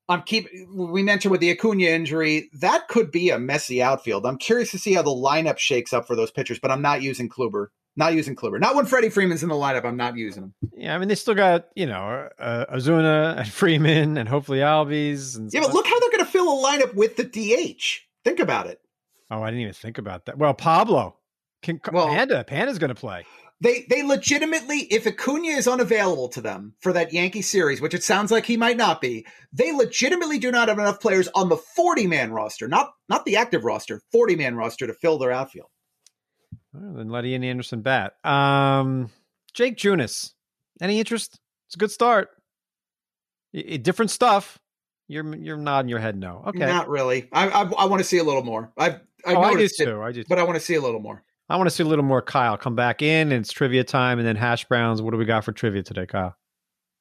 I'm 0.09 0.23
keep. 0.23 0.49
We 0.73 1.03
mentioned 1.03 1.33
with 1.33 1.41
the 1.41 1.51
Acuna 1.51 1.87
injury, 1.87 2.51
that 2.61 2.89
could 2.89 3.11
be 3.11 3.31
a 3.31 3.39
messy 3.39 3.83
outfield. 3.83 4.27
I'm 4.27 4.39
curious 4.39 4.71
to 4.73 4.79
see 4.79 4.93
how 4.93 5.03
the 5.03 5.11
lineup 5.11 5.59
shakes 5.59 5.93
up 5.93 6.07
for 6.07 6.15
those 6.15 6.31
pitchers, 6.31 6.59
but 6.59 6.71
I'm 6.71 6.83
not 6.83 7.03
using 7.03 7.29
Kluber. 7.29 7.69
Not 7.97 8.15
using 8.15 8.35
Kluber. 8.35 8.59
Not 8.59 8.75
when 8.75 8.87
Freddie 8.87 9.09
Freeman's 9.09 9.43
in 9.43 9.49
the 9.49 9.55
lineup. 9.55 9.85
I'm 9.85 9.97
not 9.97 10.17
using 10.17 10.43
him. 10.45 10.55
Yeah, 10.77 10.95
I 10.95 10.99
mean 10.99 11.09
they 11.09 11.15
still 11.15 11.35
got 11.35 11.69
you 11.75 11.87
know 11.87 12.29
uh, 12.39 12.67
Ozuna 12.75 13.39
and 13.39 13.49
Freeman 13.49 14.19
and 14.19 14.29
hopefully 14.29 14.59
Albies. 14.59 15.37
And 15.37 15.53
yeah, 15.53 15.61
but 15.61 15.73
look 15.73 15.87
how 15.87 15.99
they're 16.01 16.11
going 16.11 16.25
to 16.25 16.31
fill 16.31 16.49
a 16.49 16.63
lineup 16.63 16.95
with 16.95 17.17
the 17.17 17.25
DH. 17.25 18.03
Think 18.25 18.41
about 18.41 18.67
it. 18.67 18.81
Oh, 19.31 19.43
I 19.43 19.51
didn't 19.51 19.63
even 19.63 19.75
think 19.75 19.99
about 19.99 20.27
that. 20.27 20.39
Well, 20.39 20.55
Pablo, 20.55 21.17
can 21.63 21.81
well, 21.93 22.09
Panda, 22.09 22.45
Panda's 22.45 22.79
going 22.79 22.89
to 22.91 22.95
play. 22.95 23.25
They 23.65 23.87
they 23.89 24.03
legitimately, 24.03 24.81
if 24.91 25.07
Acuna 25.07 25.49
is 25.49 25.67
unavailable 25.67 26.29
to 26.29 26.43
them 26.43 26.75
for 26.81 26.93
that 26.93 27.15
Yankee 27.15 27.41
series, 27.41 27.81
which 27.81 27.95
it 27.95 28.05
sounds 28.05 28.31
like 28.31 28.45
he 28.45 28.59
might 28.59 28.77
not 28.77 29.01
be, 29.01 29.27
they 29.55 29.73
legitimately 29.73 30.39
do 30.39 30.53
not 30.53 30.69
have 30.69 30.79
enough 30.79 31.01
players 31.01 31.31
on 31.35 31.49
the 31.49 31.57
40 31.57 32.07
man 32.07 32.31
roster, 32.31 32.69
not 32.69 32.93
not 33.09 33.25
the 33.25 33.39
active 33.39 33.65
roster, 33.65 34.03
40 34.13 34.37
man 34.37 34.55
roster 34.55 34.87
to 34.87 34.93
fill 34.93 35.17
their 35.17 35.33
outfield. 35.33 35.69
Well, 36.75 36.93
then 36.93 37.09
let 37.09 37.25
Ian 37.25 37.43
Anderson 37.43 37.81
bat. 37.81 38.13
Um, 38.23 39.09
Jake 39.55 39.79
Junis, 39.79 40.35
any 40.83 40.99
interest? 40.99 41.41
It's 41.69 41.77
a 41.77 41.79
good 41.79 41.91
start. 41.91 42.29
different 43.81 44.11
stuff. 44.11 44.59
You're 45.09 45.35
you're 45.37 45.57
nodding 45.57 45.89
your 45.89 46.01
head 46.01 46.19
no. 46.19 46.45
Okay, 46.49 46.67
not 46.67 46.91
really. 46.91 47.31
I 47.33 47.49
I, 47.49 47.63
I 47.63 47.85
want 47.87 48.01
to 48.01 48.05
see 48.05 48.19
a 48.19 48.25
little 48.25 48.45
more. 48.45 48.75
I've 48.77 49.01
I, 49.25 49.35
oh, 49.35 49.41
I 49.41 49.55
do 49.55 49.69
too. 49.69 50.03
I 50.03 50.13
do, 50.13 50.23
but 50.29 50.39
I 50.39 50.43
want 50.43 50.57
to 50.57 50.61
see 50.61 50.75
a 50.75 50.83
little 50.83 51.01
more. 51.01 51.25
I 51.49 51.57
want 51.57 51.69
to 51.69 51.75
see 51.75 51.83
a 51.83 51.87
little 51.87 52.05
more 52.05 52.23
Kyle 52.23 52.57
come 52.57 52.75
back 52.75 53.03
in, 53.03 53.31
and 53.31 53.43
it's 53.43 53.53
trivia 53.53 53.85
time, 53.85 54.19
and 54.19 54.27
then 54.27 54.37
hash 54.37 54.65
browns. 54.65 55.03
What 55.03 55.11
do 55.11 55.19
we 55.19 55.25
got 55.25 55.45
for 55.45 55.53
trivia 55.53 55.83
today, 55.83 56.07
Kyle? 56.07 56.37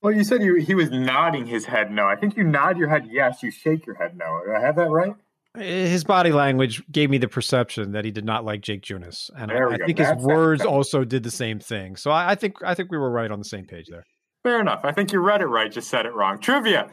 Well, 0.01 0.12
you 0.12 0.25
said 0.25 0.43
you, 0.43 0.56
he 0.56 0.75
was 0.75 0.91
nodding 0.91 1.45
his 1.45 1.65
head 1.65 1.89
no. 1.89 2.06
I 2.06 2.17
think 2.17 2.36
you 2.36 2.43
nod 2.43 2.77
your 2.77 2.89
head 2.89 3.08
yes, 3.10 3.41
you 3.41 3.51
shake 3.51 3.86
your 3.86 3.95
head 3.95 4.17
no. 4.17 4.41
Do 4.45 4.53
I 4.53 4.60
have 4.60 4.75
that 4.75 4.89
right? 4.89 5.15
Eh, 5.58 5.88
his 5.88 6.03
body 6.03 6.34
language 6.34 6.84
gave 6.91 7.10
me 7.10 7.17
the 7.17 7.29
perception 7.29 7.93
that 7.93 8.03
he 8.03 8.12
did 8.12 8.25
not 8.25 8.43
like 8.43 8.62
Jake 8.62 8.82
Junis, 8.82 9.29
and 9.38 9.49
I, 9.49 9.75
I, 9.75 9.77
think 9.77 9.99
his 9.99 10.12
words 10.17 10.65
also 10.65 11.06
did 11.06 11.23
the 11.23 11.32
same 11.32 11.60
thing. 11.60 11.95
So 11.95 12.12
I, 12.12 12.32
I, 12.32 12.36
think 12.36 12.56
I 12.65 12.73
think 12.73 12.91
we 12.91 12.97
were 12.97 13.12
right 13.12 13.32
on 13.32 13.39
the 13.39 13.45
same 13.45 13.65
page 13.65 13.88
there. 13.89 14.03
Fair 14.43 14.60
enough. 14.60 14.82
I 14.84 14.91
think 14.91 15.13
you 15.13 15.19
read 15.21 15.41
it 15.41 15.45
right, 15.45 15.71
just 15.71 15.89
said 15.89 16.06
it 16.06 16.13
wrong. 16.13 16.38
Trivia: 16.38 16.89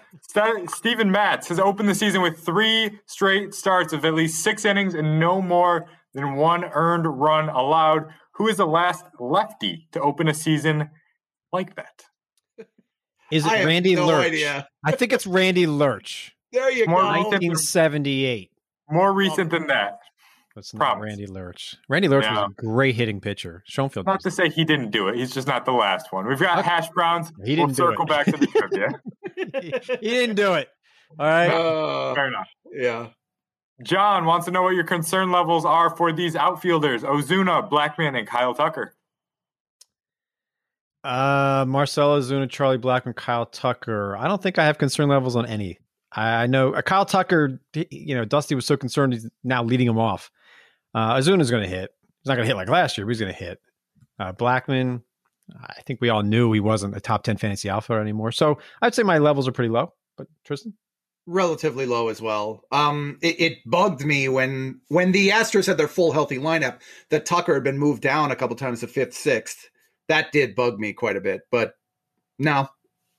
Steven 0.69 1.11
Matz 1.11 1.49
has 1.49 1.59
opened 1.59 1.89
the 1.89 1.97
season 1.97 2.23
with 2.23 2.39
three 2.39 3.01
straight 3.07 3.55
starts 3.55 3.93
of 3.93 4.05
at 4.05 4.15
least 4.15 4.45
six 4.45 4.65
innings 4.65 4.95
and 4.95 5.19
no 5.19 5.43
more 5.43 5.87
than 6.15 6.35
one 6.37 6.65
earned 6.65 7.07
run 7.07 7.49
allowed. 7.49 8.07
Who 8.35 8.49
is 8.49 8.57
the 8.57 8.67
last 8.67 9.05
lefty 9.19 9.89
to 9.93 10.01
open 10.01 10.29
a 10.29 10.35
season 10.35 10.91
like 11.53 11.77
that? 11.77 12.05
Is 13.31 13.45
it 13.47 13.65
Randy 13.65 13.95
no 13.95 14.07
Lerch? 14.07 14.27
Idea. 14.27 14.69
I 14.85 14.93
think 14.93 15.13
it's 15.13 15.27
Randy 15.27 15.67
Lerch. 15.67 16.33
There 16.53 16.69
you 16.73 16.87
More 16.89 17.03
go. 17.03 17.11
recent- 17.11 17.31
1978. 17.31 18.51
More 18.91 19.13
recent 19.13 19.51
than 19.53 19.69
that. 19.69 20.01
That's 20.57 20.75
not 20.75 20.81
Promise. 20.97 21.05
Randy 21.11 21.27
Lerch. 21.29 21.77
Randy 21.89 22.09
Lerch 22.09 22.25
Yeah. 22.25 22.41
was 22.41 22.51
a 22.59 22.61
great 22.61 22.97
hitting 22.97 23.21
pitcher. 23.21 23.63
Schoenfield. 23.69 24.07
Not 24.07 24.19
to 24.23 24.33
say 24.33 24.49
he 24.49 24.65
didn't 24.65 24.91
do 24.91 25.07
it. 25.07 25.15
He's 25.15 25.31
just 25.33 25.47
not 25.47 25.65
the 25.65 25.71
last 25.71 26.13
one. 26.13 26.27
We've 26.27 26.41
got 26.41 26.59
Okay. 26.59 26.69
hash 26.69 26.89
browns. 26.89 27.29
He 27.45 27.55
We'll 27.55 27.67
didn't 27.69 27.69
do 27.69 27.75
circle 27.75 28.05
it. 28.05 28.09
back 28.09 28.27
to 28.27 28.33
the 28.33 28.47
trivia. 28.49 29.01
he 30.01 30.09
didn't 30.09 30.35
do 30.35 30.55
it. 30.55 30.69
All 31.21 31.27
right. 31.27 31.47
Uh, 31.51 32.15
Fair 32.17 32.27
enough. 32.27 32.49
yeah. 32.73 33.07
John 33.83 34.25
wants 34.25 34.47
to 34.47 34.53
know 34.53 34.63
what 34.63 34.75
your 34.75 34.85
concern 34.85 35.31
levels 35.31 35.65
are 35.65 35.95
for 35.97 36.13
these 36.13 36.37
outfielders: 36.37 37.03
Ozuna, 37.03 37.69
Blackmon, 37.71 38.19
and 38.19 38.27
Kyle 38.27 38.55
Tucker. 38.55 38.95
Uh, 41.03 41.65
Marcell 41.67 42.19
Ozuna, 42.19 42.49
Charlie 42.49 42.79
Blackmon, 42.79 43.17
Kyle 43.17 43.47
Tucker. 43.47 44.17
I 44.17 44.29
don't 44.29 44.43
think 44.43 44.59
I 44.59 44.67
have 44.67 44.79
concern 44.79 45.09
levels 45.09 45.35
on 45.37 45.47
any. 45.47 45.79
I 46.13 46.47
know 46.47 46.75
uh, 46.75 46.83
Kyle 46.83 47.07
Tucker. 47.07 47.61
You 47.75 48.15
know, 48.15 48.25
Dusty 48.25 48.55
was 48.55 48.67
so 48.67 48.77
concerned 48.77 49.15
he's 49.15 49.29
now 49.45 49.63
leading 49.63 49.87
him 49.87 49.99
off. 49.99 50.31
Uh, 50.95 51.15
Ozuna's 51.15 51.51
going 51.51 51.63
to 51.63 51.69
hit. 51.69 51.91
He's 52.21 52.29
not 52.29 52.35
going 52.35 52.45
to 52.45 52.49
hit 52.49 52.57
like 52.57 52.69
last 52.69 52.99
year, 52.99 53.07
but 53.07 53.13
he's 53.13 53.21
going 53.21 53.33
to 53.33 53.39
hit. 53.39 53.61
Uh, 54.19 54.33
Blackmon. 54.33 55.03
I 55.59 55.81
think 55.87 56.01
we 56.01 56.11
all 56.11 56.23
knew 56.23 56.53
he 56.53 56.61
wasn't 56.61 56.97
a 56.97 57.01
top 57.01 57.25
ten 57.25 57.37
fantasy 57.37 57.69
alpha 57.69 57.95
anymore. 57.95 58.31
So 58.31 58.59
I'd 58.83 58.95
say 58.95 59.03
my 59.03 59.19
levels 59.19 59.49
are 59.49 59.53
pretty 59.53 59.71
low. 59.71 59.95
But 60.17 60.27
Tristan, 60.45 60.75
relatively 61.27 61.87
low 61.87 62.09
as 62.09 62.21
well. 62.21 62.65
Um, 62.73 63.19
it, 63.23 63.41
it 63.41 63.59
bugged 63.67 64.05
me 64.05 64.29
when 64.29 64.81
when 64.89 65.13
the 65.13 65.31
Astros 65.31 65.67
had 65.67 65.79
their 65.79 65.89
full 65.89 66.13
healthy 66.13 66.39
lineup 66.39 66.81
that 67.11 67.27
Tucker 67.27 67.55
had 67.55 67.65
been 67.65 67.79
moved 67.79 68.03
down 68.03 68.31
a 68.31 68.37
couple 68.37 68.57
times 68.57 68.81
to 68.81 68.87
fifth, 68.87 69.15
sixth. 69.15 69.69
That 70.09 70.33
did 70.33 70.57
bug 70.57 70.79
me 70.79 70.93
quite 70.93 71.17
a 71.17 71.21
bit, 71.21 71.43
but 71.51 71.75
no, 72.39 72.69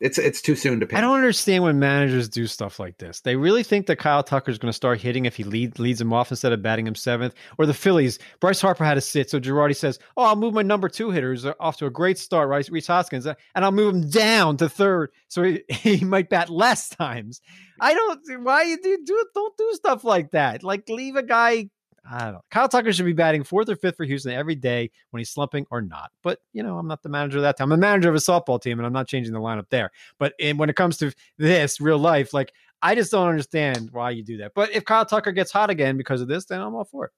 it's 0.02 0.18
it's 0.18 0.42
too 0.42 0.56
soon 0.56 0.80
to 0.80 0.88
pick. 0.88 0.98
I 0.98 1.02
don't 1.02 1.16
understand 1.16 1.64
when 1.64 1.78
managers 1.80 2.28
do 2.28 2.48
stuff 2.48 2.80
like 2.80 2.98
this. 2.98 3.22
They 3.22 3.36
really 3.36 3.62
think 3.62 3.86
that 3.86 3.98
Kyle 3.98 4.24
Tucker 4.24 4.50
is 4.50 4.58
going 4.58 4.70
to 4.72 4.76
start 4.76 5.00
hitting 5.00 5.26
if 5.26 5.36
he 5.36 5.44
lead, 5.44 5.78
leads 5.78 6.02
him 6.02 6.12
off 6.12 6.32
instead 6.32 6.52
of 6.52 6.62
batting 6.64 6.88
him 6.88 6.96
seventh. 6.96 7.36
Or 7.60 7.68
the 7.68 7.74
Phillies, 7.74 8.18
Bryce 8.40 8.60
Harper 8.60 8.84
had 8.84 8.96
to 8.96 9.02
sit, 9.02 9.30
so 9.30 9.40
Girardi 9.40 9.76
says, 9.76 10.00
"Oh, 10.18 10.24
I'll 10.24 10.36
move 10.36 10.56
my 10.56 10.64
number 10.64 10.90
two 10.90 11.12
hitters 11.12 11.46
off 11.60 11.78
to 11.78 11.86
a 11.86 11.92
great 11.92 12.18
start, 12.18 12.50
right, 12.50 12.68
Rhys 12.68 12.88
Hoskins, 12.88 13.28
and 13.28 13.38
I'll 13.56 13.72
move 13.72 13.94
him 13.94 14.10
down 14.10 14.58
to 14.58 14.68
third, 14.68 15.12
so 15.28 15.44
he, 15.44 15.64
he 15.70 16.04
might 16.04 16.30
bat 16.30 16.50
less 16.50 16.90
times." 16.90 17.40
I 17.80 17.94
don't. 17.94 18.44
Why 18.44 18.64
you 18.64 18.78
do, 18.82 18.98
do 19.06 19.26
don't 19.34 19.58
do 19.58 19.72
stuff 19.74 20.04
like 20.04 20.32
that? 20.32 20.64
Like 20.64 20.90
leave 20.90 21.16
a 21.16 21.24
guy. 21.24 21.70
I 22.10 22.24
don't 22.24 22.34
know. 22.34 22.42
Kyle 22.50 22.68
Tucker 22.68 22.92
should 22.92 23.06
be 23.06 23.14
batting 23.14 23.44
fourth 23.44 23.70
or 23.70 23.76
fifth 23.76 23.98
for 23.98 24.06
Houston 24.06 24.32
every 24.32 24.56
day 24.56 24.90
when 25.12 25.20
he's 25.20 25.30
slumping 25.30 25.68
or 25.70 25.82
not. 25.82 26.12
But 26.24 26.40
you 26.52 26.64
know, 26.64 26.78
I'm 26.78 26.88
not 26.88 27.04
the 27.04 27.10
manager 27.10 27.38
of 27.38 27.44
that 27.44 27.58
time. 27.58 27.72
I'm 27.72 27.80
the 27.80 27.86
manager 27.86 28.10
of 28.10 28.16
a 28.16 28.20
softball 28.20 28.62
team, 28.62 28.80
and 28.80 28.86
I'm 28.86 28.94
not 28.94 29.08
changing 29.08 29.34
the 29.34 29.40
lineup 29.40 29.70
there. 29.70 29.92
But 30.18 30.34
in, 30.40 30.58
when 30.58 30.70
it 30.70 30.76
comes 30.76 30.98
to 30.98 31.14
this 31.38 31.80
real 31.80 32.00
life, 32.00 32.34
like 32.34 32.54
I 32.82 32.96
just 32.96 33.12
don't 33.12 33.28
understand 33.28 33.90
why 33.92 34.12
you 34.12 34.24
do 34.24 34.38
that. 34.38 34.54
But 34.56 34.72
if 34.72 34.84
Kyle 34.84 35.06
Tucker 35.06 35.32
gets 35.32 35.52
hot 35.52 35.70
again 35.70 35.98
because 35.98 36.22
of 36.22 36.28
this, 36.28 36.46
then 36.46 36.62
I'm 36.62 36.74
all 36.74 36.86
for 36.86 37.06
it. 37.06 37.12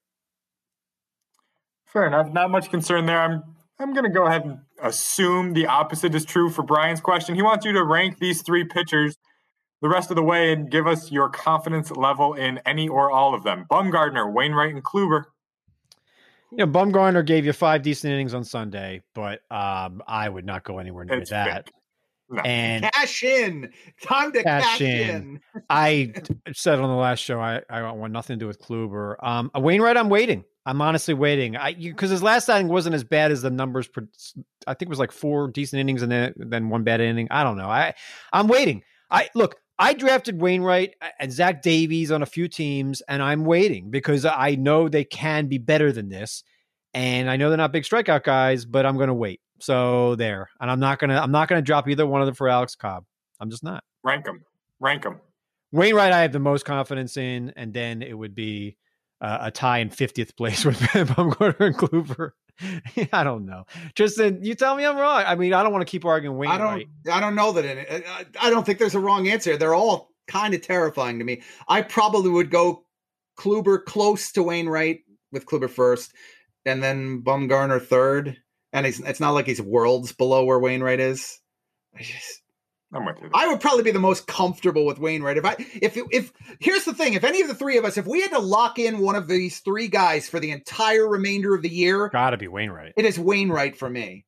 Fair 1.86 2.08
enough. 2.08 2.34
Not 2.34 2.52
much 2.52 2.70
concern 2.70 3.06
there. 3.06 3.22
I'm 3.22 3.44
I'm 3.80 3.94
going 3.94 4.06
to 4.06 4.10
go 4.10 4.28
ahead 4.28 4.46
and 4.46 4.60
assume 4.82 5.54
the 5.54 5.66
opposite 5.68 6.14
is 6.14 6.26
true 6.26 6.50
for 6.50 6.64
Brian's 6.64 7.02
question. 7.02 7.36
He 7.36 7.42
wants 7.42 7.66
you 7.66 7.74
to 7.74 7.84
rank 7.84 8.20
these 8.20 8.42
three 8.42 8.64
pitchers 8.64 9.18
the 9.84 9.90
rest 9.90 10.10
of 10.10 10.16
the 10.16 10.24
way 10.24 10.54
and 10.54 10.72
give 10.72 10.88
us 10.88 11.12
your 11.12 11.30
confidence 11.30 11.92
level 11.92 12.36
in 12.36 12.58
any 12.66 12.88
or 12.88 13.12
all 13.12 13.36
of 13.36 13.44
them. 13.44 13.66
Bumgarner, 13.70 14.32
Wainwright, 14.32 14.74
and 14.74 14.82
Kluber. 14.82 15.26
You 16.52 16.60
know, 16.60 16.68
Bumgarner 16.68 17.26
gave 17.26 17.46
you 17.46 17.52
five 17.52 17.82
decent 17.82 18.14
innings 18.14 18.34
on 18.34 18.46
Sunday, 18.46 19.02
but 19.14 19.42
um, 19.52 20.02
I 20.08 20.30
would 20.30 20.46
not 20.46 20.64
go 20.64 20.80
anywhere 20.80 21.04
near 21.04 21.20
It's 21.20 21.32
that. 21.32 21.70
No. 22.30 22.42
And 22.44 22.90
cash 22.94 23.24
in. 23.24 23.74
Time 24.02 24.32
to 24.32 24.42
Cash 24.42 24.64
cash, 24.64 24.82
in. 24.82 25.10
in. 25.10 25.40
I 25.70 26.14
said 26.54 26.80
on 26.80 26.90
the 26.90 26.96
last 26.96 27.20
show 27.20 27.42
I, 27.42 27.62
I 27.70 27.92
want 27.92 28.14
nothing 28.14 28.40
to 28.40 28.44
do 28.44 28.48
with 28.48 28.62
Kluber. 28.62 29.16
Um, 29.22 29.52
Wainwright, 29.54 29.98
I'm 29.98 30.10
waiting. 30.10 30.46
I'm 30.66 30.82
honestly 30.82 31.14
waiting. 31.14 31.58
I 31.58 31.74
because 31.74 32.10
his 32.10 32.24
last 32.24 32.48
outing 32.48 32.70
wasn't 32.70 32.96
as 32.96 33.04
bad 33.04 33.34
as 33.34 33.42
the 33.42 33.52
numbers. 33.52 33.90
pro- 33.90 34.08
I 34.66 34.74
think 34.76 34.88
it 34.88 34.90
was 34.90 35.00
like 35.00 35.12
four 35.12 35.50
decent 35.50 35.82
innings 35.82 36.02
and 36.02 36.10
then 36.10 36.34
then 36.38 36.70
one 36.70 36.84
bad 36.84 37.02
inning. 37.02 37.28
I 37.30 37.44
don't 37.44 37.58
know. 37.58 37.68
I 37.68 37.94
I'm 38.32 38.48
waiting. 38.48 38.82
I 39.12 39.30
look. 39.36 39.58
I 39.80 39.94
drafted 39.94 40.40
Wainwright 40.40 40.96
and 41.20 41.32
Zach 41.32 41.62
Davies 41.62 42.12
on 42.12 42.22
a 42.22 42.28
few 42.28 42.48
teams, 42.48 43.02
and 43.08 43.24
I'm 43.24 43.44
waiting 43.44 43.90
because 43.90 44.26
I 44.26 44.56
know 44.56 44.88
they 44.88 45.04
can 45.04 45.48
be 45.48 45.58
better 45.58 45.92
than 45.92 46.10
this, 46.10 46.44
and 46.94 47.30
I 47.30 47.38
know 47.38 47.50
they're 47.50 47.58
not 47.58 47.72
big 47.72 47.84
strikeout 47.84 48.24
guys, 48.24 48.66
but 48.66 48.86
I'm 48.86 48.98
going 48.98 49.08
to 49.08 49.14
wait. 49.14 49.42
So 49.60 50.16
there, 50.16 50.50
and 50.60 50.70
I'm 50.70 50.80
not 50.82 51.00
gonna 51.00 51.18
I'm 51.18 51.32
not 51.32 51.48
gonna 51.48 51.62
drop 51.62 51.88
either 51.88 52.06
one 52.06 52.22
of 52.22 52.26
them 52.26 52.36
for 52.36 52.50
Alex 52.50 52.76
Cobb. 52.76 53.06
I'm 53.40 53.50
just 53.50 53.64
not. 53.64 53.84
Rank 54.04 54.26
them. 54.26 54.44
Rank 54.80 55.04
them. 55.04 55.22
Wainwright, 55.72 56.12
I 56.12 56.22
have 56.22 56.34
the 56.34 56.40
most 56.40 56.66
confidence 56.66 57.16
in, 57.18 57.54
and 57.56 57.74
then 57.74 58.02
it 58.02 58.14
would 58.14 58.36
be 58.36 58.78
uh, 59.22 59.38
a 59.42 59.52
tie 59.52 59.80
in 59.80 59.90
50th 59.90 60.36
place 60.36 60.66
with 60.66 60.78
Bumgarner 60.80 61.60
and 61.62 61.78
Kluber. 61.78 62.32
I 63.14 63.24
don't 63.24 63.46
know. 63.46 63.66
Tristan, 63.96 64.44
you 64.44 64.56
tell 64.56 64.76
me 64.76 64.86
I'm 64.86 64.98
wrong. 64.98 65.24
I 65.26 65.36
mean, 65.36 65.54
I 65.54 65.64
don't 65.64 65.72
want 65.72 65.86
to 65.86 65.92
keep 65.92 66.06
arguing 66.06 66.48
I 66.48 66.58
don't. 66.58 66.86
I 67.12 67.20
don't 67.20 67.36
know 67.36 67.52
that. 67.54 67.66
It, 67.66 67.88
I, 67.90 67.96
uh, 67.96 68.22
uh, 68.22 68.24
I 68.42 68.50
don't 68.50 68.66
think 68.66 68.80
there's 68.80 68.96
a 68.96 69.00
wrong 69.00 69.28
answer. 69.28 69.58
They're 69.58 69.74
all 69.74 70.12
kind 70.28 70.54
of 70.54 70.62
terrifying 70.62 71.20
to 71.20 71.26
me. 71.26 71.42
I 71.68 71.82
probably 71.82 72.30
would 72.30 72.52
go 72.52 72.86
Kluber 73.38 73.84
close 73.84 74.32
to 74.34 74.44
Wainwright 74.44 75.02
with 75.32 75.46
Kluber 75.46 75.70
first, 75.70 76.14
and 76.66 76.82
then 76.82 77.22
Bumgarner 77.24 77.84
third. 77.84 78.38
And 78.72 78.86
it's 78.86 79.00
it's 79.00 79.20
not 79.20 79.32
like 79.32 79.48
he's 79.48 79.62
worlds 79.62 80.14
below 80.14 80.46
where 80.46 80.60
Wainwright 80.60 81.00
is. 81.00 81.40
I 81.96 82.04
just 82.04 82.43
I'm 82.94 83.06
with 83.06 83.18
you. 83.22 83.30
I 83.34 83.48
would 83.48 83.60
probably 83.60 83.84
be 83.84 83.92
the 83.92 84.00
most 84.00 84.28
comfortable 84.28 84.86
with 84.86 85.00
Wainwright. 85.00 85.38
If 85.38 85.46
I 85.46 85.56
if 85.82 85.98
if 86.12 86.32
here's 86.60 86.86
the 86.86 86.94
thing, 86.94 87.14
if 87.14 87.24
any 87.24 87.42
of 87.42 87.48
the 87.48 87.56
three 87.56 87.78
of 87.78 87.86
us, 87.86 87.98
if 87.98 88.06
we 88.06 88.22
had 88.22 88.32
to 88.32 88.40
lock 88.40 88.78
in 88.80 89.00
one 89.00 89.16
of 89.16 89.28
these 89.28 89.60
three 89.60 89.88
guys 89.88 90.30
for 90.30 90.40
the 90.40 90.52
entire 90.52 91.08
remainder 91.08 91.56
of 91.56 91.62
the 91.62 91.70
year, 91.70 92.10
Got 92.10 92.32
to 92.32 92.38
be 92.38 92.48
Wainwright. 92.48 92.94
it 92.96 93.06
is 93.06 93.18
Wainwright 93.20 93.78
for 93.78 93.90
me. 93.90 94.26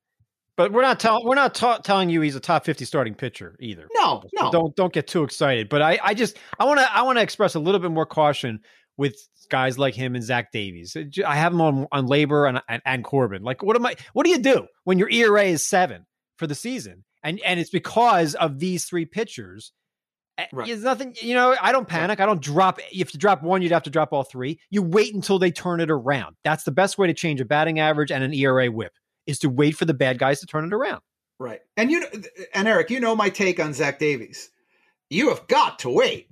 But 0.56 0.72
we're 0.72 0.82
not 0.82 0.98
telling 0.98 1.26
we're 1.26 1.34
not 1.34 1.54
ta- 1.54 1.78
telling 1.78 2.08
you 2.08 2.22
he's 2.22 2.34
a 2.34 2.40
top 2.40 2.64
50 2.64 2.84
starting 2.86 3.14
pitcher 3.14 3.56
either. 3.60 3.86
No, 3.94 4.22
So 4.36 4.44
no. 4.44 4.50
Don't 4.50 4.76
don't 4.76 4.92
get 4.92 5.06
too 5.06 5.22
excited. 5.22 5.68
But 5.68 5.82
I 5.82 5.98
I 6.02 6.14
just 6.14 6.38
I 6.58 6.64
want 6.64 6.80
to 6.80 6.96
I 6.96 7.02
want 7.02 7.18
to 7.18 7.22
express 7.22 7.54
a 7.54 7.60
little 7.60 7.80
bit 7.80 7.90
more 7.90 8.06
caution 8.06 8.60
with 8.96 9.14
guys 9.50 9.78
like 9.78 9.94
him 9.94 10.14
and 10.14 10.24
Zach 10.24 10.50
Davies. 10.52 10.96
Uh, 10.96 11.26
I 11.26 11.36
have 11.36 11.52
him 11.52 11.60
on 11.60 11.86
on 11.92 12.06
labor 12.06 12.46
and, 12.46 12.62
and 12.68 12.80
and 12.86 13.04
Corbin. 13.04 13.42
Like 13.42 13.62
what 13.62 13.76
am 13.76 13.84
I 13.84 13.96
what 14.14 14.24
do 14.24 14.30
you 14.30 14.38
do 14.38 14.66
when 14.84 14.98
your 14.98 15.10
ERA 15.10 15.44
is 15.44 15.68
7 15.68 16.06
for 16.38 16.46
the 16.46 16.54
season? 16.54 17.04
And 17.26 17.40
and 17.40 17.58
it's 17.58 17.70
because 17.70 18.34
of 18.36 18.60
these 18.60 18.84
three 18.84 19.04
pitchers. 19.04 19.72
Eh, 20.38 20.46
Right. 20.52 20.66
There's 20.68 20.84
nothing, 20.84 21.16
you 21.20 21.34
know, 21.34 21.56
I 21.60 21.72
don't 21.72 21.88
panic. 21.88 22.20
I 22.20 22.26
don't 22.26 22.40
drop 22.40 22.78
if 22.92 23.12
you 23.12 23.18
drop 23.18 23.42
one, 23.42 23.62
you'd 23.62 23.72
have 23.72 23.82
to 23.82 23.90
drop 23.90 24.12
all 24.12 24.22
three. 24.22 24.60
You 24.70 24.82
wait 24.82 25.12
until 25.12 25.38
they 25.38 25.50
turn 25.50 25.80
it 25.80 25.90
around. 25.90 26.36
That's 26.44 26.62
the 26.64 26.70
best 26.70 26.98
way 26.98 27.08
to 27.08 27.14
change 27.14 27.40
a 27.40 27.44
batting 27.44 27.80
average 27.80 28.12
and 28.12 28.22
an 28.22 28.32
ERA 28.32 28.70
whip 28.70 28.92
is 29.26 29.40
to 29.40 29.48
wait 29.48 29.76
for 29.76 29.86
the 29.86 29.94
bad 29.94 30.18
guys 30.18 30.40
to 30.40 30.46
turn 30.46 30.64
it 30.64 30.72
around. 30.72 31.00
Right. 31.40 31.60
And 31.76 31.90
you 31.90 32.00
know, 32.00 32.06
and 32.54 32.68
Eric, 32.68 32.90
you 32.90 33.00
know 33.00 33.16
my 33.16 33.28
take 33.28 33.58
on 33.58 33.74
Zach 33.74 33.98
Davies. 33.98 34.50
You 35.10 35.30
have 35.30 35.46
got 35.48 35.80
to 35.80 35.90
wait. 35.90 36.28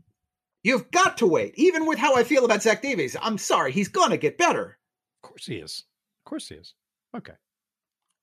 You've 0.62 0.90
got 0.92 1.18
to 1.18 1.26
wait. 1.26 1.54
Even 1.56 1.86
with 1.86 1.98
how 1.98 2.14
I 2.14 2.24
feel 2.24 2.44
about 2.44 2.62
Zach 2.62 2.82
Davies, 2.82 3.16
I'm 3.20 3.36
sorry, 3.38 3.72
he's 3.72 3.88
gonna 3.88 4.16
get 4.16 4.38
better. 4.38 4.78
Of 5.22 5.28
course 5.28 5.46
he 5.46 5.56
is. 5.56 5.84
Of 6.24 6.30
course 6.30 6.48
he 6.48 6.54
is. 6.54 6.74
Okay. 7.16 7.34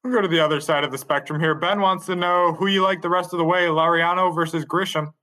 We'll 0.04 0.14
go 0.14 0.22
to 0.22 0.28
the 0.28 0.40
other 0.40 0.60
side 0.60 0.84
of 0.84 0.92
the 0.92 0.98
spectrum 0.98 1.40
here. 1.40 1.54
Ben 1.54 1.80
wants 1.80 2.08
to 2.08 2.16
know 2.16 2.54
who 2.54 2.68
you 2.68 2.82
like 2.82 3.02
the 3.02 3.10
rest 3.10 3.34
of 3.34 3.38
the 3.38 3.46
way, 3.46 3.66
Laureano 3.66 4.34
versus 4.34 4.66
Grisham. 4.66 5.14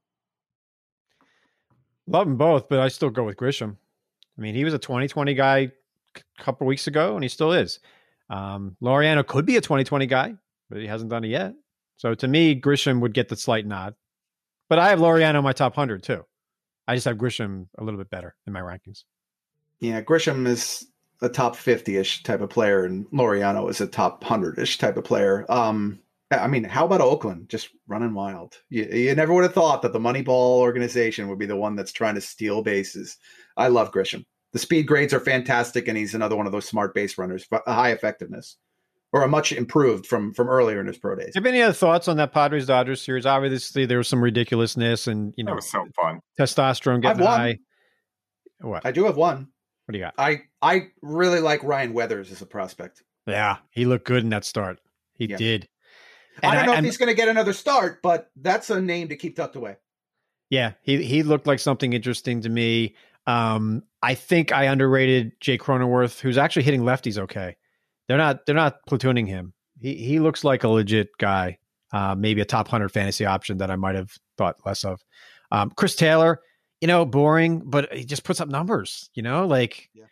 Love 2.06 2.26
them 2.26 2.36
both, 2.36 2.68
but 2.68 2.78
I 2.78 2.88
still 2.88 3.10
go 3.10 3.24
with 3.24 3.36
Grisham. 3.36 3.76
I 4.38 4.40
mean, 4.40 4.54
he 4.54 4.64
was 4.64 4.74
a 4.74 4.78
2020 4.78 5.34
guy 5.34 5.72
a 6.16 6.42
couple 6.42 6.66
weeks 6.66 6.86
ago, 6.86 7.14
and 7.14 7.24
he 7.24 7.28
still 7.28 7.52
is. 7.52 7.80
Um, 8.30 8.76
Laureano 8.82 9.26
could 9.26 9.46
be 9.46 9.56
a 9.56 9.60
2020 9.60 10.06
guy, 10.06 10.34
but 10.70 10.80
he 10.80 10.86
hasn't 10.86 11.10
done 11.10 11.24
it 11.24 11.28
yet. 11.28 11.54
So 11.96 12.14
to 12.14 12.28
me, 12.28 12.58
Grisham 12.58 13.00
would 13.00 13.14
get 13.14 13.28
the 13.28 13.36
slight 13.36 13.66
nod. 13.66 13.94
But 14.68 14.78
I 14.78 14.90
have 14.90 15.00
Laureano 15.00 15.38
in 15.38 15.44
my 15.44 15.52
top 15.52 15.76
100 15.76 16.02
too. 16.02 16.24
I 16.86 16.94
just 16.94 17.04
have 17.06 17.16
Grisham 17.16 17.66
a 17.76 17.84
little 17.84 17.98
bit 17.98 18.10
better 18.10 18.36
in 18.46 18.52
my 18.52 18.60
rankings. 18.60 19.02
Yeah, 19.80 20.00
Grisham 20.02 20.46
is 20.46 20.86
a 21.20 21.28
top 21.28 21.56
50-ish 21.56 22.22
type 22.22 22.40
of 22.40 22.50
player, 22.50 22.84
and 22.84 23.06
Laureano 23.10 23.68
is 23.70 23.80
a 23.80 23.86
top 23.86 24.22
100-ish 24.24 24.78
type 24.78 24.96
of 24.96 25.04
player. 25.04 25.44
Um, 25.50 25.98
I 26.30 26.46
mean, 26.46 26.64
how 26.64 26.84
about 26.84 27.00
Oakland 27.00 27.48
just 27.48 27.70
running 27.86 28.12
wild? 28.14 28.58
You, 28.68 28.84
you 28.84 29.14
never 29.14 29.32
would 29.32 29.44
have 29.44 29.54
thought 29.54 29.82
that 29.82 29.92
the 29.92 29.98
Moneyball 29.98 30.58
organization 30.58 31.28
would 31.28 31.38
be 31.38 31.46
the 31.46 31.56
one 31.56 31.74
that's 31.74 31.92
trying 31.92 32.14
to 32.16 32.20
steal 32.20 32.62
bases. 32.62 33.16
I 33.56 33.68
love 33.68 33.92
Grisham. 33.92 34.24
The 34.52 34.58
speed 34.58 34.86
grades 34.86 35.12
are 35.14 35.20
fantastic, 35.20 35.88
and 35.88 35.96
he's 35.98 36.14
another 36.14 36.36
one 36.36 36.46
of 36.46 36.52
those 36.52 36.66
smart 36.68 36.94
base 36.94 37.18
runners, 37.18 37.46
but 37.50 37.62
a 37.66 37.72
high 37.74 37.92
effectiveness, 37.92 38.56
or 39.12 39.22
a 39.22 39.28
much 39.28 39.52
improved 39.52 40.06
from 40.06 40.32
from 40.32 40.48
earlier 40.48 40.80
in 40.80 40.86
his 40.86 40.96
pro 40.98 41.16
days. 41.16 41.32
You 41.34 41.40
have 41.42 41.46
any 41.46 41.60
other 41.62 41.72
thoughts 41.74 42.08
on 42.08 42.16
that 42.18 42.32
Padres 42.32 42.66
Dodgers 42.66 43.02
series? 43.02 43.26
Obviously, 43.26 43.84
there 43.86 43.98
was 43.98 44.08
some 44.08 44.22
ridiculousness 44.22 45.06
and 45.06 45.34
you 45.36 45.44
That 45.44 45.50
know 45.50 45.56
was 45.56 45.70
so 45.70 45.86
fun. 45.96 46.20
testosterone 46.38 47.02
getting 47.02 47.24
high. 47.26 47.58
What? 48.60 48.84
I 48.86 48.90
do 48.92 49.04
have 49.04 49.16
one. 49.16 49.48
What 49.88 49.92
do 49.92 49.98
you 50.00 50.04
got? 50.04 50.12
I 50.18 50.42
I 50.60 50.88
really 51.00 51.40
like 51.40 51.64
Ryan 51.64 51.94
Weathers 51.94 52.30
as 52.30 52.42
a 52.42 52.46
prospect. 52.46 53.02
Yeah, 53.26 53.56
he 53.70 53.86
looked 53.86 54.04
good 54.04 54.22
in 54.22 54.28
that 54.30 54.44
start. 54.44 54.80
He 55.14 55.24
Yeah. 55.24 55.38
did. 55.38 55.66
I 56.42 56.54
don't 56.56 56.66
know 56.66 56.72
and- 56.74 56.84
if 56.84 56.90
he's 56.90 56.98
going 56.98 57.08
to 57.08 57.14
get 57.14 57.28
another 57.28 57.54
start, 57.54 58.02
but 58.02 58.30
that's 58.36 58.68
a 58.68 58.82
name 58.82 59.08
to 59.08 59.16
keep 59.16 59.34
tucked 59.34 59.56
away. 59.56 59.76
Yeah, 60.50 60.72
he 60.82 61.02
he 61.02 61.22
looked 61.22 61.46
like 61.46 61.58
something 61.58 61.94
interesting 61.94 62.42
to 62.42 62.50
me. 62.50 62.96
Um, 63.26 63.82
I 64.02 64.14
think 64.14 64.52
I 64.52 64.64
underrated 64.64 65.32
Jake 65.40 65.62
Cronenworth, 65.62 66.20
who's 66.20 66.36
actually 66.36 66.64
hitting 66.64 66.82
lefties 66.82 67.16
okay. 67.16 67.56
They're 68.08 68.18
not 68.18 68.44
they're 68.44 68.54
not 68.54 68.80
platooning 68.86 69.26
him. 69.26 69.54
He 69.80 69.94
he 69.94 70.20
looks 70.20 70.44
like 70.44 70.64
a 70.64 70.68
legit 70.68 71.08
guy. 71.18 71.56
Uh, 71.94 72.14
maybe 72.14 72.42
a 72.42 72.44
top 72.44 72.68
hundred 72.68 72.90
fantasy 72.90 73.24
option 73.24 73.56
that 73.56 73.70
I 73.70 73.76
might 73.76 73.94
have 73.94 74.10
thought 74.36 74.56
less 74.66 74.84
of. 74.84 75.00
Um, 75.50 75.70
Chris 75.74 75.96
Taylor, 75.96 76.42
you 76.80 76.88
know, 76.88 77.04
boring, 77.04 77.62
but 77.64 77.92
he 77.92 78.04
just 78.04 78.24
puts 78.24 78.40
up 78.40 78.48
numbers. 78.48 79.10
You 79.14 79.22
know, 79.22 79.46
like 79.46 79.90
yeah. 79.94 80.04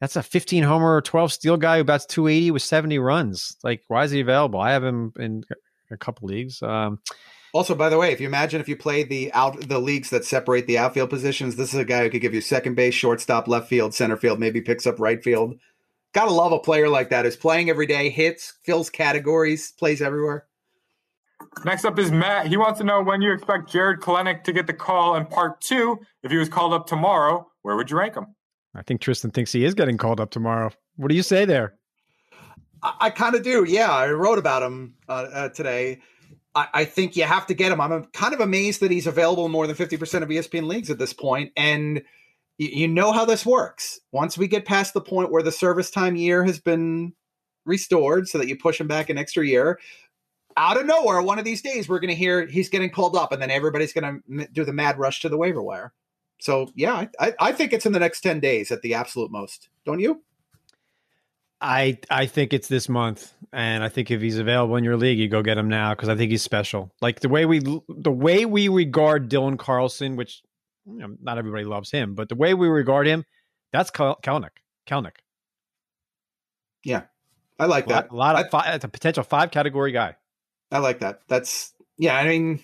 that's 0.00 0.16
a 0.16 0.22
15 0.22 0.62
homer, 0.62 1.00
12 1.00 1.32
steal 1.32 1.56
guy 1.56 1.78
who 1.78 1.84
bats 1.84 2.06
280 2.06 2.50
with 2.52 2.62
70 2.62 2.98
runs. 2.98 3.56
Like, 3.62 3.82
why 3.88 4.04
is 4.04 4.10
he 4.10 4.20
available? 4.20 4.60
I 4.60 4.72
have 4.72 4.84
him 4.84 5.12
in 5.18 5.44
a 5.90 5.96
couple 5.96 6.28
leagues. 6.28 6.62
Um, 6.62 7.00
also, 7.52 7.74
by 7.76 7.88
the 7.88 7.98
way, 7.98 8.10
if 8.10 8.20
you 8.20 8.26
imagine 8.26 8.60
if 8.60 8.68
you 8.68 8.76
play 8.76 9.04
the 9.04 9.32
out 9.32 9.68
the 9.68 9.78
leagues 9.78 10.10
that 10.10 10.24
separate 10.24 10.66
the 10.66 10.78
outfield 10.78 11.10
positions, 11.10 11.54
this 11.54 11.72
is 11.72 11.78
a 11.78 11.84
guy 11.84 12.02
who 12.02 12.10
could 12.10 12.20
give 12.20 12.34
you 12.34 12.40
second 12.40 12.74
base, 12.74 12.94
shortstop, 12.94 13.46
left 13.46 13.68
field, 13.68 13.94
center 13.94 14.16
field, 14.16 14.40
maybe 14.40 14.60
picks 14.60 14.86
up 14.86 14.98
right 14.98 15.22
field. 15.22 15.54
Gotta 16.12 16.32
love 16.32 16.52
a 16.52 16.58
player 16.58 16.88
like 16.88 17.10
that 17.10 17.24
who's 17.24 17.36
playing 17.36 17.70
every 17.70 17.86
day, 17.86 18.10
hits, 18.10 18.54
fills 18.64 18.90
categories, 18.90 19.72
plays 19.78 20.02
everywhere. 20.02 20.46
Next 21.64 21.84
up 21.84 21.98
is 21.98 22.10
Matt. 22.10 22.46
He 22.46 22.56
wants 22.56 22.78
to 22.78 22.84
know 22.84 23.02
when 23.02 23.22
you 23.22 23.32
expect 23.32 23.70
Jarred 23.70 24.00
Kelenic 24.00 24.44
to 24.44 24.52
get 24.52 24.66
the 24.66 24.74
call 24.74 25.16
in 25.16 25.26
part 25.26 25.60
two. 25.60 25.98
If 26.22 26.30
he 26.30 26.36
was 26.36 26.48
called 26.48 26.72
up 26.72 26.86
tomorrow, 26.86 27.46
where 27.62 27.76
would 27.76 27.90
you 27.90 27.96
rank 27.96 28.14
him? 28.14 28.26
I 28.74 28.82
think 28.82 29.00
Tristan 29.00 29.30
thinks 29.30 29.52
he 29.52 29.64
is 29.64 29.74
getting 29.74 29.96
called 29.96 30.20
up 30.20 30.30
tomorrow. 30.30 30.70
What 30.96 31.08
do 31.08 31.14
you 31.14 31.22
say 31.22 31.44
there? 31.44 31.74
I, 32.82 32.94
I 33.00 33.10
kind 33.10 33.34
of 33.34 33.42
do. 33.42 33.64
Yeah, 33.64 33.90
I 33.90 34.10
wrote 34.10 34.38
about 34.38 34.62
him 34.62 34.94
uh, 35.08 35.12
uh, 35.12 35.48
today. 35.50 36.00
I, 36.54 36.68
I, 36.72 36.84
think 36.84 37.16
you 37.16 37.24
have 37.24 37.46
to 37.46 37.54
get 37.54 37.72
him. 37.72 37.80
I'm 37.80 38.04
kind 38.06 38.34
of 38.34 38.40
amazed 38.40 38.80
that 38.80 38.90
he's 38.90 39.06
available 39.06 39.46
in 39.46 39.52
more 39.52 39.66
than 39.66 39.76
50% 39.76 40.22
of 40.22 40.28
ESPN 40.28 40.66
leagues 40.66 40.90
at 40.90 40.98
this 40.98 41.12
point. 41.12 41.52
And 41.56 42.02
you, 42.58 42.68
you 42.68 42.88
know 42.88 43.12
how 43.12 43.24
this 43.24 43.44
works. 43.44 44.00
Once 44.12 44.38
we 44.38 44.46
get 44.48 44.64
past 44.64 44.94
the 44.94 45.00
point 45.00 45.32
where 45.32 45.42
the 45.42 45.52
service 45.52 45.90
time 45.90 46.16
year 46.16 46.44
has 46.44 46.58
been 46.60 47.12
restored 47.64 48.28
so 48.28 48.38
that 48.38 48.48
you 48.48 48.56
push 48.56 48.80
him 48.80 48.86
back 48.86 49.08
an 49.08 49.18
extra 49.18 49.46
year, 49.46 49.78
out 50.56 50.78
of 50.78 50.86
nowhere, 50.86 51.20
one 51.22 51.38
of 51.38 51.44
these 51.44 51.62
days, 51.62 51.88
we're 51.88 52.00
going 52.00 52.10
to 52.10 52.14
hear 52.14 52.46
he's 52.46 52.68
getting 52.68 52.90
called 52.90 53.16
up, 53.16 53.32
and 53.32 53.40
then 53.40 53.50
everybody's 53.50 53.92
going 53.92 54.22
to 54.28 54.46
do 54.52 54.64
the 54.64 54.72
mad 54.72 54.98
rush 54.98 55.20
to 55.20 55.28
the 55.28 55.36
waiver 55.36 55.62
wire. 55.62 55.92
So, 56.40 56.70
yeah, 56.74 57.06
I, 57.18 57.34
I 57.40 57.52
think 57.52 57.72
it's 57.72 57.86
in 57.86 57.92
the 57.92 57.98
next 57.98 58.20
10 58.20 58.40
days 58.40 58.70
at 58.70 58.82
the 58.82 58.94
absolute 58.94 59.30
most. 59.30 59.68
Don't 59.84 60.00
you? 60.00 60.22
I 61.60 61.98
I 62.10 62.26
think 62.26 62.52
it's 62.52 62.68
this 62.68 62.90
month, 62.90 63.32
and 63.50 63.82
I 63.82 63.88
think 63.88 64.10
if 64.10 64.20
he's 64.20 64.36
available 64.36 64.76
in 64.76 64.84
your 64.84 64.98
league, 64.98 65.18
you 65.18 65.28
go 65.28 65.42
get 65.42 65.56
him 65.56 65.68
now 65.68 65.94
because 65.94 66.10
I 66.10 66.16
think 66.16 66.30
he's 66.30 66.42
special. 66.42 66.92
Like 67.00 67.20
the 67.20 67.28
way 67.30 67.46
we 67.46 67.60
the 67.60 68.12
way 68.12 68.44
we 68.44 68.68
regard 68.68 69.30
Dylan 69.30 69.58
Carlson, 69.58 70.16
which 70.16 70.42
you 70.84 70.98
know, 70.98 71.16
not 71.22 71.38
everybody 71.38 71.64
loves 71.64 71.90
him, 71.90 72.14
but 72.14 72.28
the 72.28 72.34
way 72.34 72.52
we 72.52 72.68
regard 72.68 73.06
him, 73.06 73.24
that's 73.72 73.90
Kel- 73.90 74.18
Kelenic. 74.22 74.50
Kelenic. 74.86 75.16
Yeah, 76.84 77.04
I 77.58 77.64
like 77.64 77.86
that. 77.86 78.10
A 78.10 78.14
lot, 78.14 78.34
a 78.34 78.36
lot 78.36 78.44
of 78.44 78.50
five, 78.50 78.84
a 78.84 78.88
potential 78.88 79.24
five 79.24 79.50
category 79.50 79.92
guy. 79.92 80.16
I 80.74 80.78
like 80.78 80.98
that. 80.98 81.20
That's 81.28 81.72
yeah. 81.96 82.16
I 82.16 82.26
mean, 82.26 82.60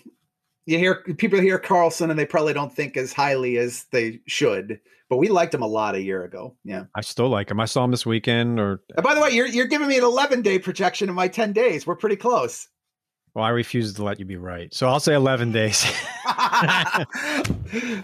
you 0.65 0.77
hear 0.77 0.95
people 1.17 1.39
hear 1.39 1.57
Carlson 1.57 2.09
and 2.09 2.19
they 2.19 2.25
probably 2.25 2.51
don't 2.53 2.71
think 2.71 2.97
as 2.97 3.13
highly 3.13 3.57
as 3.57 3.85
they 3.91 4.19
should. 4.27 4.81
But 5.09 5.15
we 5.17 5.29
liked 5.29 5.53
him 5.53 5.61
a 5.61 5.67
lot 5.67 5.95
a 5.95 6.01
year 6.01 6.23
ago. 6.25 6.55
Yeah, 6.65 6.85
I 6.93 7.01
still 7.01 7.29
like 7.29 7.49
him. 7.49 7.61
I 7.61 7.65
saw 7.65 7.85
him 7.85 7.91
this 7.91 8.05
weekend. 8.05 8.59
Or 8.59 8.81
and 8.95 9.03
by 9.03 9.15
the 9.15 9.21
way, 9.21 9.29
you're 9.29 9.47
you're 9.47 9.65
giving 9.65 9.87
me 9.87 9.97
an 9.97 10.03
11 10.03 10.41
day 10.41 10.59
projection 10.59 11.07
in 11.07 11.15
my 11.15 11.29
10 11.29 11.53
days. 11.53 11.87
We're 11.87 11.95
pretty 11.95 12.17
close. 12.17 12.67
Well, 13.33 13.45
I 13.45 13.49
refuse 13.49 13.93
to 13.93 14.03
let 14.03 14.19
you 14.19 14.25
be 14.25 14.35
right, 14.35 14.73
so 14.73 14.89
I'll 14.89 14.99
say 14.99 15.13
11 15.13 15.53
days. 15.53 15.85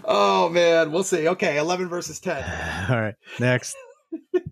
oh 0.06 0.48
man, 0.50 0.90
we'll 0.90 1.04
see. 1.04 1.28
Okay, 1.28 1.58
11 1.58 1.90
versus 1.90 2.18
10. 2.18 2.36
All 2.90 2.98
right, 2.98 3.14
next. 3.38 3.76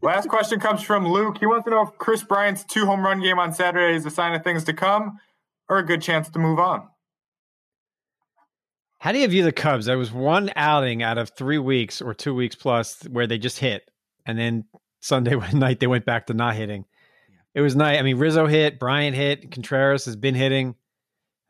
Last 0.03 0.29
question 0.29 0.61
comes 0.61 0.83
from 0.83 1.09
Luke. 1.09 1.39
He 1.39 1.47
wants 1.47 1.65
to 1.65 1.71
know 1.71 1.81
if 1.81 1.97
Kris 1.97 2.23
Bryant's 2.23 2.63
two 2.65 2.85
home 2.85 3.03
run 3.03 3.23
game 3.23 3.39
on 3.39 3.55
Saturday 3.55 3.97
is 3.97 4.05
a 4.05 4.11
sign 4.11 4.35
of 4.35 4.45
things 4.45 4.65
to 4.65 4.75
come 4.75 5.19
or 5.69 5.79
a 5.79 5.87
good 5.87 6.03
chance 6.03 6.29
to 6.31 6.39
move 6.39 6.59
on. 6.59 6.89
How 8.99 9.12
do 9.12 9.19
you 9.19 9.29
view 9.29 9.45
the 9.45 9.53
Cubs? 9.53 9.87
There 9.87 9.99
was 9.99 10.12
one 10.12 10.51
outing 10.57 11.03
out 11.03 11.19
of 11.19 11.31
three 11.31 11.59
weeks 11.59 12.01
or 12.01 12.14
two 12.14 12.35
weeks 12.35 12.57
plus 12.57 13.03
where 13.11 13.27
they 13.27 13.39
just 13.39 13.59
hit, 13.59 13.91
and 14.25 14.39
then 14.39 14.64
Sunday 15.01 15.35
night 15.53 15.81
they 15.81 15.87
went 15.87 16.05
back 16.05 16.27
to 16.27 16.35
not 16.35 16.57
hitting. 16.57 16.85
It 17.55 17.61
was 17.61 17.77
nice. 17.77 17.99
I 17.99 18.03
mean, 18.03 18.19
Rizzo 18.19 18.47
hit, 18.47 18.79
Bryant 18.79 19.17
hit, 19.17 19.51
Contreras 19.51 20.05
has 20.05 20.17
been 20.17 20.35
hitting. 20.35 20.75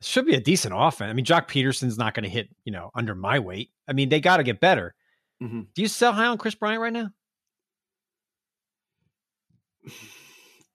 It 0.01 0.07
should 0.07 0.27
be 0.27 0.35
a 0.35 0.41
decent 0.41 0.75
offense. 0.77 1.11
I 1.11 1.15
mean, 1.15 1.25
Joc 1.25 1.49
Pederson's 1.49 1.99
not 1.99 2.15
going 2.15 2.25
to 2.25 2.29
hit, 2.31 2.49
you 2.65 2.73
know, 2.73 2.91
under 2.95 3.15
my 3.15 3.39
weight. 3.39 3.71
I 3.89 3.93
mean, 3.93 4.09
they 4.09 4.21
got 4.21 4.37
to 4.37 4.43
get 4.43 4.61
better. 4.61 4.95
Mm-hmm. 5.43 5.63
Do 5.75 5.83
you 5.83 5.89
sell 5.89 6.13
high 6.13 6.27
on 6.27 6.39
Kris 6.39 6.55
Bryant 6.55 6.81
right 6.81 6.93
now? 6.93 7.11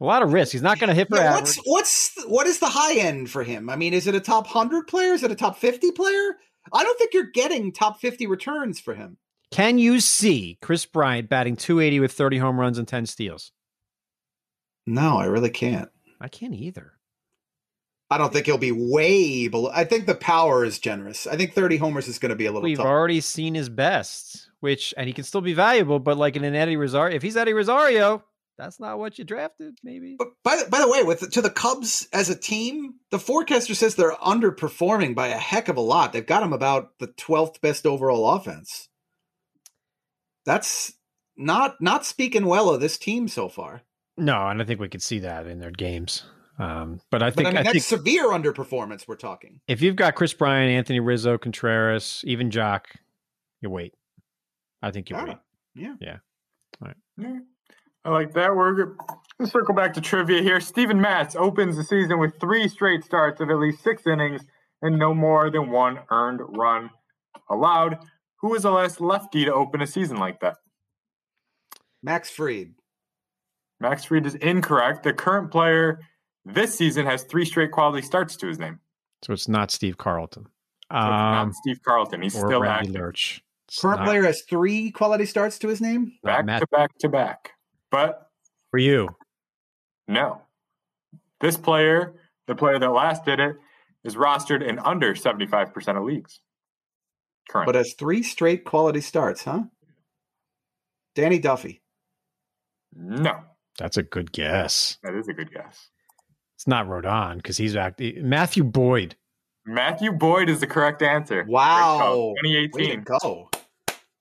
A 0.01 0.05
lot 0.05 0.23
of 0.23 0.33
risk. 0.33 0.51
He's 0.51 0.63
not 0.63 0.79
going 0.79 0.87
to 0.87 0.95
hit 0.95 1.09
for 1.09 1.17
yeah, 1.17 1.35
What's 1.35 1.57
what's 1.57 2.25
what 2.25 2.47
is 2.47 2.57
the 2.59 2.69
high 2.69 2.97
end 2.97 3.29
for 3.29 3.43
him? 3.43 3.69
I 3.69 3.75
mean, 3.75 3.93
is 3.93 4.07
it 4.07 4.15
a 4.15 4.19
top 4.19 4.47
hundred 4.47 4.87
player? 4.87 5.13
Is 5.13 5.23
it 5.23 5.31
a 5.31 5.35
top 5.35 5.57
fifty 5.57 5.91
player? 5.91 6.37
I 6.73 6.83
don't 6.83 6.97
think 6.97 7.13
you're 7.13 7.29
getting 7.31 7.71
top 7.71 8.01
fifty 8.01 8.25
returns 8.25 8.79
for 8.79 8.95
him. 8.95 9.17
Can 9.51 9.77
you 9.77 9.99
see 9.99 10.57
Kris 10.61 10.85
Bryant 10.85 11.29
batting 11.29 11.57
280 11.57 11.99
with 11.99 12.13
30 12.13 12.37
home 12.37 12.57
runs 12.57 12.77
and 12.77 12.87
10 12.87 13.05
steals? 13.05 13.51
No, 14.87 15.17
I 15.17 15.25
really 15.25 15.49
can't. 15.49 15.89
I 16.21 16.29
can't 16.29 16.53
either. 16.53 16.93
I 18.09 18.17
don't 18.17 18.31
think 18.31 18.45
he'll 18.45 18.57
be 18.57 18.71
way 18.71 19.49
below. 19.49 19.69
I 19.73 19.83
think 19.83 20.05
the 20.05 20.15
power 20.15 20.63
is 20.63 20.79
generous. 20.79 21.27
I 21.27 21.35
think 21.35 21.53
30 21.53 21.77
homers 21.77 22.07
is 22.07 22.17
going 22.17 22.29
to 22.29 22.35
be 22.35 22.45
a 22.45 22.51
little. 22.51 22.63
We've 22.63 22.77
tough. 22.77 22.85
already 22.85 23.19
seen 23.19 23.53
his 23.53 23.69
best, 23.69 24.49
which 24.61 24.93
and 24.97 25.07
he 25.07 25.13
can 25.13 25.23
still 25.25 25.41
be 25.41 25.53
valuable, 25.53 25.99
but 25.99 26.17
like 26.17 26.35
in 26.35 26.43
an 26.43 26.55
Eddie 26.55 26.77
Rosario, 26.77 27.15
if 27.15 27.21
he's 27.21 27.37
Eddie 27.37 27.53
Rosario, 27.53 28.23
that's 28.61 28.79
not 28.79 28.99
what 28.99 29.17
you 29.17 29.25
drafted, 29.25 29.79
maybe. 29.83 30.15
But 30.17 30.29
by 30.43 30.57
the, 30.57 30.69
by 30.69 30.79
the 30.79 30.89
way, 30.89 31.01
with 31.01 31.31
to 31.31 31.41
the 31.41 31.49
Cubs 31.49 32.07
as 32.13 32.29
a 32.29 32.35
team, 32.35 32.95
the 33.09 33.17
forecaster 33.17 33.73
says 33.73 33.95
they're 33.95 34.11
underperforming 34.11 35.15
by 35.15 35.27
a 35.27 35.37
heck 35.37 35.67
of 35.67 35.77
a 35.77 35.81
lot. 35.81 36.13
They've 36.13 36.25
got 36.25 36.41
them 36.41 36.53
about 36.53 36.99
the 36.99 37.07
twelfth 37.07 37.59
best 37.61 37.87
overall 37.87 38.29
offense. 38.29 38.87
That's 40.45 40.93
not 41.35 41.81
not 41.81 42.05
speaking 42.05 42.45
well 42.45 42.69
of 42.69 42.81
this 42.81 42.99
team 42.99 43.27
so 43.27 43.49
far. 43.49 43.81
No, 44.15 44.47
and 44.47 44.61
I 44.61 44.65
think 44.65 44.79
we 44.79 44.89
could 44.89 45.01
see 45.01 45.19
that 45.19 45.47
in 45.47 45.59
their 45.59 45.71
games. 45.71 46.23
Um, 46.59 47.01
but 47.09 47.23
I 47.23 47.31
think 47.31 47.45
but 47.45 47.45
I 47.47 47.49
mean, 47.49 47.57
I 47.57 47.63
that's 47.63 47.73
think 47.73 48.01
severe 48.01 48.29
underperformance. 48.29 49.07
We're 49.07 49.15
talking. 49.15 49.59
If 49.67 49.81
you've 49.81 49.95
got 49.95 50.13
Kris 50.13 50.33
Bryant, 50.33 50.71
Anthony 50.71 50.99
Rizzo, 50.99 51.39
Contreras, 51.39 52.23
even 52.27 52.51
Joc, 52.51 52.81
you 53.61 53.71
wait. 53.71 53.95
I 54.83 54.91
think 54.91 55.09
you 55.09 55.15
wait. 55.15 55.37
Yeah. 55.73 55.95
Yeah. 55.99 56.17
All 56.79 56.89
right. 56.89 56.97
Yeah. 57.17 57.39
I 58.03 58.09
like 58.09 58.33
that. 58.33 58.55
We're 58.55 58.73
going 58.73 58.97
to 59.39 59.47
circle 59.47 59.75
back 59.75 59.93
to 59.93 60.01
trivia 60.01 60.41
here. 60.41 60.59
Steven 60.59 60.99
Matz 60.99 61.35
opens 61.35 61.77
the 61.77 61.83
season 61.83 62.19
with 62.19 62.39
three 62.39 62.67
straight 62.67 63.03
starts 63.03 63.39
of 63.41 63.49
at 63.49 63.57
least 63.57 63.83
six 63.83 64.07
innings 64.07 64.41
and 64.81 64.97
no 64.97 65.13
more 65.13 65.49
than 65.49 65.69
one 65.69 65.99
earned 66.09 66.41
run 66.57 66.89
allowed. 67.49 67.99
Who 68.37 68.49
was 68.49 68.63
the 68.63 68.71
last 68.71 68.99
lefty 68.99 69.45
to 69.45 69.53
open 69.53 69.81
a 69.81 69.87
season 69.87 70.17
like 70.17 70.39
that? 70.39 70.57
Max 72.01 72.29
Fried. 72.29 72.73
Max 73.79 74.05
Fried 74.05 74.25
is 74.25 74.35
incorrect. 74.35 75.03
The 75.03 75.13
current 75.13 75.51
player 75.51 75.99
this 76.43 76.75
season 76.75 77.05
has 77.05 77.23
three 77.23 77.45
straight 77.45 77.71
quality 77.71 78.05
starts 78.05 78.35
to 78.37 78.47
his 78.47 78.57
name. 78.57 78.79
So 79.23 79.33
it's 79.33 79.47
not 79.47 79.69
Steve 79.69 79.97
Carlton. 79.97 80.47
So 80.91 80.97
um, 80.97 81.03
not 81.05 81.53
Steve 81.53 81.79
Carlton. 81.83 82.23
He's 82.23 82.33
still 82.33 82.61
Randy 82.61 82.89
active. 82.89 82.95
Lerch. 82.95 83.43
Current 83.79 83.99
not, 83.99 84.07
player 84.07 84.23
has 84.23 84.41
three 84.41 84.91
quality 84.91 85.25
starts 85.25 85.59
to 85.59 85.67
his 85.67 85.79
name. 85.79 86.13
Back 86.23 86.45
to 86.47 86.67
back 86.71 86.97
to 86.99 87.09
back. 87.09 87.51
But 87.91 88.29
for 88.71 88.77
you, 88.77 89.09
no. 90.07 90.41
This 91.39 91.57
player, 91.57 92.13
the 92.47 92.55
player 92.55 92.79
that 92.79 92.89
last 92.89 93.25
did 93.25 93.39
it, 93.39 93.55
is 94.03 94.15
rostered 94.15 94.67
in 94.67 94.79
under 94.79 95.13
75% 95.15 95.97
of 95.97 96.03
leagues. 96.03 96.39
Currently. 97.49 97.73
But 97.73 97.77
has 97.77 97.93
three 97.93 98.23
straight 98.23 98.63
quality 98.63 99.01
starts, 99.01 99.43
huh? 99.43 99.63
Danny 101.15 101.39
Duffy. 101.39 101.81
No. 102.95 103.39
That's 103.77 103.97
a 103.97 104.03
good 104.03 104.31
guess. 104.31 104.97
That 105.03 105.15
is 105.15 105.27
a 105.27 105.33
good 105.33 105.51
guess. 105.51 105.89
It's 106.57 106.67
not 106.67 106.87
Rodon 106.87 107.37
because 107.37 107.57
he's 107.57 107.73
back. 107.73 107.99
Matthew 107.99 108.63
Boyd. 108.63 109.15
Matthew 109.65 110.11
Boyd 110.11 110.49
is 110.49 110.59
the 110.59 110.67
correct 110.67 111.01
answer. 111.01 111.45
Wow. 111.47 112.33
2018. 112.43 113.03
go. 113.03 113.49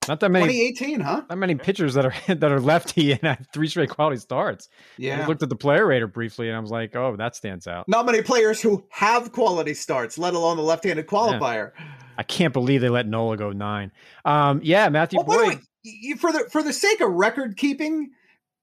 Not 0.09 0.20
that 0.20 0.30
many. 0.30 0.46
2018, 0.46 1.01
huh? 1.01 1.22
Not 1.28 1.38
many 1.38 1.55
pitchers 1.55 1.94
that 1.94 2.07
are 2.07 2.14
that 2.34 2.51
are 2.51 2.61
lefty 2.61 3.12
and 3.12 3.20
have 3.22 3.46
three 3.53 3.68
straight 3.68 3.90
quality 3.90 4.16
starts. 4.16 4.68
Yeah. 4.96 5.22
I 5.22 5.26
looked 5.26 5.42
at 5.42 5.48
the 5.48 5.57
player 5.57 5.86
rater 5.86 6.07
briefly 6.07 6.48
and 6.48 6.57
I 6.57 6.61
was 6.61 6.70
like, 6.70 6.96
oh, 6.96 7.16
that 7.16 7.36
stands 7.36 7.66
out. 7.66 7.86
Not 7.86 8.07
many 8.07 8.22
players 8.22 8.61
who 8.61 8.84
have 8.90 9.32
quality 9.32 9.74
starts, 9.74 10.16
let 10.16 10.34
alone 10.34 10.57
the 10.57 10.62
left-handed 10.62 11.07
qualifier. 11.07 11.72
Yeah. 11.78 11.84
I 12.16 12.22
can't 12.22 12.53
believe 12.53 12.80
they 12.80 12.88
let 12.88 13.07
Nola 13.07 13.36
go 13.36 13.53
nine. 13.53 13.92
Um, 14.24 14.61
yeah, 14.62 14.88
Matthew 14.88 15.20
oh, 15.20 15.24
Boyd. 15.24 15.61
Way, 15.84 16.14
for 16.18 16.32
the 16.32 16.48
for 16.51 16.62
the 16.62 16.72
sake 16.72 17.01
of 17.01 17.11
record 17.11 17.57
keeping, 17.57 18.11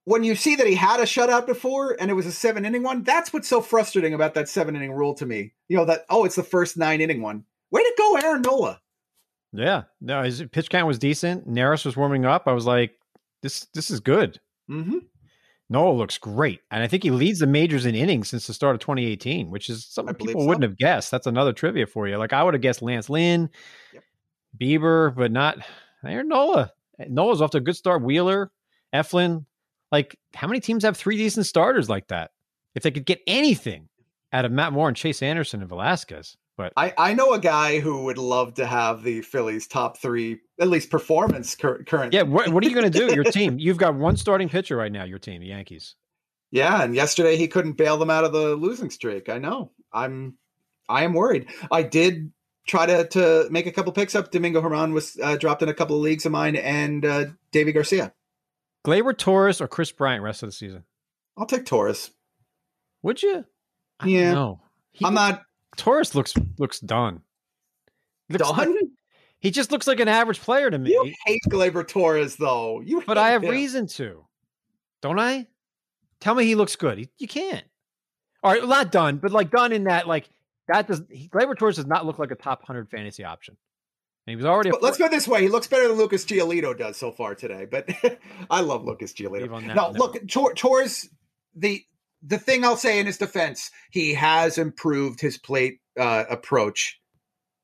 when 0.05 0.23
you 0.23 0.35
see 0.35 0.55
that 0.55 0.67
he 0.67 0.75
had 0.75 0.99
a 0.99 1.03
shutout 1.03 1.45
before 1.45 1.95
and 1.99 2.09
it 2.09 2.13
was 2.13 2.25
a 2.25 2.31
seven 2.31 2.65
inning 2.65 2.83
one, 2.83 3.03
that's 3.03 3.31
what's 3.31 3.47
so 3.47 3.61
frustrating 3.61 4.13
about 4.13 4.33
that 4.33 4.49
seven 4.49 4.75
inning 4.75 4.91
rule 4.91 5.13
to 5.15 5.25
me. 5.25 5.53
You 5.69 5.77
know 5.77 5.85
that 5.85 6.05
oh, 6.09 6.25
it's 6.25 6.35
the 6.35 6.43
first 6.43 6.77
nine 6.77 7.01
inning 7.01 7.21
one. 7.21 7.45
Way 7.71 7.83
to 7.83 7.93
go, 7.97 8.15
Aaron 8.15 8.41
Nola. 8.41 8.81
Yeah, 9.53 9.83
no, 10.01 10.23
his 10.23 10.43
pitch 10.51 10.69
count 10.69 10.87
was 10.87 10.99
decent. 10.99 11.47
Neris 11.47 11.85
was 11.85 11.95
warming 11.97 12.25
up. 12.25 12.43
I 12.47 12.53
was 12.53 12.65
like, 12.65 12.91
this 13.41 13.65
this 13.73 13.89
is 13.89 13.99
good. 13.99 14.39
Mm-hmm. 14.69 14.97
Nola 15.69 15.93
looks 15.95 16.17
great, 16.17 16.61
and 16.71 16.81
I 16.81 16.87
think 16.87 17.03
he 17.03 17.11
leads 17.11 17.39
the 17.39 17.47
majors 17.47 17.85
in 17.85 17.93
innings 17.95 18.29
since 18.29 18.47
the 18.47 18.53
start 18.53 18.75
of 18.75 18.79
2018, 18.81 19.49
which 19.51 19.69
is 19.69 19.85
something 19.85 20.15
people 20.15 20.41
so. 20.41 20.47
wouldn't 20.47 20.63
have 20.63 20.77
guessed. 20.77 21.11
That's 21.11 21.27
another 21.27 21.51
trivia 21.53 21.85
for 21.87 22.07
you. 22.07 22.17
Like 22.17 22.33
I 22.33 22.43
would 22.43 22.53
have 22.53 22.61
guessed 22.61 22.81
Lance 22.81 23.09
Lynn, 23.09 23.49
Yep. 23.93 24.03
Bieber, 24.59 25.15
but 25.15 25.31
not 25.31 25.57
Aaron 26.05 26.27
Nola. 26.29 26.71
Nola's 27.07 27.41
off 27.41 27.51
to 27.51 27.57
a 27.57 27.61
good 27.61 27.75
start. 27.75 28.01
Wheeler, 28.01 28.51
Eflin. 28.93 29.45
Like, 29.91 30.17
how 30.33 30.47
many 30.47 30.59
teams 30.59 30.83
have 30.83 30.97
three 30.97 31.15
decent 31.17 31.45
starters 31.45 31.89
like 31.89 32.07
that? 32.07 32.31
If 32.75 32.83
they 32.83 32.91
could 32.91 33.05
get 33.05 33.21
anything 33.27 33.87
out 34.33 34.45
of 34.45 34.51
Matt 34.51 34.73
Moore 34.73 34.87
and 34.89 34.97
Chase 34.97 35.21
Anderson 35.21 35.61
and 35.61 35.69
Velasquez, 35.69 36.35
but 36.57 36.73
I, 36.75 36.93
I 36.97 37.13
know 37.13 37.33
a 37.33 37.39
guy 37.39 37.79
who 37.79 38.05
would 38.05 38.17
love 38.17 38.55
to 38.55 38.65
have 38.65 39.03
the 39.03 39.21
Phillies 39.21 39.67
top 39.67 39.97
three, 39.97 40.39
at 40.59 40.67
least 40.67 40.89
performance 40.89 41.55
cur- 41.55 41.83
current. 41.83 42.13
yeah, 42.13 42.23
what, 42.23 42.49
what 42.49 42.63
are 42.63 42.67
you 42.67 42.73
going 42.73 42.91
to 42.91 43.07
do? 43.07 43.13
Your 43.13 43.23
team, 43.31 43.59
you've 43.59 43.77
got 43.77 43.95
one 43.95 44.17
starting 44.17 44.49
pitcher 44.49 44.75
right 44.75 44.91
now. 44.91 45.03
Your 45.03 45.19
team, 45.19 45.39
the 45.39 45.47
Yankees. 45.47 45.95
Yeah, 46.49 46.81
and 46.81 46.95
yesterday 46.95 47.37
he 47.37 47.47
couldn't 47.47 47.73
bail 47.73 47.97
them 47.97 48.09
out 48.09 48.23
of 48.23 48.33
the 48.33 48.55
losing 48.55 48.89
streak. 48.89 49.29
I 49.29 49.37
know. 49.37 49.71
I'm 49.93 50.37
I 50.89 51.03
am 51.03 51.13
worried. 51.13 51.47
I 51.71 51.83
did 51.83 52.31
try 52.65 52.85
to 52.85 53.07
to 53.09 53.47
make 53.51 53.67
a 53.67 53.71
couple 53.71 53.91
picks 53.91 54.15
up. 54.15 54.31
Domingo 54.31 54.61
German 54.61 54.93
was 54.93 55.17
uh, 55.21 55.35
dropped 55.37 55.61
in 55.61 55.69
a 55.69 55.73
couple 55.73 55.95
of 55.95 56.01
leagues 56.01 56.25
of 56.25 56.31
mine, 56.31 56.55
and 56.55 57.05
uh, 57.05 57.25
Deivi 57.51 57.73
Garcia. 57.73 58.13
Gleyber 58.85 59.17
Torres 59.17 59.59
or 59.59 59.67
Kris 59.67 59.91
Bryant 59.91 60.23
rest 60.23 60.43
of 60.43 60.47
the 60.47 60.53
season? 60.53 60.83
I'll 61.37 61.45
take 61.45 61.65
Torres. 61.65 62.11
Would 63.03 63.21
you? 63.21 63.45
I 63.99 64.07
Yeah. 64.07 64.33
No, 64.33 64.61
I'm 65.03 65.13
not 65.13 65.43
Torres 65.75 66.15
looks 66.15 66.33
looks 66.57 66.79
done. 66.79 67.21
Looks 68.29 68.49
done. 68.49 68.73
like- 68.75 68.83
he 69.39 69.51
just 69.51 69.71
looks 69.71 69.85
like 69.85 69.99
an 69.99 70.07
average 70.07 70.39
player 70.39 70.69
to 70.71 70.77
me. 70.77 70.89
you 70.91 71.13
hate 71.25 71.41
Gleyber 71.47 71.87
Torres, 71.87 72.35
though. 72.37 72.81
You, 72.81 73.03
but 73.05 73.19
I 73.19 73.29
have 73.29 73.43
him. 73.43 73.51
reason 73.51 73.85
to, 73.87 74.25
don't 75.01 75.19
I? 75.19 75.45
Tell 76.19 76.33
me 76.33 76.45
he 76.45 76.55
looks 76.55 76.75
good. 76.75 76.97
He, 76.97 77.09
you 77.19 77.27
can't. 77.27 77.63
All 78.43 78.51
right, 78.51 78.67
not 78.67 78.91
done, 78.91 79.17
but 79.17 79.31
like 79.31 79.51
done 79.51 79.71
in 79.71 79.83
that 79.83 80.07
like 80.07 80.27
that 80.67 80.87
does. 80.87 81.03
He, 81.09 81.29
Gleyber 81.29 81.55
Torres 81.57 81.75
does 81.75 81.85
not 81.85 82.05
look 82.05 82.17
like 82.17 82.31
a 82.31 82.35
top 82.35 82.65
hundred 82.65 82.89
fantasy 82.89 83.23
option, 83.23 83.55
and 84.25 84.31
he 84.31 84.35
was 84.35 84.45
already. 84.45 84.71
But 84.71 84.81
let's 84.81 84.97
go 84.97 85.07
this 85.07 85.27
way: 85.27 85.43
he 85.43 85.49
looks 85.49 85.67
better 85.67 85.87
than 85.87 85.97
Lucas 85.97 86.25
Giolito 86.25 86.75
does 86.75 86.97
so 86.97 87.11
far 87.11 87.35
today. 87.35 87.67
But 87.69 87.89
I 88.49 88.61
love 88.61 88.85
Lucas 88.85 89.13
Giolito. 89.13 89.75
No, 89.75 89.91
look, 89.91 90.27
Tor- 90.27 90.55
Torres. 90.55 91.09
The 91.55 91.83
the 92.25 92.37
thing 92.37 92.63
I'll 92.63 92.77
say 92.77 92.99
in 92.99 93.05
his 93.05 93.17
defense, 93.17 93.69
he 93.91 94.13
has 94.13 94.57
improved 94.57 95.19
his 95.21 95.37
plate 95.37 95.79
uh, 95.99 96.25
approach 96.29 96.99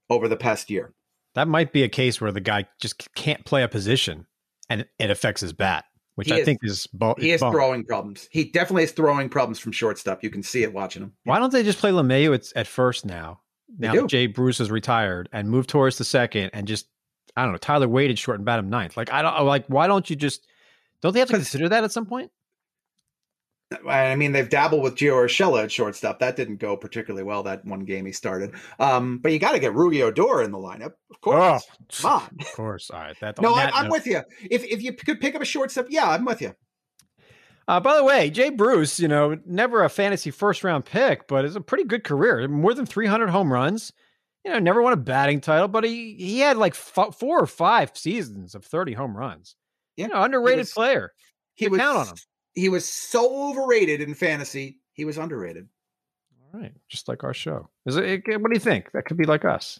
over 0.09 0.27
the 0.27 0.37
past 0.37 0.69
year. 0.69 0.93
That 1.35 1.47
might 1.47 1.71
be 1.73 1.83
a 1.83 1.89
case 1.89 2.21
where 2.21 2.31
the 2.31 2.39
guy 2.41 2.67
just 2.79 3.13
can't 3.15 3.43
play 3.45 3.63
a 3.63 3.67
position, 3.67 4.27
and 4.69 4.85
it 4.99 5.09
affects 5.09 5.41
his 5.41 5.51
bat, 5.53 5.85
which 6.15 6.27
He 6.27 6.33
I 6.33 6.37
is- 6.37 6.45
think 6.45 6.59
is. 6.61 6.87
Bo- 6.87 7.15
He 7.17 7.31
is 7.31 7.41
has 7.41 7.51
throwing 7.51 7.83
problems. 7.85 8.27
He 8.31 8.45
definitely 8.51 8.83
has 8.83 8.91
throwing 8.91 9.29
problems 9.29 9.57
from 9.59 9.71
shortstop. 9.71 10.23
You 10.23 10.29
can 10.29 10.43
see 10.43 10.61
it 10.63 10.73
watching 10.73 11.01
him. 11.03 11.13
Why 11.23 11.39
don't 11.39 11.51
they 11.51 11.63
just 11.63 11.79
play 11.79 11.89
LeMahieu 11.91 12.35
at, 12.35 12.51
at 12.55 12.67
first 12.67 13.05
now? 13.05 13.39
Now 13.79 13.95
that 13.95 14.07
Jay 14.07 14.27
Bruce 14.27 14.59
is 14.59 14.69
retired 14.69 15.29
and 15.33 15.49
move 15.49 15.65
Torres 15.65 15.97
to 15.97 16.03
second 16.03 16.51
and 16.53 16.67
just 16.67 16.85
I 17.35 17.41
don't 17.41 17.53
know 17.53 17.57
Tyler 17.57 17.87
Wade 17.87 18.11
at 18.11 18.19
short 18.19 18.37
and 18.37 18.45
bat 18.45 18.59
him 18.59 18.69
ninth. 18.69 18.95
Like 18.95 19.11
I 19.11 19.23
don't 19.23 19.45
like 19.47 19.65
why 19.65 19.87
don't 19.87 20.07
you 20.11 20.15
just 20.15 20.45
don't 21.01 21.11
they 21.13 21.19
have 21.19 21.29
to 21.29 21.33
consider 21.35 21.67
that 21.69 21.83
at 21.83 21.91
some 21.91 22.05
point? 22.05 22.29
I 23.87 24.15
mean, 24.15 24.31
they've 24.31 24.49
dabbled 24.49 24.83
with 24.83 24.95
Gio 24.95 25.13
Urshela 25.25 25.63
at 25.63 25.71
shortstop. 25.71 26.19
That 26.19 26.35
didn't 26.35 26.57
go 26.57 26.75
particularly 26.77 27.23
well 27.23 27.43
that 27.43 27.65
one 27.65 27.81
game 27.85 28.05
he 28.05 28.11
started. 28.11 28.53
Um, 28.79 29.19
but 29.19 29.31
you 29.31 29.39
got 29.39 29.51
to 29.53 29.59
get 29.59 29.73
Rougned 29.73 30.01
Odor 30.01 30.41
in 30.43 30.51
the 30.51 30.57
lineup, 30.57 30.93
of 31.11 31.21
course. 31.21 31.65
Come 32.01 32.11
on. 32.11 32.29
Of 32.39 32.51
course. 32.53 32.89
All 32.89 32.99
right. 32.99 33.15
That, 33.21 33.41
No, 33.41 33.53
on 33.53 33.59
I, 33.59 33.69
I'm, 33.71 33.83
note- 33.85 33.91
with 33.91 34.07
you. 34.07 34.21
If 34.49 34.63
if 34.63 34.81
you 34.81 34.93
could 34.93 35.19
pick 35.21 35.35
up 35.35 35.41
a 35.41 35.45
shortstop, 35.45 35.87
yeah, 35.89 36.09
I'm 36.09 36.25
with 36.25 36.41
you. 36.41 36.53
Uh, 37.67 37.79
by 37.79 37.95
the 37.95 38.03
way, 38.03 38.29
Jay 38.29 38.49
Bruce, 38.49 38.99
you 38.99 39.07
know, 39.07 39.37
never 39.45 39.83
a 39.83 39.89
fantasy 39.89 40.31
first 40.31 40.63
round 40.63 40.83
pick, 40.83 41.27
but 41.27 41.45
it's 41.45 41.55
a 41.55 41.61
pretty 41.61 41.85
good 41.85 42.03
career. 42.03 42.45
More 42.49 42.73
than 42.73 42.85
300 42.85 43.29
home 43.29 43.51
runs. 43.53 43.93
You 44.43 44.51
know, 44.51 44.59
never 44.59 44.81
won 44.81 44.91
a 44.91 44.97
batting 44.97 45.39
title, 45.39 45.69
but 45.69 45.85
he 45.85 46.15
he 46.15 46.39
had 46.39 46.57
like 46.57 46.73
f- 46.73 47.15
four 47.17 47.39
or 47.39 47.47
five 47.47 47.91
seasons 47.95 48.55
of 48.55 48.65
30 48.65 48.91
home 48.93 49.15
runs. 49.15 49.55
Yeah, 49.95 50.07
you 50.07 50.13
know, 50.13 50.21
underrated 50.23 50.59
was- 50.59 50.73
player. 50.73 51.13
He 51.55 51.65
You 51.65 51.71
was 51.71 51.79
count 51.79 51.97
on 51.99 52.07
him. 52.07 52.15
He 52.53 52.69
was 52.69 52.87
so 52.87 53.49
overrated 53.49 54.01
in 54.01 54.13
fantasy. 54.13 54.79
He 54.93 55.05
was 55.05 55.17
underrated. 55.17 55.67
All 56.53 56.59
right, 56.59 56.73
just 56.87 57.07
like 57.07 57.23
our 57.23 57.33
show. 57.33 57.69
Is 57.85 57.95
it? 57.95 58.21
What 58.27 58.49
do 58.49 58.53
you 58.53 58.59
think? 58.59 58.91
That 58.91 59.05
could 59.05 59.17
be 59.17 59.25
like 59.25 59.43
us. 59.45 59.79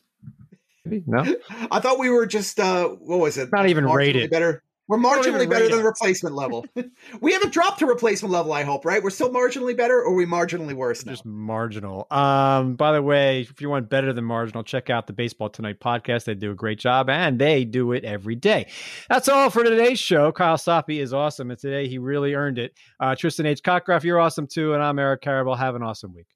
Maybe 0.86 1.04
no. 1.06 1.24
I 1.72 1.80
thought 1.80 2.00
we 2.00 2.10
were 2.10 2.26
just 2.26 2.60
uh 2.60 2.88
what 2.90 3.20
was 3.20 3.38
it? 3.38 3.50
Not 3.52 3.70
even 3.70 3.86
Marginally 3.86 3.96
rated. 3.98 4.32
better. 4.32 4.64
We're 4.88 4.98
marginally 4.98 5.50
better 5.50 5.70
than 5.70 5.84
replacement 5.84 6.36
level. 6.36 6.66
we 7.22 7.32
haven't 7.32 7.54
dropped 7.54 7.80
to 7.80 7.86
replacement 7.86 8.34
level, 8.34 8.52
I 8.52 8.64
hope, 8.64 8.84
right? 8.84 9.02
We're 9.02 9.12
still 9.12 9.30
marginally 9.30 9.76
better, 9.76 10.00
or 10.00 10.08
are 10.08 10.14
we 10.14 10.26
marginally 10.26 10.74
worse 10.74 11.06
now? 11.06 11.14
Just 11.14 11.26
marginal. 11.26 12.06
Um, 12.12 12.76
by 12.76 12.92
the 12.92 13.02
way, 13.02 13.42
if 13.42 13.62
you 13.62 13.70
want 13.70 13.90
better 13.90 14.12
than 14.12 14.26
marginal, 14.26 14.62
check 14.62 14.90
out 14.90 15.08
the 15.08 15.14
Baseball 15.14 15.50
Tonight 15.50 15.80
podcast. 15.80 16.26
They 16.26 16.36
do 16.36 16.52
a 16.52 16.56
great 16.56 16.80
job 16.80 17.10
and 17.10 17.40
they 17.40 17.64
do 17.64 17.94
it 17.94 18.04
every 18.04 18.36
day. 18.36 18.70
That's 19.08 19.30
all 19.30 19.50
for 19.50 19.64
today's 19.64 20.00
show. 20.00 20.34
Kyle 20.34 20.58
Soppe 20.58 21.00
is 21.00 21.14
awesome, 21.14 21.50
and 21.50 21.60
today 21.60 21.88
he 21.88 21.98
really 21.98 22.34
earned 22.34 22.60
it. 22.60 22.74
Uh, 23.00 23.16
Tristan 23.16 23.46
H. 23.46 23.62
Cockcroft, 23.64 24.04
you're 24.04 24.20
awesome 24.20 24.48
too, 24.48 24.74
and 24.74 24.84
I'm 24.84 25.00
Eric 25.00 25.22
Karabell. 25.22 25.58
Have 25.58 25.76
an 25.76 25.84
awesome 25.84 26.14
week. 26.14 26.28